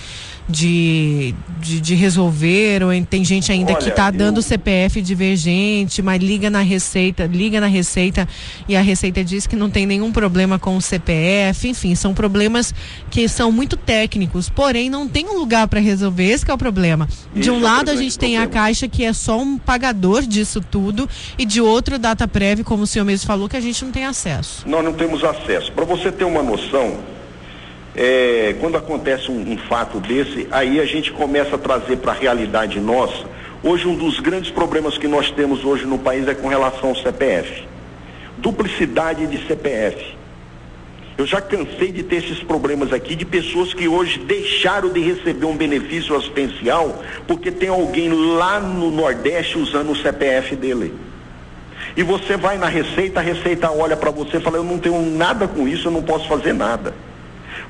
de, 0.51 1.33
de, 1.59 1.79
de 1.81 1.95
resolver, 1.95 2.83
ou 2.83 2.91
tem 3.05 3.23
gente 3.25 3.51
ainda 3.51 3.71
Olha, 3.71 3.81
que 3.81 3.89
está 3.89 4.09
eu- 4.09 4.11
dando 4.11 4.41
CPF 4.41 5.01
divergente, 5.01 6.01
mas 6.01 6.21
liga 6.21 6.49
na 6.49 6.61
Receita, 6.61 7.25
liga 7.25 7.59
na 7.59 7.67
Receita 7.67 8.27
e 8.67 8.75
a 8.75 8.81
Receita 8.81 9.23
diz 9.23 9.47
que 9.47 9.55
não 9.55 9.69
tem 9.69 9.85
nenhum 9.87 10.11
problema 10.11 10.59
com 10.59 10.77
o 10.77 10.81
CPF, 10.81 11.67
enfim, 11.67 11.95
são 11.95 12.13
problemas 12.13 12.73
que 13.09 13.27
são 13.27 13.51
muito 13.51 13.75
técnicos, 13.75 14.49
porém 14.49 14.89
não 14.89 15.07
tem 15.07 15.25
um 15.27 15.39
lugar 15.39 15.67
para 15.67 15.79
resolver, 15.79 16.25
esse 16.25 16.45
que 16.45 16.51
é 16.51 16.53
o 16.53 16.57
problema. 16.57 17.07
De 17.33 17.49
um 17.49 17.57
é 17.59 17.61
lado 17.61 17.89
a 17.89 17.95
gente 17.95 18.19
tem 18.19 18.37
a. 18.37 18.51
Caixa 18.51 18.85
que 18.85 19.05
é 19.05 19.13
só 19.13 19.39
um 19.39 19.57
pagador 19.57 20.23
disso 20.23 20.59
tudo 20.59 21.07
e 21.37 21.45
de 21.45 21.61
outro 21.61 21.97
data 21.97 22.27
prévia, 22.27 22.65
como 22.65 22.83
o 22.83 22.87
senhor 22.87 23.05
mesmo 23.05 23.25
falou, 23.25 23.47
que 23.47 23.55
a 23.55 23.61
gente 23.61 23.85
não 23.85 23.91
tem 23.91 24.03
acesso. 24.05 24.67
Nós 24.67 24.83
não 24.83 24.91
temos 24.91 25.23
acesso. 25.23 25.71
Para 25.71 25.85
você 25.85 26.11
ter 26.11 26.25
uma 26.25 26.43
noção, 26.43 26.97
é, 27.95 28.55
quando 28.59 28.77
acontece 28.77 29.29
um, 29.29 29.53
um 29.53 29.57
fato 29.57 29.99
desse, 29.99 30.47
aí 30.51 30.79
a 30.79 30.85
gente 30.85 31.11
começa 31.11 31.55
a 31.55 31.59
trazer 31.59 31.97
para 31.97 32.11
a 32.11 32.15
realidade 32.15 32.79
nossa. 32.79 33.25
Hoje, 33.63 33.87
um 33.87 33.95
dos 33.95 34.19
grandes 34.19 34.49
problemas 34.49 34.97
que 34.97 35.07
nós 35.07 35.29
temos 35.29 35.63
hoje 35.63 35.85
no 35.85 35.99
país 35.99 36.27
é 36.27 36.33
com 36.33 36.47
relação 36.47 36.89
ao 36.89 36.95
CPF. 36.95 37.63
Duplicidade 38.37 39.27
de 39.27 39.45
CPF. 39.45 40.15
Eu 41.17 41.25
já 41.27 41.39
cansei 41.39 41.91
de 41.91 42.01
ter 42.01 42.15
esses 42.15 42.39
problemas 42.39 42.91
aqui 42.91 43.13
de 43.15 43.25
pessoas 43.25 43.73
que 43.73 43.87
hoje 43.87 44.17
deixaram 44.19 44.89
de 44.89 44.99
receber 45.01 45.45
um 45.45 45.55
benefício 45.55 46.15
assistencial 46.15 47.03
porque 47.27 47.51
tem 47.51 47.69
alguém 47.69 48.09
lá 48.09 48.59
no 48.59 48.89
Nordeste 48.89 49.59
usando 49.59 49.91
o 49.91 49.95
CPF 49.95 50.55
dele. 50.55 50.93
E 51.95 52.01
você 52.01 52.37
vai 52.37 52.57
na 52.57 52.67
Receita, 52.67 53.19
a 53.19 53.23
Receita 53.23 53.69
olha 53.69 53.97
para 53.97 54.09
você 54.09 54.37
e 54.37 54.39
fala: 54.39 54.57
Eu 54.57 54.63
não 54.63 54.79
tenho 54.79 54.99
nada 55.11 55.47
com 55.47 55.67
isso, 55.67 55.89
eu 55.89 55.91
não 55.91 56.01
posso 56.01 56.27
fazer 56.27 56.53
nada. 56.53 56.93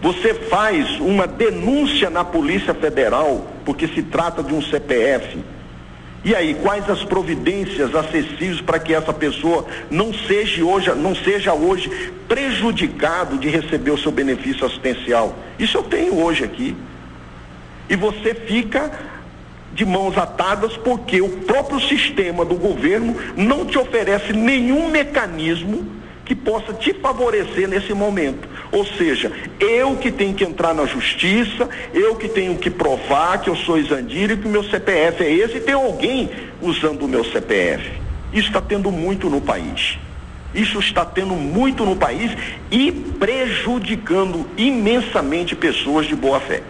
Você 0.02 0.34
faz 0.34 0.99
uma 0.99 1.28
denúncia 1.28 2.10
na 2.10 2.24
Polícia 2.24 2.74
Federal, 2.74 3.45
porque 3.64 3.88
se 3.88 4.02
trata 4.02 4.41
de 4.41 4.54
um 4.54 4.62
CPF. 4.62 5.39
E 6.24 6.36
aí, 6.36 6.56
quais 6.56 6.88
as 6.89 7.04
providências 7.04 7.95
acessíveis 7.95 8.62
para 8.62 8.80
que 8.80 8.93
essa 8.93 9.14
pessoa 9.14 9.66
não 9.89 10.14
seja 10.14 10.64
hoje, 10.64 10.93
não 10.95 11.16
seja 11.16 11.54
hoje 11.54 11.89
prejudicado 12.28 13.38
de 13.38 13.49
receber 13.49 13.91
o 13.91 13.97
seu 13.97 14.12
benefício 14.12 14.66
assistencial? 14.66 15.36
Isso 15.58 15.78
eu 15.78 15.84
tenho 15.84 16.20
hoje 16.20 16.43
aqui. 16.43 16.76
E 17.89 17.95
você 17.95 18.34
fica 18.34 18.91
de 19.74 19.86
mãos 19.86 20.18
atadas 20.18 20.78
porque 20.78 21.22
o 21.22 21.30
próprio 21.30 21.80
sistema 21.80 22.43
do 22.43 22.56
governo 22.56 23.16
não 23.36 23.66
te 23.66 23.78
oferece 23.78 24.34
nenhum 24.34 24.89
mecanismo 24.89 25.86
que 26.26 26.36
possa 26.36 26.74
te 26.74 26.93
favorecer 26.93 27.68
nesse 27.68 27.93
momento. 27.93 28.47
Ou 28.72 28.86
seja, 28.86 29.32
eu 29.59 29.97
que 29.97 30.09
tenho 30.11 30.34
que 30.34 30.45
entrar 30.45 30.74
na 30.74 30.86
justiça, 30.86 31.69
eu 31.93 32.15
que 32.15 32.30
tenho 32.30 32.57
que 32.57 32.69
provar 32.69 33.41
que 33.41 33.49
eu 33.49 33.55
sou 33.55 33.78
Isandira 33.78 34.34
e 34.34 34.38
que 34.38 34.47
o 34.47 34.49
meu 34.49 34.63
CPF 34.63 35.24
é 35.24 35.32
esse, 35.32 35.57
e 35.57 35.61
tem 35.61 35.76
alguém 35.76 36.30
usando 36.61 37.03
o 37.03 37.07
meu 37.07 37.24
CPF. 37.26 37.91
Isso 38.32 38.47
está 38.47 38.61
tendo 38.61 38.89
muito 38.89 39.30
no 39.30 39.41
país. 39.41 39.97
Isso 40.53 40.80
está 40.80 41.05
tendo 41.05 41.34
muito 41.34 41.86
no 41.86 41.95
país 41.95 42.32
e 42.69 42.91
prejudicando 42.91 44.45
imensamente 44.57 45.55
pessoas 45.55 46.05
de 46.07 46.15
boa 46.15 46.39
fé. 46.39 46.61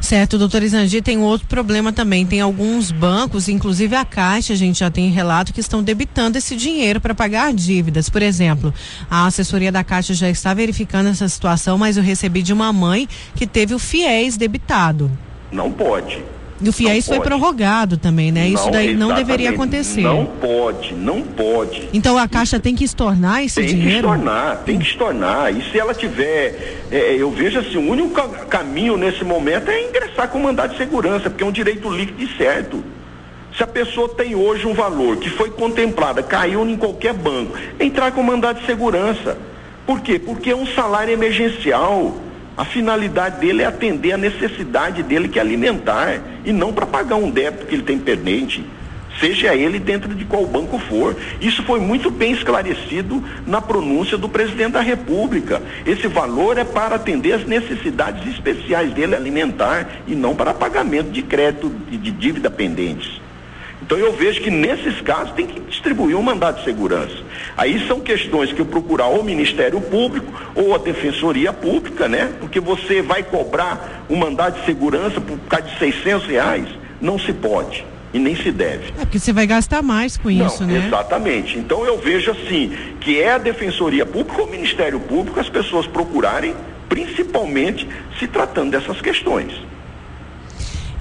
Certo, 0.00 0.38
doutor 0.38 0.62
Isandi, 0.62 1.02
tem 1.02 1.18
outro 1.18 1.46
problema 1.46 1.92
também. 1.92 2.26
Tem 2.26 2.40
alguns 2.40 2.90
bancos, 2.90 3.48
inclusive 3.48 3.94
a 3.94 4.04
Caixa, 4.04 4.54
a 4.54 4.56
gente 4.56 4.80
já 4.80 4.90
tem 4.90 5.10
relato 5.10 5.52
que 5.52 5.60
estão 5.60 5.82
debitando 5.82 6.38
esse 6.38 6.56
dinheiro 6.56 7.00
para 7.00 7.14
pagar 7.14 7.52
dívidas. 7.52 8.08
Por 8.08 8.22
exemplo, 8.22 8.72
a 9.10 9.26
assessoria 9.26 9.70
da 9.70 9.84
Caixa 9.84 10.14
já 10.14 10.28
está 10.28 10.54
verificando 10.54 11.08
essa 11.08 11.28
situação, 11.28 11.76
mas 11.78 11.96
eu 11.96 12.02
recebi 12.02 12.42
de 12.42 12.52
uma 12.52 12.72
mãe 12.72 13.08
que 13.34 13.46
teve 13.46 13.74
o 13.74 13.78
FIES 13.78 14.36
debitado. 14.36 15.10
Não 15.52 15.70
pode. 15.70 16.24
E 16.62 16.68
o 16.68 16.72
FIES 16.72 17.06
foi 17.06 17.20
prorrogado 17.20 17.96
também, 17.96 18.30
né? 18.30 18.46
Isso 18.48 18.70
daí 18.70 18.94
não 18.94 19.14
deveria 19.14 19.50
acontecer. 19.50 20.02
Não 20.02 20.26
pode, 20.26 20.92
não 20.94 21.22
pode. 21.22 21.88
Então 21.92 22.18
a 22.18 22.28
Caixa 22.28 22.60
tem 22.60 22.74
que 22.74 22.84
estornar 22.84 23.42
esse 23.42 23.56
Tem 23.60 23.66
que 23.68 23.74
dinheiro? 23.74 23.96
estornar, 24.08 24.62
tem 24.66 24.78
que 24.78 24.84
estornar. 24.86 25.56
E 25.56 25.62
se 25.70 25.78
ela 25.78 25.94
tiver, 25.94 26.82
é, 26.90 27.14
eu 27.18 27.30
vejo 27.30 27.58
assim, 27.58 27.76
o 27.78 27.90
único 27.90 28.10
ca- 28.10 28.28
caminho 28.46 28.96
nesse 28.98 29.24
momento 29.24 29.70
é 29.70 29.88
ingressar 29.88 30.28
com 30.28 30.38
mandado 30.38 30.72
de 30.72 30.76
segurança, 30.78 31.30
porque 31.30 31.42
é 31.42 31.46
um 31.46 31.52
direito 31.52 31.88
líquido 31.88 32.22
e 32.22 32.28
certo. 32.36 32.84
Se 33.56 33.62
a 33.62 33.66
pessoa 33.66 34.08
tem 34.10 34.34
hoje 34.34 34.66
um 34.66 34.74
valor 34.74 35.16
que 35.16 35.28
foi 35.30 35.50
contemplada, 35.50 36.22
caiu 36.22 36.68
em 36.68 36.76
qualquer 36.76 37.14
banco, 37.14 37.56
entrar 37.80 38.12
com 38.12 38.22
mandado 38.22 38.60
de 38.60 38.66
segurança. 38.66 39.36
Por 39.86 40.00
quê? 40.00 40.18
Porque 40.18 40.50
é 40.50 40.56
um 40.56 40.66
salário 40.66 41.12
emergencial. 41.12 42.14
A 42.60 42.64
finalidade 42.66 43.40
dele 43.40 43.62
é 43.62 43.64
atender 43.64 44.12
a 44.12 44.18
necessidade 44.18 45.02
dele 45.02 45.30
que 45.30 45.38
é 45.38 45.42
alimentar 45.42 46.20
e 46.44 46.52
não 46.52 46.74
para 46.74 46.84
pagar 46.84 47.16
um 47.16 47.30
débito 47.30 47.64
que 47.64 47.74
ele 47.74 47.82
tem 47.82 47.98
pendente 47.98 48.62
seja 49.18 49.54
ele 49.54 49.78
dentro 49.78 50.14
de 50.14 50.26
qual 50.26 50.44
banco 50.44 50.78
for. 50.78 51.16
Isso 51.40 51.62
foi 51.62 51.80
muito 51.80 52.10
bem 52.10 52.32
esclarecido 52.32 53.24
na 53.46 53.62
pronúncia 53.62 54.18
do 54.18 54.28
presidente 54.28 54.72
da 54.72 54.82
República. 54.82 55.62
Esse 55.86 56.06
valor 56.06 56.58
é 56.58 56.64
para 56.64 56.96
atender 56.96 57.32
as 57.32 57.46
necessidades 57.46 58.26
especiais 58.26 58.92
dele 58.92 59.14
alimentar 59.14 59.88
e 60.06 60.14
não 60.14 60.34
para 60.34 60.52
pagamento 60.52 61.10
de 61.10 61.22
crédito 61.22 61.72
e 61.90 61.96
de 61.96 62.10
dívida 62.10 62.50
pendentes. 62.50 63.22
Então 63.90 63.98
eu 63.98 64.12
vejo 64.12 64.40
que 64.40 64.52
nesses 64.52 65.00
casos 65.00 65.32
tem 65.32 65.48
que 65.48 65.58
distribuir 65.62 66.16
um 66.16 66.22
mandado 66.22 66.58
de 66.58 66.64
segurança. 66.64 67.16
Aí 67.56 67.88
são 67.88 67.98
questões 67.98 68.52
que 68.52 68.60
eu 68.60 68.64
procurar 68.64 69.06
ou 69.06 69.18
o 69.18 69.24
Ministério 69.24 69.80
Público 69.80 70.32
ou 70.54 70.76
a 70.76 70.78
Defensoria 70.78 71.52
Pública, 71.52 72.08
né? 72.08 72.32
Porque 72.38 72.60
você 72.60 73.02
vai 73.02 73.24
cobrar 73.24 74.04
um 74.08 74.14
mandado 74.14 74.60
de 74.60 74.64
segurança 74.64 75.20
por 75.20 75.36
causa 75.40 75.66
de 75.66 75.76
600 75.80 76.28
reais? 76.28 76.68
Não 77.00 77.18
se 77.18 77.32
pode 77.32 77.84
e 78.14 78.20
nem 78.20 78.36
se 78.36 78.52
deve. 78.52 78.92
É 78.96 79.04
porque 79.04 79.18
você 79.18 79.32
vai 79.32 79.44
gastar 79.48 79.82
mais 79.82 80.16
com 80.16 80.30
isso, 80.30 80.62
Não, 80.62 80.72
né? 80.72 80.86
Exatamente. 80.86 81.58
Então 81.58 81.84
eu 81.84 81.98
vejo 81.98 82.30
assim, 82.30 82.72
que 83.00 83.20
é 83.20 83.32
a 83.32 83.38
Defensoria 83.38 84.06
Pública 84.06 84.40
ou 84.40 84.46
o 84.46 84.50
Ministério 84.52 85.00
Público 85.00 85.40
as 85.40 85.48
pessoas 85.48 85.88
procurarem, 85.88 86.54
principalmente 86.88 87.88
se 88.20 88.28
tratando 88.28 88.70
dessas 88.70 89.00
questões. 89.00 89.52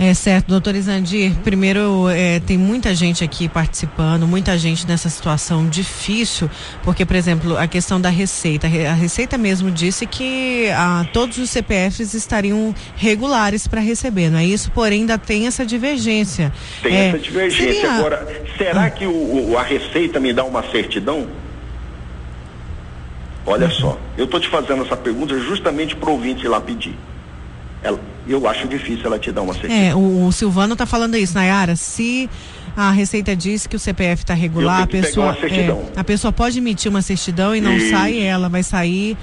É 0.01 0.13
certo, 0.13 0.47
doutor 0.47 0.75
Isandir. 0.75 1.33
Primeiro, 1.43 2.07
é, 2.07 2.39
tem 2.39 2.57
muita 2.57 2.95
gente 2.95 3.21
aqui 3.21 3.49
participando, 3.49 4.25
muita 4.25 4.57
gente 4.57 4.87
nessa 4.87 5.09
situação 5.09 5.67
difícil, 5.67 6.49
porque, 6.83 7.05
por 7.05 7.17
exemplo, 7.17 7.57
a 7.57 7.67
questão 7.67 7.99
da 7.99 8.07
Receita. 8.09 8.65
A 8.65 8.93
Receita 8.93 9.37
mesmo 9.37 9.69
disse 9.69 10.05
que 10.05 10.69
ah, 10.73 11.05
todos 11.11 11.37
os 11.37 11.49
CPFs 11.49 12.13
estariam 12.13 12.73
regulares 12.95 13.67
para 13.67 13.81
receber, 13.81 14.29
não 14.29 14.39
é 14.39 14.45
isso? 14.45 14.71
Porém, 14.71 15.01
ainda 15.01 15.17
tem 15.17 15.47
essa 15.47 15.65
divergência. 15.65 16.53
Tem 16.81 16.95
É, 16.95 17.07
essa 17.09 17.19
divergência. 17.19 17.73
seria- 17.73 17.91
Agora, 17.91 18.43
será 18.57 18.89
que 18.89 19.05
o, 19.05 19.49
o- 19.51 19.57
a 19.57 19.63
Receita 19.63 20.17
me 20.17 20.31
dá 20.31 20.45
uma 20.45 20.63
certidão? 20.71 21.27
Olha 23.45 23.69
só, 23.69 23.99
eu 24.17 24.23
estou 24.23 24.39
te 24.39 24.47
fazendo 24.47 24.83
essa 24.85 24.95
pergunta 24.95 25.37
justamente 25.39 25.93
para 25.93 26.09
o 26.09 26.13
ouvinte 26.13 26.45
ir 26.45 26.47
lá 26.47 26.61
pedir. 26.61 26.95
Ela- 27.83 27.99
eu 28.34 28.47
acho 28.47 28.67
difícil 28.67 29.05
ela 29.05 29.17
te 29.19 29.32
dar 29.32 29.41
uma 29.41 29.53
certidão. 29.53 29.75
É, 29.77 29.95
o, 29.95 30.32
Silvano 30.32 30.73
está 30.73 30.86
falando 30.86 31.15
isso, 31.17 31.34
Nayara. 31.34 31.75
Se 31.75 32.30
a 32.77 32.91
Receita 32.91 33.36
diz 33.36 33.65
que 33.67 33.75
o 33.75 33.80
CPF 33.80 34.23
está 34.23 34.34
regular, 34.34 34.84
a 34.84 34.88
pessoa, 34.88 35.36
é, 35.41 35.99
a 35.99 36.03
pessoa 36.03 36.32
pode 36.32 36.57
emitir 36.59 36.89
uma 36.89 37.01
certidão 37.01 37.55
e 37.55 37.59
não 37.61 37.75
Isso. 37.75 37.89
sai 37.91 38.19
ela, 38.21 38.47
vai 38.47 38.63
sair 38.63 39.17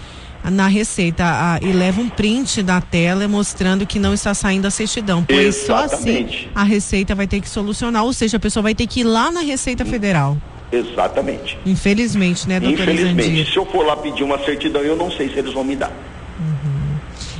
na 0.50 0.66
Receita 0.68 1.24
a- 1.24 1.58
e 1.62 1.72
leva 1.72 2.00
um 2.00 2.08
print 2.08 2.62
da 2.62 2.80
tela 2.80 3.26
mostrando 3.26 3.86
que 3.86 3.98
não 3.98 4.12
está 4.14 4.32
saindo 4.34 4.66
a 4.66 4.70
certidão. 4.70 5.24
Pois 5.24 5.54
só 5.66 5.84
assim 5.84 6.10
Exatamente. 6.10 6.50
a 6.54 6.62
Receita 6.62 7.14
vai 7.14 7.26
ter 7.26 7.40
que 7.40 7.48
solucionar, 7.48 8.04
ou 8.04 8.12
seja, 8.12 8.36
a 8.36 8.40
pessoa 8.40 8.62
vai 8.62 8.74
ter 8.74 8.86
que 8.86 9.00
ir 9.00 9.04
lá 9.04 9.30
na 9.30 9.40
Receita 9.40 9.84
Federal. 9.84 10.36
Exatamente. 10.70 11.56
Infelizmente, 11.64 12.48
né, 12.48 12.60
doutora 12.60 12.92
Infelizmente, 12.92 13.26
Isandir? 13.28 13.52
se 13.52 13.56
eu 13.56 13.66
for 13.66 13.86
lá 13.86 13.96
pedir 13.96 14.22
uma 14.24 14.38
certidão, 14.44 14.82
eu 14.82 14.96
não 14.96 15.10
sei 15.10 15.28
se 15.32 15.38
eles 15.38 15.52
vão 15.54 15.64
me 15.64 15.76
dar. 15.76 15.90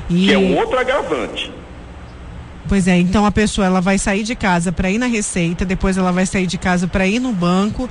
E- 0.08 0.26
Que 0.26 0.32
é 0.32 0.38
um 0.38 0.56
outro 0.56 0.78
agravante. 0.78 1.50
Pois 2.68 2.88
é, 2.88 2.96
então 2.98 3.24
a 3.24 3.30
pessoa 3.30 3.66
ela 3.66 3.80
vai 3.80 3.96
sair 3.98 4.22
de 4.22 4.34
casa 4.34 4.72
para 4.72 4.90
ir 4.90 4.98
na 4.98 5.06
Receita, 5.06 5.64
depois 5.64 5.96
ela 5.96 6.10
vai 6.12 6.26
sair 6.26 6.46
de 6.46 6.58
casa 6.58 6.86
para 6.88 7.06
ir 7.06 7.20
no 7.20 7.32
banco. 7.32 7.88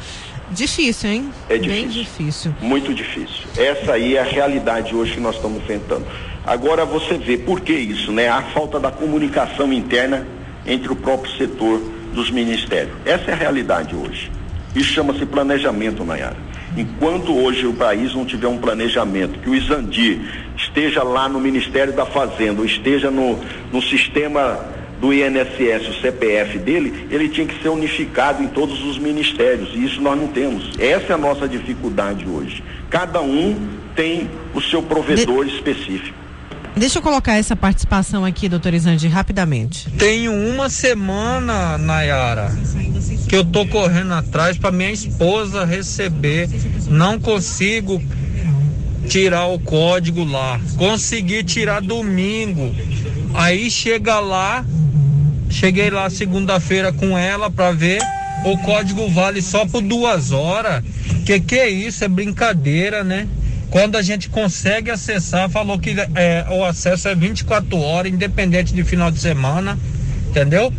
Difícil, 0.51 1.09
hein? 1.09 1.29
É 1.49 1.57
Bem 1.57 1.87
difícil. 1.87 2.03
difícil. 2.03 2.55
Muito 2.61 2.93
difícil. 2.93 3.45
Essa 3.57 3.93
aí 3.93 4.15
é 4.15 4.21
a 4.21 4.23
realidade 4.23 4.93
hoje 4.93 5.13
que 5.13 5.19
nós 5.19 5.35
estamos 5.35 5.57
enfrentando. 5.63 6.05
Agora 6.45 6.85
você 6.85 7.17
vê 7.17 7.37
por 7.37 7.61
que 7.61 7.73
isso, 7.73 8.11
né? 8.11 8.27
A 8.29 8.41
falta 8.41 8.79
da 8.79 8.91
comunicação 8.91 9.73
interna 9.73 10.27
entre 10.67 10.91
o 10.91 10.95
próprio 10.95 11.35
setor 11.37 11.81
dos 12.13 12.29
ministérios. 12.29 12.93
Essa 13.05 13.31
é 13.31 13.33
a 13.33 13.37
realidade 13.37 13.95
hoje. 13.95 14.31
Isso 14.75 14.89
chama-se 14.91 15.25
planejamento, 15.25 16.03
Nayara. 16.03 16.37
Enquanto 16.77 17.33
hoje 17.33 17.65
o 17.65 17.73
país 17.73 18.13
não 18.13 18.25
tiver 18.25 18.47
um 18.47 18.57
planejamento, 18.57 19.39
que 19.39 19.49
o 19.49 19.55
Isandi 19.55 20.21
esteja 20.57 21.03
lá 21.03 21.29
no 21.29 21.39
Ministério 21.39 21.93
da 21.93 22.05
Fazenda, 22.05 22.59
ou 22.59 22.65
esteja 22.65 23.09
no, 23.09 23.39
no 23.71 23.81
sistema 23.81 24.59
do 24.99 25.13
INSS, 25.13 25.89
o 25.89 26.01
CPF 26.01 26.57
dele, 26.59 27.07
ele 27.09 27.29
tinha 27.29 27.47
que 27.47 27.61
ser 27.61 27.69
unificado 27.69 28.43
em 28.43 28.47
todos 28.47 28.83
os 28.83 28.97
ministérios, 28.97 29.69
e 29.73 29.85
isso 29.85 30.01
nós 30.01 30.19
não 30.19 30.27
temos. 30.27 30.71
Essa 30.79 31.13
é 31.13 31.15
a 31.15 31.17
nossa 31.17 31.47
dificuldade 31.47 32.27
hoje. 32.27 32.63
Cada 32.89 33.21
um 33.21 33.55
tem 33.95 34.29
o 34.53 34.61
seu 34.61 34.81
provedor 34.81 35.47
específico. 35.47 36.24
Deixa 36.77 36.97
eu 36.97 37.01
colocar 37.01 37.35
essa 37.37 37.55
participação 37.55 38.25
aqui, 38.25 38.49
doutor 38.49 38.73
Isandi, 38.73 39.07
rapidamente. 39.07 39.89
Tenho 39.91 40.33
uma 40.33 40.69
semana, 40.69 41.77
Nayara, 41.77 42.51
que 43.29 43.35
eu 43.35 43.45
tô 43.45 43.65
correndo 43.65 44.13
atrás 44.13 44.57
para 44.57 44.71
minha 44.71 44.91
esposa 44.91 45.63
receber. 45.63 46.49
Não 46.89 47.17
consigo 47.17 48.03
tirar 49.07 49.45
o 49.45 49.57
código 49.57 50.25
lá. 50.25 50.59
Consegui 50.75 51.45
tirar 51.45 51.81
domingo. 51.81 52.75
Aí 53.33 53.71
chega 53.71 54.19
lá, 54.19 54.65
cheguei 55.49 55.89
lá 55.89 56.09
segunda-feira 56.09 56.91
com 56.91 57.17
ela 57.17 57.49
para 57.49 57.71
ver. 57.71 58.01
O 58.43 58.57
código 58.57 59.09
vale 59.09 59.41
só 59.41 59.65
por 59.65 59.81
duas 59.81 60.33
horas. 60.33 60.83
Que 61.25 61.39
que 61.39 61.55
é 61.55 61.69
isso? 61.69 62.03
É 62.03 62.07
brincadeira, 62.09 63.01
né? 63.01 63.27
Quando 63.69 63.97
a 63.97 64.01
gente 64.01 64.29
consegue 64.29 64.89
acessar, 64.91 65.49
falou 65.49 65.77
que 65.77 65.95
é, 66.15 66.45
o 66.49 66.63
acesso 66.63 67.07
é 67.07 67.15
24 67.15 67.77
horas, 67.77 68.11
independente 68.11 68.73
de 68.73 68.83
final 68.83 69.11
de 69.11 69.19
semana, 69.19 69.77
entendeu? 70.29 70.71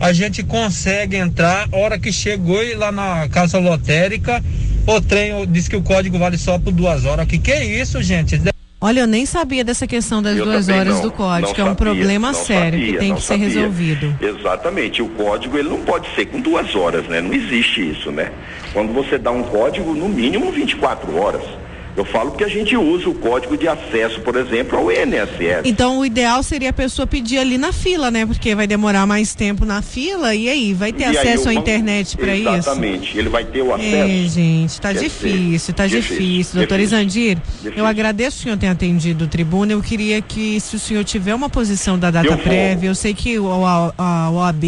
A 0.00 0.12
gente 0.12 0.42
consegue 0.42 1.16
entrar, 1.16 1.68
hora 1.72 1.98
que 1.98 2.12
chegou 2.12 2.62
e 2.62 2.74
lá 2.74 2.92
na 2.92 3.28
casa 3.28 3.58
lotérica, 3.58 4.42
o 4.86 5.00
trem 5.00 5.46
diz 5.48 5.68
que 5.68 5.76
o 5.76 5.82
código 5.82 6.18
vale 6.18 6.38
só 6.38 6.58
por 6.58 6.72
duas 6.72 7.04
horas. 7.04 7.26
O 7.26 7.28
que, 7.28 7.38
que 7.38 7.52
é 7.52 7.64
isso, 7.64 8.00
gente? 8.02 8.40
Olha, 8.80 9.00
eu 9.00 9.06
nem 9.08 9.26
sabia 9.26 9.64
dessa 9.64 9.88
questão 9.88 10.22
das 10.22 10.38
eu 10.38 10.44
duas 10.44 10.68
horas 10.68 10.94
não, 10.94 11.02
do 11.02 11.10
código, 11.10 11.52
que 11.52 11.60
é 11.60 11.64
um 11.64 11.74
problema 11.74 12.32
sério 12.32 12.78
sabia, 12.78 12.92
que 12.92 12.98
tem 12.98 13.14
que 13.14 13.20
ser 13.20 13.26
sabia. 13.26 13.48
resolvido. 13.48 14.16
Exatamente, 14.20 15.02
o 15.02 15.08
código 15.08 15.58
ele 15.58 15.68
não 15.68 15.80
pode 15.80 16.08
ser 16.14 16.26
com 16.26 16.40
duas 16.40 16.76
horas, 16.76 17.04
né? 17.08 17.20
Não 17.20 17.32
existe 17.32 17.90
isso, 17.90 18.12
né? 18.12 18.30
Quando 18.72 18.92
você 18.92 19.18
dá 19.18 19.32
um 19.32 19.42
código, 19.42 19.92
no 19.94 20.08
mínimo 20.08 20.52
24 20.52 21.16
horas. 21.16 21.42
Eu 21.98 22.04
falo 22.04 22.30
que 22.30 22.44
a 22.44 22.48
gente 22.48 22.76
usa 22.76 23.10
o 23.10 23.14
código 23.14 23.56
de 23.56 23.66
acesso, 23.66 24.20
por 24.20 24.36
exemplo, 24.36 24.78
ao 24.78 24.88
INSS. 24.88 25.62
Então 25.64 25.98
o 25.98 26.06
ideal 26.06 26.44
seria 26.44 26.70
a 26.70 26.72
pessoa 26.72 27.08
pedir 27.08 27.38
ali 27.38 27.58
na 27.58 27.72
fila, 27.72 28.08
né? 28.08 28.24
Porque 28.24 28.54
vai 28.54 28.68
demorar 28.68 29.04
mais 29.04 29.34
tempo 29.34 29.64
na 29.64 29.82
fila 29.82 30.32
e 30.32 30.48
aí 30.48 30.72
vai 30.72 30.92
ter 30.92 31.12
e 31.12 31.16
acesso 31.18 31.48
à 31.48 31.54
internet 31.54 32.16
para 32.16 32.36
isso? 32.36 32.48
Exatamente, 32.48 33.18
ele 33.18 33.28
vai 33.28 33.44
ter 33.44 33.62
o 33.62 33.74
acesso. 33.74 33.96
É, 33.96 34.28
gente, 34.28 34.80
tá 34.80 34.92
difícil, 34.92 35.74
tá 35.74 35.88
difícil. 35.88 36.18
difícil. 36.18 36.54
Doutor 36.60 36.78
Isandir, 36.78 37.36
eu 37.74 37.84
agradeço 37.84 38.38
o 38.38 38.42
senhor 38.44 38.56
ter 38.56 38.68
atendido 38.68 39.24
o 39.24 39.28
tribuna. 39.28 39.72
Eu 39.72 39.82
queria 39.82 40.22
que, 40.22 40.60
se 40.60 40.76
o 40.76 40.78
senhor 40.78 41.02
tiver 41.02 41.34
uma 41.34 41.50
posição 41.50 41.98
da 41.98 42.12
data 42.12 42.28
eu 42.28 42.38
prévia, 42.38 42.90
eu 42.90 42.94
sei 42.94 43.12
que 43.12 43.40
o, 43.40 43.66
a, 43.66 43.92
a 43.98 44.30
OAB, 44.30 44.64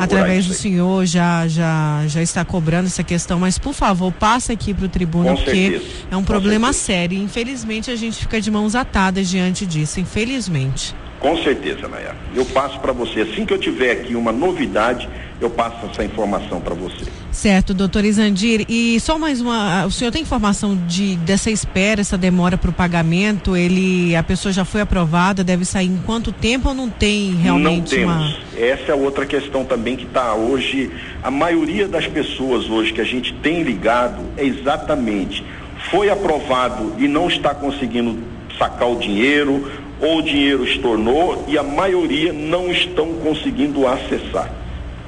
através 0.00 0.46
do 0.46 0.54
senhor, 0.54 1.04
já, 1.06 1.48
já, 1.48 2.04
já 2.06 2.22
está 2.22 2.44
cobrando 2.44 2.86
essa 2.86 3.02
questão, 3.02 3.40
mas 3.40 3.58
por 3.58 3.74
favor, 3.74 4.12
passa 4.12 4.52
aqui 4.52 4.72
para 4.72 4.86
o 4.86 4.88
tribuna, 4.88 5.30
Com 5.30 5.36
porque 5.38 5.50
certeza. 5.50 5.84
é 6.08 6.16
um 6.16 6.22
problema 6.22 6.35
sério. 6.72 7.18
Infelizmente, 7.18 7.90
a 7.90 7.96
gente 7.96 8.18
fica 8.18 8.40
de 8.40 8.50
mãos 8.50 8.74
atadas 8.74 9.28
diante 9.28 9.66
disso, 9.66 10.00
infelizmente. 10.00 10.94
Com 11.20 11.36
certeza, 11.42 11.88
Nayara. 11.88 12.16
Eu 12.34 12.44
passo 12.44 12.78
para 12.78 12.92
você. 12.92 13.22
Assim 13.22 13.46
que 13.46 13.52
eu 13.52 13.58
tiver 13.58 13.90
aqui 13.90 14.14
uma 14.14 14.30
novidade, 14.30 15.08
eu 15.40 15.50
passo 15.50 15.86
essa 15.86 16.04
informação 16.04 16.60
para 16.60 16.74
você. 16.74 17.06
Certo, 17.32 17.74
doutor 17.74 18.04
Isandir. 18.04 18.64
E 18.68 19.00
só 19.00 19.18
mais 19.18 19.40
uma. 19.40 19.86
O 19.86 19.90
senhor 19.90 20.10
tem 20.10 20.22
informação 20.22 20.76
de 20.86 21.16
dessa 21.16 21.50
espera, 21.50 22.00
essa 22.00 22.16
demora 22.16 22.56
para 22.56 22.70
o 22.70 22.72
pagamento? 22.72 23.56
Ele, 23.56 24.14
a 24.14 24.22
pessoa 24.22 24.52
já 24.52 24.64
foi 24.64 24.82
aprovada, 24.82 25.42
deve 25.42 25.64
sair 25.64 25.86
em 25.86 25.96
quanto 25.98 26.32
tempo 26.32 26.68
ou 26.68 26.74
não 26.74 26.88
tem 26.88 27.34
realmente 27.34 27.96
não 27.96 28.02
temos. 28.02 28.14
uma. 28.14 28.36
Essa 28.56 28.92
é 28.92 28.94
outra 28.94 29.26
questão 29.26 29.64
também 29.64 29.96
que 29.96 30.04
está 30.04 30.34
hoje. 30.34 30.90
A 31.22 31.30
maioria 31.30 31.88
das 31.88 32.06
pessoas 32.06 32.68
hoje 32.70 32.92
que 32.92 33.00
a 33.00 33.04
gente 33.04 33.32
tem 33.34 33.62
ligado 33.62 34.22
é 34.36 34.44
exatamente 34.44 35.42
foi 35.90 36.10
aprovado 36.10 36.94
e 36.98 37.06
não 37.06 37.28
está 37.28 37.54
conseguindo 37.54 38.18
sacar 38.58 38.90
o 38.90 38.98
dinheiro, 38.98 39.70
ou 40.00 40.18
o 40.18 40.22
dinheiro 40.22 40.64
estornou 40.64 41.44
e 41.48 41.56
a 41.56 41.62
maioria 41.62 42.32
não 42.32 42.70
estão 42.70 43.14
conseguindo 43.14 43.86
acessar. 43.86 44.50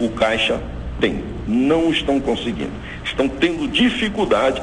O 0.00 0.09
Caixa 0.10 0.60
tem, 1.00 1.22
não 1.46 1.90
estão 1.90 2.20
conseguindo. 2.20 2.72
Estão 3.05 3.28
tendo 3.28 3.66
dificuldade 3.68 4.62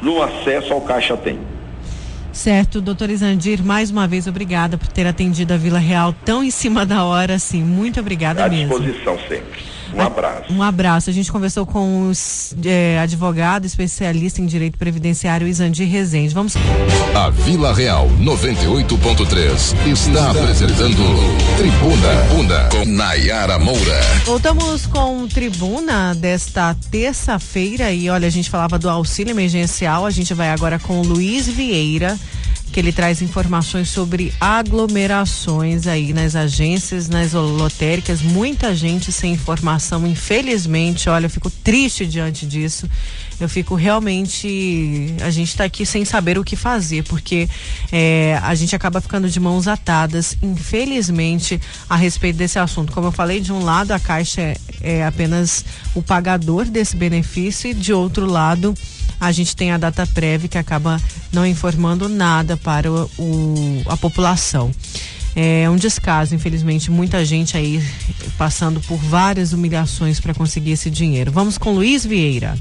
no 0.00 0.22
acesso 0.22 0.72
ao 0.72 0.80
Caixa 0.80 1.16
Tem. 1.16 1.38
Certo, 2.32 2.80
doutor 2.80 3.10
Isandir, 3.10 3.64
mais 3.64 3.90
uma 3.90 4.06
vez 4.06 4.28
obrigada 4.28 4.78
por 4.78 4.86
ter 4.86 5.06
atendido 5.06 5.52
a 5.52 5.56
Vila 5.56 5.78
Real 5.78 6.14
tão 6.24 6.44
em 6.44 6.50
cima 6.50 6.86
da 6.86 7.04
hora, 7.04 7.34
assim. 7.34 7.62
Muito 7.62 7.98
obrigada 7.98 8.44
à 8.44 8.48
mesmo. 8.48 8.76
À 8.76 8.78
disposição 8.78 9.18
sempre. 9.28 9.77
Um 9.94 10.00
abraço. 10.00 10.52
Um 10.52 10.62
abraço. 10.62 11.10
A 11.10 11.12
gente 11.12 11.30
conversou 11.30 11.66
com 11.66 12.10
o 12.10 12.12
é, 12.64 12.98
advogado 12.98 13.64
especialista 13.64 14.40
em 14.40 14.46
direito 14.46 14.78
previdenciário 14.78 15.46
Isandir 15.46 15.88
Rezende. 15.88 16.34
Vamos. 16.34 16.54
A 17.14 17.30
Vila 17.30 17.74
Real 17.74 18.08
98.3 18.20 19.86
está 19.86 20.30
apresentando 20.30 21.02
Tribuna, 21.56 22.08
Tribuna 22.28 22.68
com 22.70 22.84
Nayara 22.84 23.58
Moura. 23.58 24.00
Voltamos 24.24 24.86
com 24.86 25.26
Tribuna 25.28 26.14
desta 26.14 26.76
terça-feira 26.90 27.92
e 27.92 28.10
olha, 28.10 28.26
a 28.26 28.30
gente 28.30 28.50
falava 28.50 28.78
do 28.78 28.88
auxílio 28.88 29.32
emergencial. 29.32 30.04
A 30.06 30.10
gente 30.10 30.34
vai 30.34 30.50
agora 30.50 30.78
com 30.78 31.00
o 31.00 31.02
Luiz 31.02 31.48
Vieira 31.48 32.18
que 32.78 32.80
ele 32.80 32.92
traz 32.92 33.20
informações 33.20 33.88
sobre 33.88 34.32
aglomerações 34.40 35.88
aí 35.88 36.12
nas 36.12 36.36
agências, 36.36 37.08
nas 37.08 37.32
lotéricas, 37.32 38.22
muita 38.22 38.72
gente 38.72 39.10
sem 39.10 39.32
informação, 39.32 40.06
infelizmente, 40.06 41.10
olha, 41.10 41.26
eu 41.26 41.30
fico 41.30 41.50
triste 41.50 42.06
diante 42.06 42.46
disso. 42.46 42.88
Eu 43.40 43.48
fico 43.48 43.74
realmente, 43.74 45.12
a 45.20 45.30
gente 45.30 45.48
está 45.48 45.64
aqui 45.64 45.84
sem 45.84 46.04
saber 46.04 46.38
o 46.38 46.44
que 46.44 46.54
fazer, 46.54 47.02
porque 47.02 47.48
é, 47.90 48.38
a 48.44 48.54
gente 48.54 48.76
acaba 48.76 49.00
ficando 49.00 49.28
de 49.28 49.40
mãos 49.40 49.66
atadas, 49.66 50.36
infelizmente, 50.40 51.60
a 51.88 51.96
respeito 51.96 52.36
desse 52.36 52.60
assunto. 52.60 52.92
Como 52.92 53.08
eu 53.08 53.12
falei, 53.12 53.40
de 53.40 53.52
um 53.52 53.64
lado 53.64 53.90
a 53.90 53.98
Caixa 53.98 54.40
é, 54.40 54.56
é 54.80 55.04
apenas 55.04 55.64
o 55.96 56.02
pagador 56.02 56.64
desse 56.64 56.96
benefício 56.96 57.70
e 57.70 57.74
de 57.74 57.92
outro 57.92 58.24
lado 58.24 58.72
a 59.20 59.32
gente 59.32 59.56
tem 59.56 59.72
a 59.72 59.78
data 59.78 60.06
prévia 60.06 60.48
que 60.48 60.58
acaba 60.58 61.00
não 61.32 61.46
informando 61.46 62.08
nada 62.08 62.56
para 62.56 62.90
o, 62.90 63.10
o, 63.18 63.82
a 63.86 63.96
população. 63.96 64.70
É 65.34 65.68
um 65.70 65.76
descaso, 65.76 66.34
infelizmente, 66.34 66.90
muita 66.90 67.24
gente 67.24 67.56
aí 67.56 67.82
passando 68.36 68.80
por 68.80 68.96
várias 68.96 69.52
humilhações 69.52 70.18
para 70.18 70.34
conseguir 70.34 70.72
esse 70.72 70.90
dinheiro. 70.90 71.30
Vamos 71.30 71.56
com 71.58 71.72
Luiz 71.72 72.04
Vieira. 72.04 72.56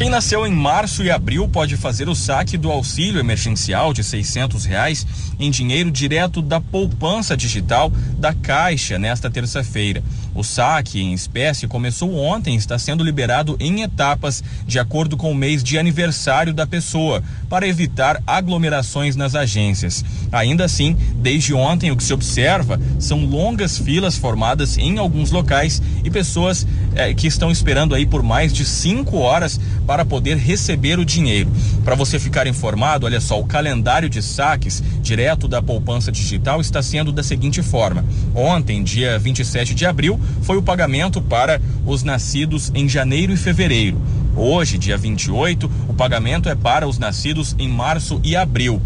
Quem 0.00 0.08
nasceu 0.08 0.46
em 0.46 0.52
março 0.52 1.04
e 1.04 1.10
abril 1.10 1.46
pode 1.46 1.76
fazer 1.76 2.08
o 2.08 2.14
saque 2.14 2.56
do 2.56 2.70
auxílio 2.70 3.20
emergencial 3.20 3.92
de 3.92 4.02
seiscentos 4.02 4.64
reais 4.64 5.06
em 5.38 5.50
dinheiro 5.50 5.90
direto 5.90 6.40
da 6.40 6.58
poupança 6.58 7.36
digital 7.36 7.92
da 8.16 8.32
Caixa 8.32 8.98
nesta 8.98 9.30
terça-feira. 9.30 10.02
O 10.34 10.44
saque 10.44 11.00
em 11.00 11.12
espécie 11.12 11.66
começou 11.66 12.14
ontem 12.14 12.54
e 12.54 12.58
está 12.58 12.78
sendo 12.78 13.02
liberado 13.02 13.56
em 13.58 13.82
etapas 13.82 14.42
de 14.66 14.78
acordo 14.78 15.16
com 15.16 15.30
o 15.30 15.34
mês 15.34 15.62
de 15.62 15.78
aniversário 15.78 16.54
da 16.54 16.66
pessoa, 16.66 17.22
para 17.48 17.66
evitar 17.66 18.22
aglomerações 18.26 19.16
nas 19.16 19.34
agências. 19.34 20.04
Ainda 20.30 20.64
assim, 20.64 20.96
desde 21.16 21.52
ontem 21.52 21.90
o 21.90 21.96
que 21.96 22.04
se 22.04 22.12
observa 22.12 22.80
são 22.98 23.24
longas 23.24 23.76
filas 23.78 24.16
formadas 24.16 24.78
em 24.78 24.98
alguns 24.98 25.30
locais 25.30 25.82
e 26.04 26.10
pessoas 26.10 26.66
eh, 26.94 27.14
que 27.14 27.26
estão 27.26 27.50
esperando 27.50 27.94
aí 27.94 28.04
por 28.04 28.22
mais 28.22 28.52
de 28.52 28.64
cinco 28.64 29.18
horas 29.18 29.60
para 29.86 30.04
poder 30.04 30.36
receber 30.36 30.98
o 30.98 31.04
dinheiro. 31.04 31.50
Para 31.84 31.94
você 31.94 32.18
ficar 32.18 32.46
informado, 32.46 33.06
olha 33.06 33.20
só, 33.20 33.38
o 33.38 33.46
calendário 33.46 34.08
de 34.08 34.22
saques 34.22 34.82
direto 35.00 35.48
da 35.48 35.62
poupança 35.62 36.12
digital 36.12 36.60
está 36.60 36.82
sendo 36.82 37.12
da 37.12 37.22
seguinte 37.22 37.62
forma: 37.62 38.04
ontem, 38.34 38.82
dia 38.82 39.18
27 39.18 39.74
de 39.74 39.86
abril, 39.86 40.20
foi 40.42 40.56
o 40.56 40.62
pagamento 40.62 41.20
para 41.20 41.60
os 41.86 42.02
nascidos 42.02 42.70
em 42.74 42.88
janeiro 42.88 43.32
e 43.32 43.36
fevereiro. 43.36 44.00
Hoje, 44.36 44.78
dia 44.78 44.96
28, 44.96 45.70
o 45.88 45.94
pagamento 45.94 46.48
é 46.48 46.54
para 46.54 46.88
os 46.88 46.98
nascidos 46.98 47.54
em 47.58 47.68
março 47.68 48.20
e 48.22 48.36
abril. 48.36 48.80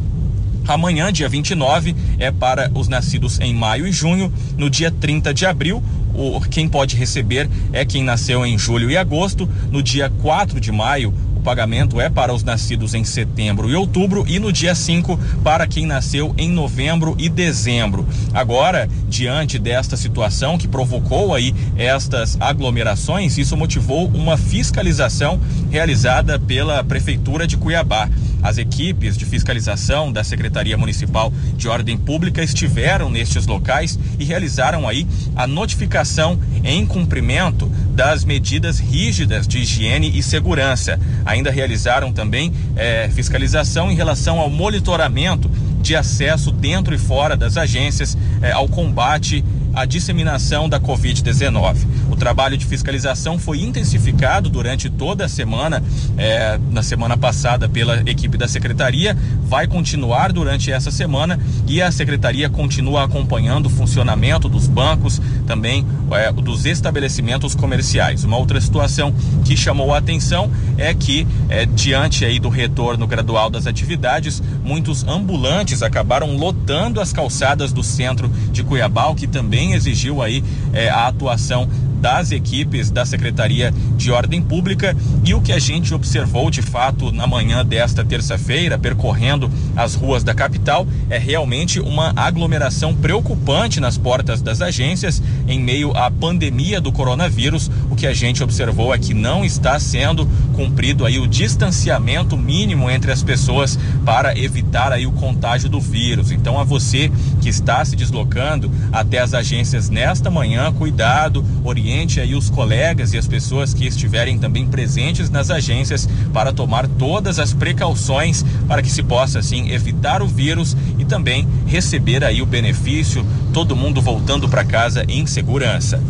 Amanhã, 0.66 1.12
dia 1.12 1.28
29, 1.28 1.94
é 2.18 2.31
para 2.31 2.70
os 2.74 2.89
nascidos 2.89 3.39
em 3.39 3.55
maio 3.55 3.86
e 3.86 3.93
junho. 3.93 4.32
No 4.56 4.70
dia 4.70 4.90
30 4.90 5.35
de 5.35 5.44
abril, 5.44 5.82
o, 6.15 6.41
quem 6.41 6.69
pode 6.69 6.97
receber 6.97 7.49
é 7.73 7.85
quem 7.85 8.03
nasceu 8.03 8.45
em 8.47 8.59
julho 8.59 8.91
e 8.91 8.97
agosto. 8.97 9.49
No 9.70 9.82
dia 9.82 10.11
4 10.23 10.61
de 10.61 10.70
maio, 10.70 11.12
pagamento 11.45 12.01
é 12.01 12.09
para 12.09 12.35
os 12.35 12.43
nascidos 12.43 12.95
em 12.95 13.05
setembro 13.05 13.71
e 13.71 13.75
outubro 13.77 14.25
e 14.27 14.39
no 14.39 14.51
dia 14.51 14.75
5 14.75 15.21
para 15.45 15.66
quem 15.66 15.85
nasceu 15.85 16.35
em 16.39 16.51
novembro 16.51 17.15
e 17.19 17.29
dezembro. 17.29 18.09
Agora, 18.33 18.89
diante 19.09 19.59
desta 19.59 19.97
situação 19.97 20.57
que 20.57 20.66
provocou 20.66 21.35
aí 21.35 21.55
estas 21.77 22.37
aglomerações, 22.41 23.37
isso 23.37 23.57
motivou 23.57 24.09
uma 24.09 24.39
fiscalização 24.39 25.39
realizada 25.71 26.39
pela 26.39 26.83
prefeitura 26.83 27.47
de 27.47 27.59
Cuiabá. 27.59 28.09
As 28.43 28.59
equipes 28.59 29.16
de 29.16 29.25
fiscalização 29.25 30.12
da 30.12 30.23
Secretaria 30.23 30.77
Municipal 30.77 31.33
de 31.57 31.66
Ordem 31.66 31.97
Pública 31.97 32.43
estiveram 32.43 33.09
nestes 33.11 33.47
locais 33.47 33.99
e 34.19 34.25
realizaram 34.25 34.87
aí 34.87 35.07
a 35.35 35.47
notificação 35.47 36.39
em 36.62 36.85
cumprimento 36.85 37.66
das 37.95 38.25
medidas 38.25 38.79
rígidas 38.79 39.49
de 39.49 39.59
higiene 39.59 40.19
e 40.19 40.23
segurança. 40.23 40.99
Ainda 41.35 41.51
realizaram 41.51 42.12
também 42.12 42.52
eh, 42.77 43.11
fiscalização 43.12 43.90
em 43.90 43.97
relação 43.97 44.39
ao 44.39 44.48
monitoramento 44.48 45.51
de 45.81 45.97
acesso 45.97 46.52
dentro 46.52 46.94
e 46.94 46.98
fora 46.98 47.36
das 47.36 47.56
agências 47.56 48.16
eh, 48.40 48.52
ao 48.52 48.69
combate 48.69 49.44
à 49.74 49.84
disseminação 49.84 50.68
da 50.68 50.78
Covid-19. 50.80 51.76
O 52.10 52.16
trabalho 52.16 52.56
de 52.56 52.64
fiscalização 52.64 53.38
foi 53.38 53.60
intensificado 53.62 54.48
durante 54.48 54.88
toda 54.88 55.24
a 55.24 55.28
semana, 55.28 55.82
eh, 56.16 56.59
na 56.70 56.82
semana 56.82 57.16
passada, 57.16 57.68
pela 57.68 58.01
equipe 58.09 58.38
da 58.38 58.46
secretaria, 58.46 59.16
vai 59.42 59.66
continuar 59.66 60.32
durante 60.32 60.70
essa 60.70 60.90
semana 60.90 61.38
e 61.66 61.82
a 61.82 61.90
secretaria 61.90 62.48
continua 62.48 63.05
acompanhando 63.05 63.66
o 63.66 63.70
funcionamento 63.70 64.48
dos 64.48 64.66
bancos, 64.66 65.20
também 65.46 65.84
eh, 66.12 66.32
dos 66.32 66.66
estabelecimentos 66.66 67.55
comerciais. 67.55 68.24
Uma 68.24 68.36
outra 68.36 68.60
situação 68.60 69.14
que 69.44 69.56
chamou 69.56 69.94
a 69.94 69.98
atenção 69.98 70.51
é 70.78 70.92
que, 70.94 71.26
eh, 71.48 71.66
diante 71.66 72.24
aí 72.24 72.38
do 72.38 72.48
retorno 72.48 73.06
gradual 73.06 73.51
das 73.51 73.66
atividades, 73.66 74.42
muitos 74.62 75.05
ambulantes 75.06 75.82
acabaram 75.82 76.36
lotando 76.36 77.01
as 77.01 77.12
calçadas 77.12 77.72
do 77.72 77.82
centro 77.82 78.28
de 78.52 78.62
Cuiabá, 78.62 79.06
o 79.06 79.14
que 79.14 79.26
também 79.26 79.64
exigiu 79.73 80.23
aí 80.23 80.43
eh, 80.73 80.89
a 80.89 81.07
atuação 81.09 81.69
das 82.05 82.32
equipes 82.32 82.90
da 82.90 83.06
Secretaria 83.06 83.72
de 83.97 84.12
Ordem 84.12 84.43
Pública 84.43 84.94
e 85.24 85.32
o 85.32 85.40
que 85.40 85.55
a 85.55 85.59
gente 85.59 85.94
observou 85.94 86.51
de 86.51 86.60
fato 86.60 87.10
na 87.10 87.26
manhã 87.26 87.64
desta 87.64 88.05
terça-feira, 88.05 88.78
percorrendo 88.78 89.51
as 89.74 89.94
ruas 89.94 90.22
da 90.22 90.35
capital, 90.35 90.86
é 91.09 91.16
realmente 91.16 91.81
uma 91.81 92.12
aglomeração 92.14 92.94
preocupante 92.94 93.81
nas 93.81 93.97
portas 93.97 94.43
das 94.43 94.60
agências 94.60 95.22
em 95.48 95.59
meio 95.59 95.97
à 95.97 96.10
pandemia 96.10 96.78
do 96.78 96.93
coronavírus. 96.93 97.70
O 97.90 97.97
que 97.97 98.06
a 98.06 98.12
gente 98.12 98.44
observou 98.44 98.94
é 98.94 98.98
que 98.98 99.14
não 99.14 99.43
está 99.43 99.81
sendo 99.81 100.28
cumprido 100.52 101.06
aí 101.06 101.18
o 101.18 101.26
distanciamento 101.26 102.36
mínimo 102.36 102.90
entre 102.90 103.12
as 103.12 103.22
pessoas 103.22 103.78
para 104.05 104.39
evitar 104.39 104.93
aí 104.93 105.06
o 105.06 105.12
contágio 105.12 105.70
do 105.70 105.81
vírus. 105.81 106.31
Então 106.31 106.60
a 106.60 106.64
você 106.64 107.10
que 107.40 107.48
está 107.48 107.82
se 107.82 107.97
deslocando 107.97 108.70
até 108.93 109.20
as 109.20 109.32
agências 109.32 109.89
nesta 109.89 110.31
manhã, 110.31 110.70
cuidado, 110.70 111.43
oriente 111.64 111.94
aí 112.21 112.35
os 112.35 112.51
colegas 112.51 113.12
e 113.12 113.19
as 113.19 113.29
pessoas 113.29 113.73
que 113.73 113.87
estiverem 113.87 114.37
também 114.37 114.66
presentes 114.66 115.31
nas 115.31 115.49
agências 115.49 116.09
para 116.33 116.53
tomar 116.53 116.89
todas 116.89 117.39
as 117.39 117.53
precauções 117.53 118.45
para 118.66 118.83
que 118.83 118.91
se 118.91 119.03
possa 119.03 119.39
assim 119.39 119.71
evitar 119.71 120.21
o 120.21 120.27
vírus 120.27 120.77
e 120.99 121.05
também 121.05 121.47
receber 121.66 122.25
aí 122.25 122.43
o 122.43 122.47
benefício, 122.47 123.25
todo 123.53 123.77
mundo 123.77 124.03
voltando 124.03 124.49
para 124.49 124.65
casa 124.65 125.05
em 125.09 125.25
segurança. 125.25 126.03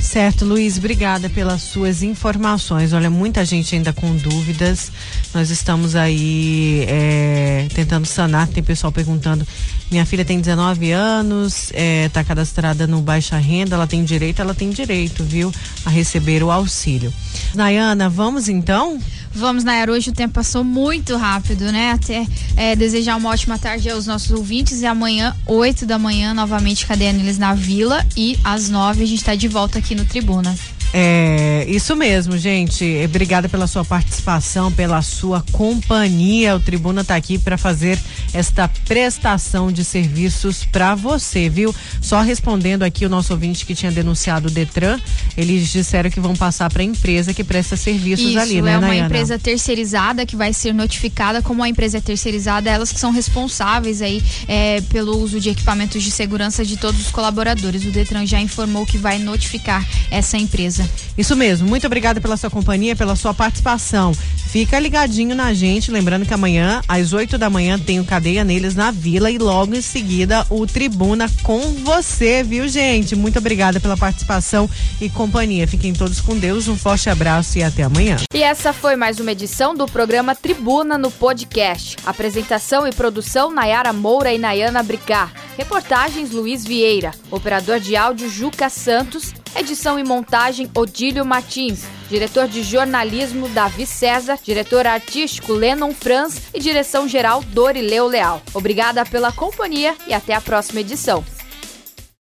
Certo, 0.00 0.44
Luiz, 0.44 0.78
obrigada 0.78 1.28
pelas 1.28 1.62
suas 1.62 2.02
informações. 2.02 2.92
Olha, 2.92 3.10
muita 3.10 3.44
gente 3.44 3.74
ainda 3.74 3.92
com 3.92 4.14
dúvidas. 4.16 4.92
Nós 5.34 5.50
estamos 5.50 5.96
aí 5.96 6.84
é, 6.88 7.66
tentando 7.74 8.06
sanar. 8.06 8.46
Tem 8.46 8.62
pessoal 8.62 8.92
perguntando: 8.92 9.46
minha 9.90 10.04
filha 10.04 10.24
tem 10.24 10.40
19 10.40 10.92
anos, 10.92 11.70
está 11.72 12.20
é, 12.20 12.24
cadastrada 12.24 12.86
no 12.86 13.00
baixa 13.00 13.38
renda, 13.38 13.74
ela 13.74 13.86
tem 13.86 14.04
direito, 14.04 14.42
ela 14.42 14.54
tem 14.54 14.70
direito, 14.70 15.24
viu, 15.24 15.52
a 15.84 15.90
receber 15.90 16.42
o 16.42 16.50
auxílio. 16.50 17.12
Nayana, 17.54 18.08
vamos 18.08 18.48
então? 18.48 19.00
Vamos, 19.34 19.62
Nayara. 19.62 19.92
Hoje 19.92 20.10
o 20.10 20.12
tempo 20.12 20.34
passou 20.34 20.64
muito 20.64 21.16
rápido, 21.16 21.70
né? 21.70 21.92
Até 21.92 22.26
é, 22.56 22.74
desejar 22.74 23.16
uma 23.16 23.30
ótima 23.30 23.58
tarde 23.58 23.88
aos 23.88 24.06
nossos 24.06 24.30
ouvintes. 24.30 24.80
E 24.80 24.86
amanhã, 24.86 25.36
8 25.46 25.86
da 25.86 25.98
manhã, 25.98 26.34
novamente, 26.34 26.86
Cadeia 26.86 27.12
Neles 27.12 27.38
na 27.38 27.54
Vila. 27.54 28.04
E 28.16 28.38
às 28.42 28.68
9 28.68 29.02
a 29.02 29.06
gente 29.06 29.18
está 29.18 29.34
de 29.34 29.46
volta 29.46 29.78
aqui 29.78 29.94
no 29.94 30.04
Tribuna. 30.04 30.56
É, 30.92 31.66
isso 31.68 31.94
mesmo, 31.94 32.38
gente. 32.38 32.84
Obrigada 33.04 33.48
pela 33.48 33.66
sua 33.66 33.84
participação, 33.84 34.72
pela 34.72 35.02
sua 35.02 35.44
companhia. 35.52 36.56
O 36.56 36.60
Tribuna 36.60 37.02
está 37.02 37.14
aqui 37.14 37.38
para 37.38 37.58
fazer 37.58 37.98
esta 38.32 38.68
prestação 38.86 39.70
de 39.70 39.84
serviços 39.84 40.64
para 40.64 40.94
você, 40.94 41.48
viu? 41.48 41.74
Só 42.00 42.20
respondendo 42.22 42.82
aqui 42.82 43.04
o 43.04 43.08
nosso 43.08 43.32
ouvinte 43.32 43.66
que 43.66 43.74
tinha 43.74 43.92
denunciado 43.92 44.48
o 44.48 44.50
Detran, 44.50 44.98
eles 45.36 45.68
disseram 45.68 46.10
que 46.10 46.20
vão 46.20 46.34
passar 46.34 46.70
para 46.70 46.82
a 46.82 46.84
empresa 46.84 47.34
que 47.34 47.44
presta 47.44 47.76
serviços 47.76 48.26
isso, 48.26 48.38
ali, 48.38 48.62
né, 48.62 48.72
é 48.72 48.78
uma 48.78 48.88
Nayana? 48.88 49.06
empresa 49.06 49.38
terceirizada 49.38 50.24
que 50.24 50.36
vai 50.36 50.52
ser 50.52 50.72
notificada 50.72 51.42
como 51.42 51.62
a 51.62 51.68
empresa 51.68 51.98
é 51.98 52.00
terceirizada, 52.00 52.70
elas 52.70 52.92
que 52.92 53.00
são 53.00 53.10
responsáveis 53.10 54.00
aí 54.02 54.22
é, 54.46 54.80
pelo 54.82 55.16
uso 55.18 55.40
de 55.40 55.50
equipamentos 55.50 56.02
de 56.02 56.10
segurança 56.10 56.64
de 56.64 56.76
todos 56.76 57.00
os 57.00 57.10
colaboradores. 57.10 57.84
O 57.84 57.90
Detran 57.90 58.26
já 58.26 58.40
informou 58.40 58.86
que 58.86 58.98
vai 58.98 59.18
notificar 59.18 59.86
essa 60.10 60.36
empresa. 60.36 60.77
Isso 61.16 61.34
mesmo. 61.34 61.68
Muito 61.68 61.86
obrigada 61.86 62.20
pela 62.20 62.36
sua 62.36 62.50
companhia, 62.50 62.94
pela 62.94 63.16
sua 63.16 63.32
participação. 63.34 64.12
Fica 64.48 64.78
ligadinho 64.78 65.34
na 65.34 65.52
gente, 65.52 65.90
lembrando 65.90 66.24
que 66.24 66.32
amanhã, 66.32 66.80
às 66.88 67.12
8 67.12 67.36
da 67.36 67.50
manhã, 67.50 67.78
tem 67.78 68.00
o 68.00 68.04
Cadeia 68.04 68.42
Neles 68.44 68.74
na 68.74 68.90
Vila 68.90 69.30
e 69.30 69.36
logo 69.36 69.74
em 69.74 69.82
seguida 69.82 70.46
o 70.48 70.66
Tribuna 70.66 71.30
com 71.42 71.60
você, 71.84 72.42
viu, 72.42 72.66
gente? 72.66 73.14
Muito 73.14 73.38
obrigada 73.38 73.78
pela 73.78 73.96
participação 73.96 74.68
e 75.00 75.10
companhia. 75.10 75.68
Fiquem 75.68 75.92
todos 75.92 76.20
com 76.20 76.36
Deus, 76.36 76.66
um 76.66 76.76
forte 76.76 77.10
abraço 77.10 77.58
e 77.58 77.62
até 77.62 77.82
amanhã. 77.82 78.16
E 78.32 78.42
essa 78.42 78.72
foi 78.72 78.96
mais 78.96 79.20
uma 79.20 79.32
edição 79.32 79.74
do 79.74 79.86
programa 79.86 80.34
Tribuna 80.34 80.96
no 80.96 81.10
Podcast. 81.10 81.96
Apresentação 82.06 82.86
e 82.86 82.92
produção 82.92 83.52
Nayara 83.52 83.92
Moura 83.92 84.32
e 84.32 84.38
Nayana 84.38 84.82
Bricar. 84.82 85.32
Reportagens 85.58 86.30
Luiz 86.30 86.64
Vieira. 86.64 87.10
Operador 87.30 87.80
de 87.80 87.96
áudio 87.96 88.30
Juca 88.30 88.70
Santos. 88.70 89.34
Edição 89.56 89.98
e 89.98 90.04
montagem 90.04 90.70
Odílio 90.74 91.24
Martins. 91.24 91.84
Diretor 92.08 92.48
de 92.48 92.62
jornalismo 92.62 93.48
Davi 93.48 93.86
César. 93.86 94.38
Diretor 94.42 94.86
artístico 94.86 95.52
Lennon 95.52 95.92
Franz. 95.92 96.42
E 96.54 96.60
direção 96.60 97.08
geral 97.08 97.42
Dorileu 97.42 98.06
Leal. 98.06 98.42
Obrigada 98.54 99.04
pela 99.04 99.32
companhia 99.32 99.96
e 100.06 100.14
até 100.14 100.34
a 100.34 100.40
próxima 100.40 100.80
edição. 100.80 101.24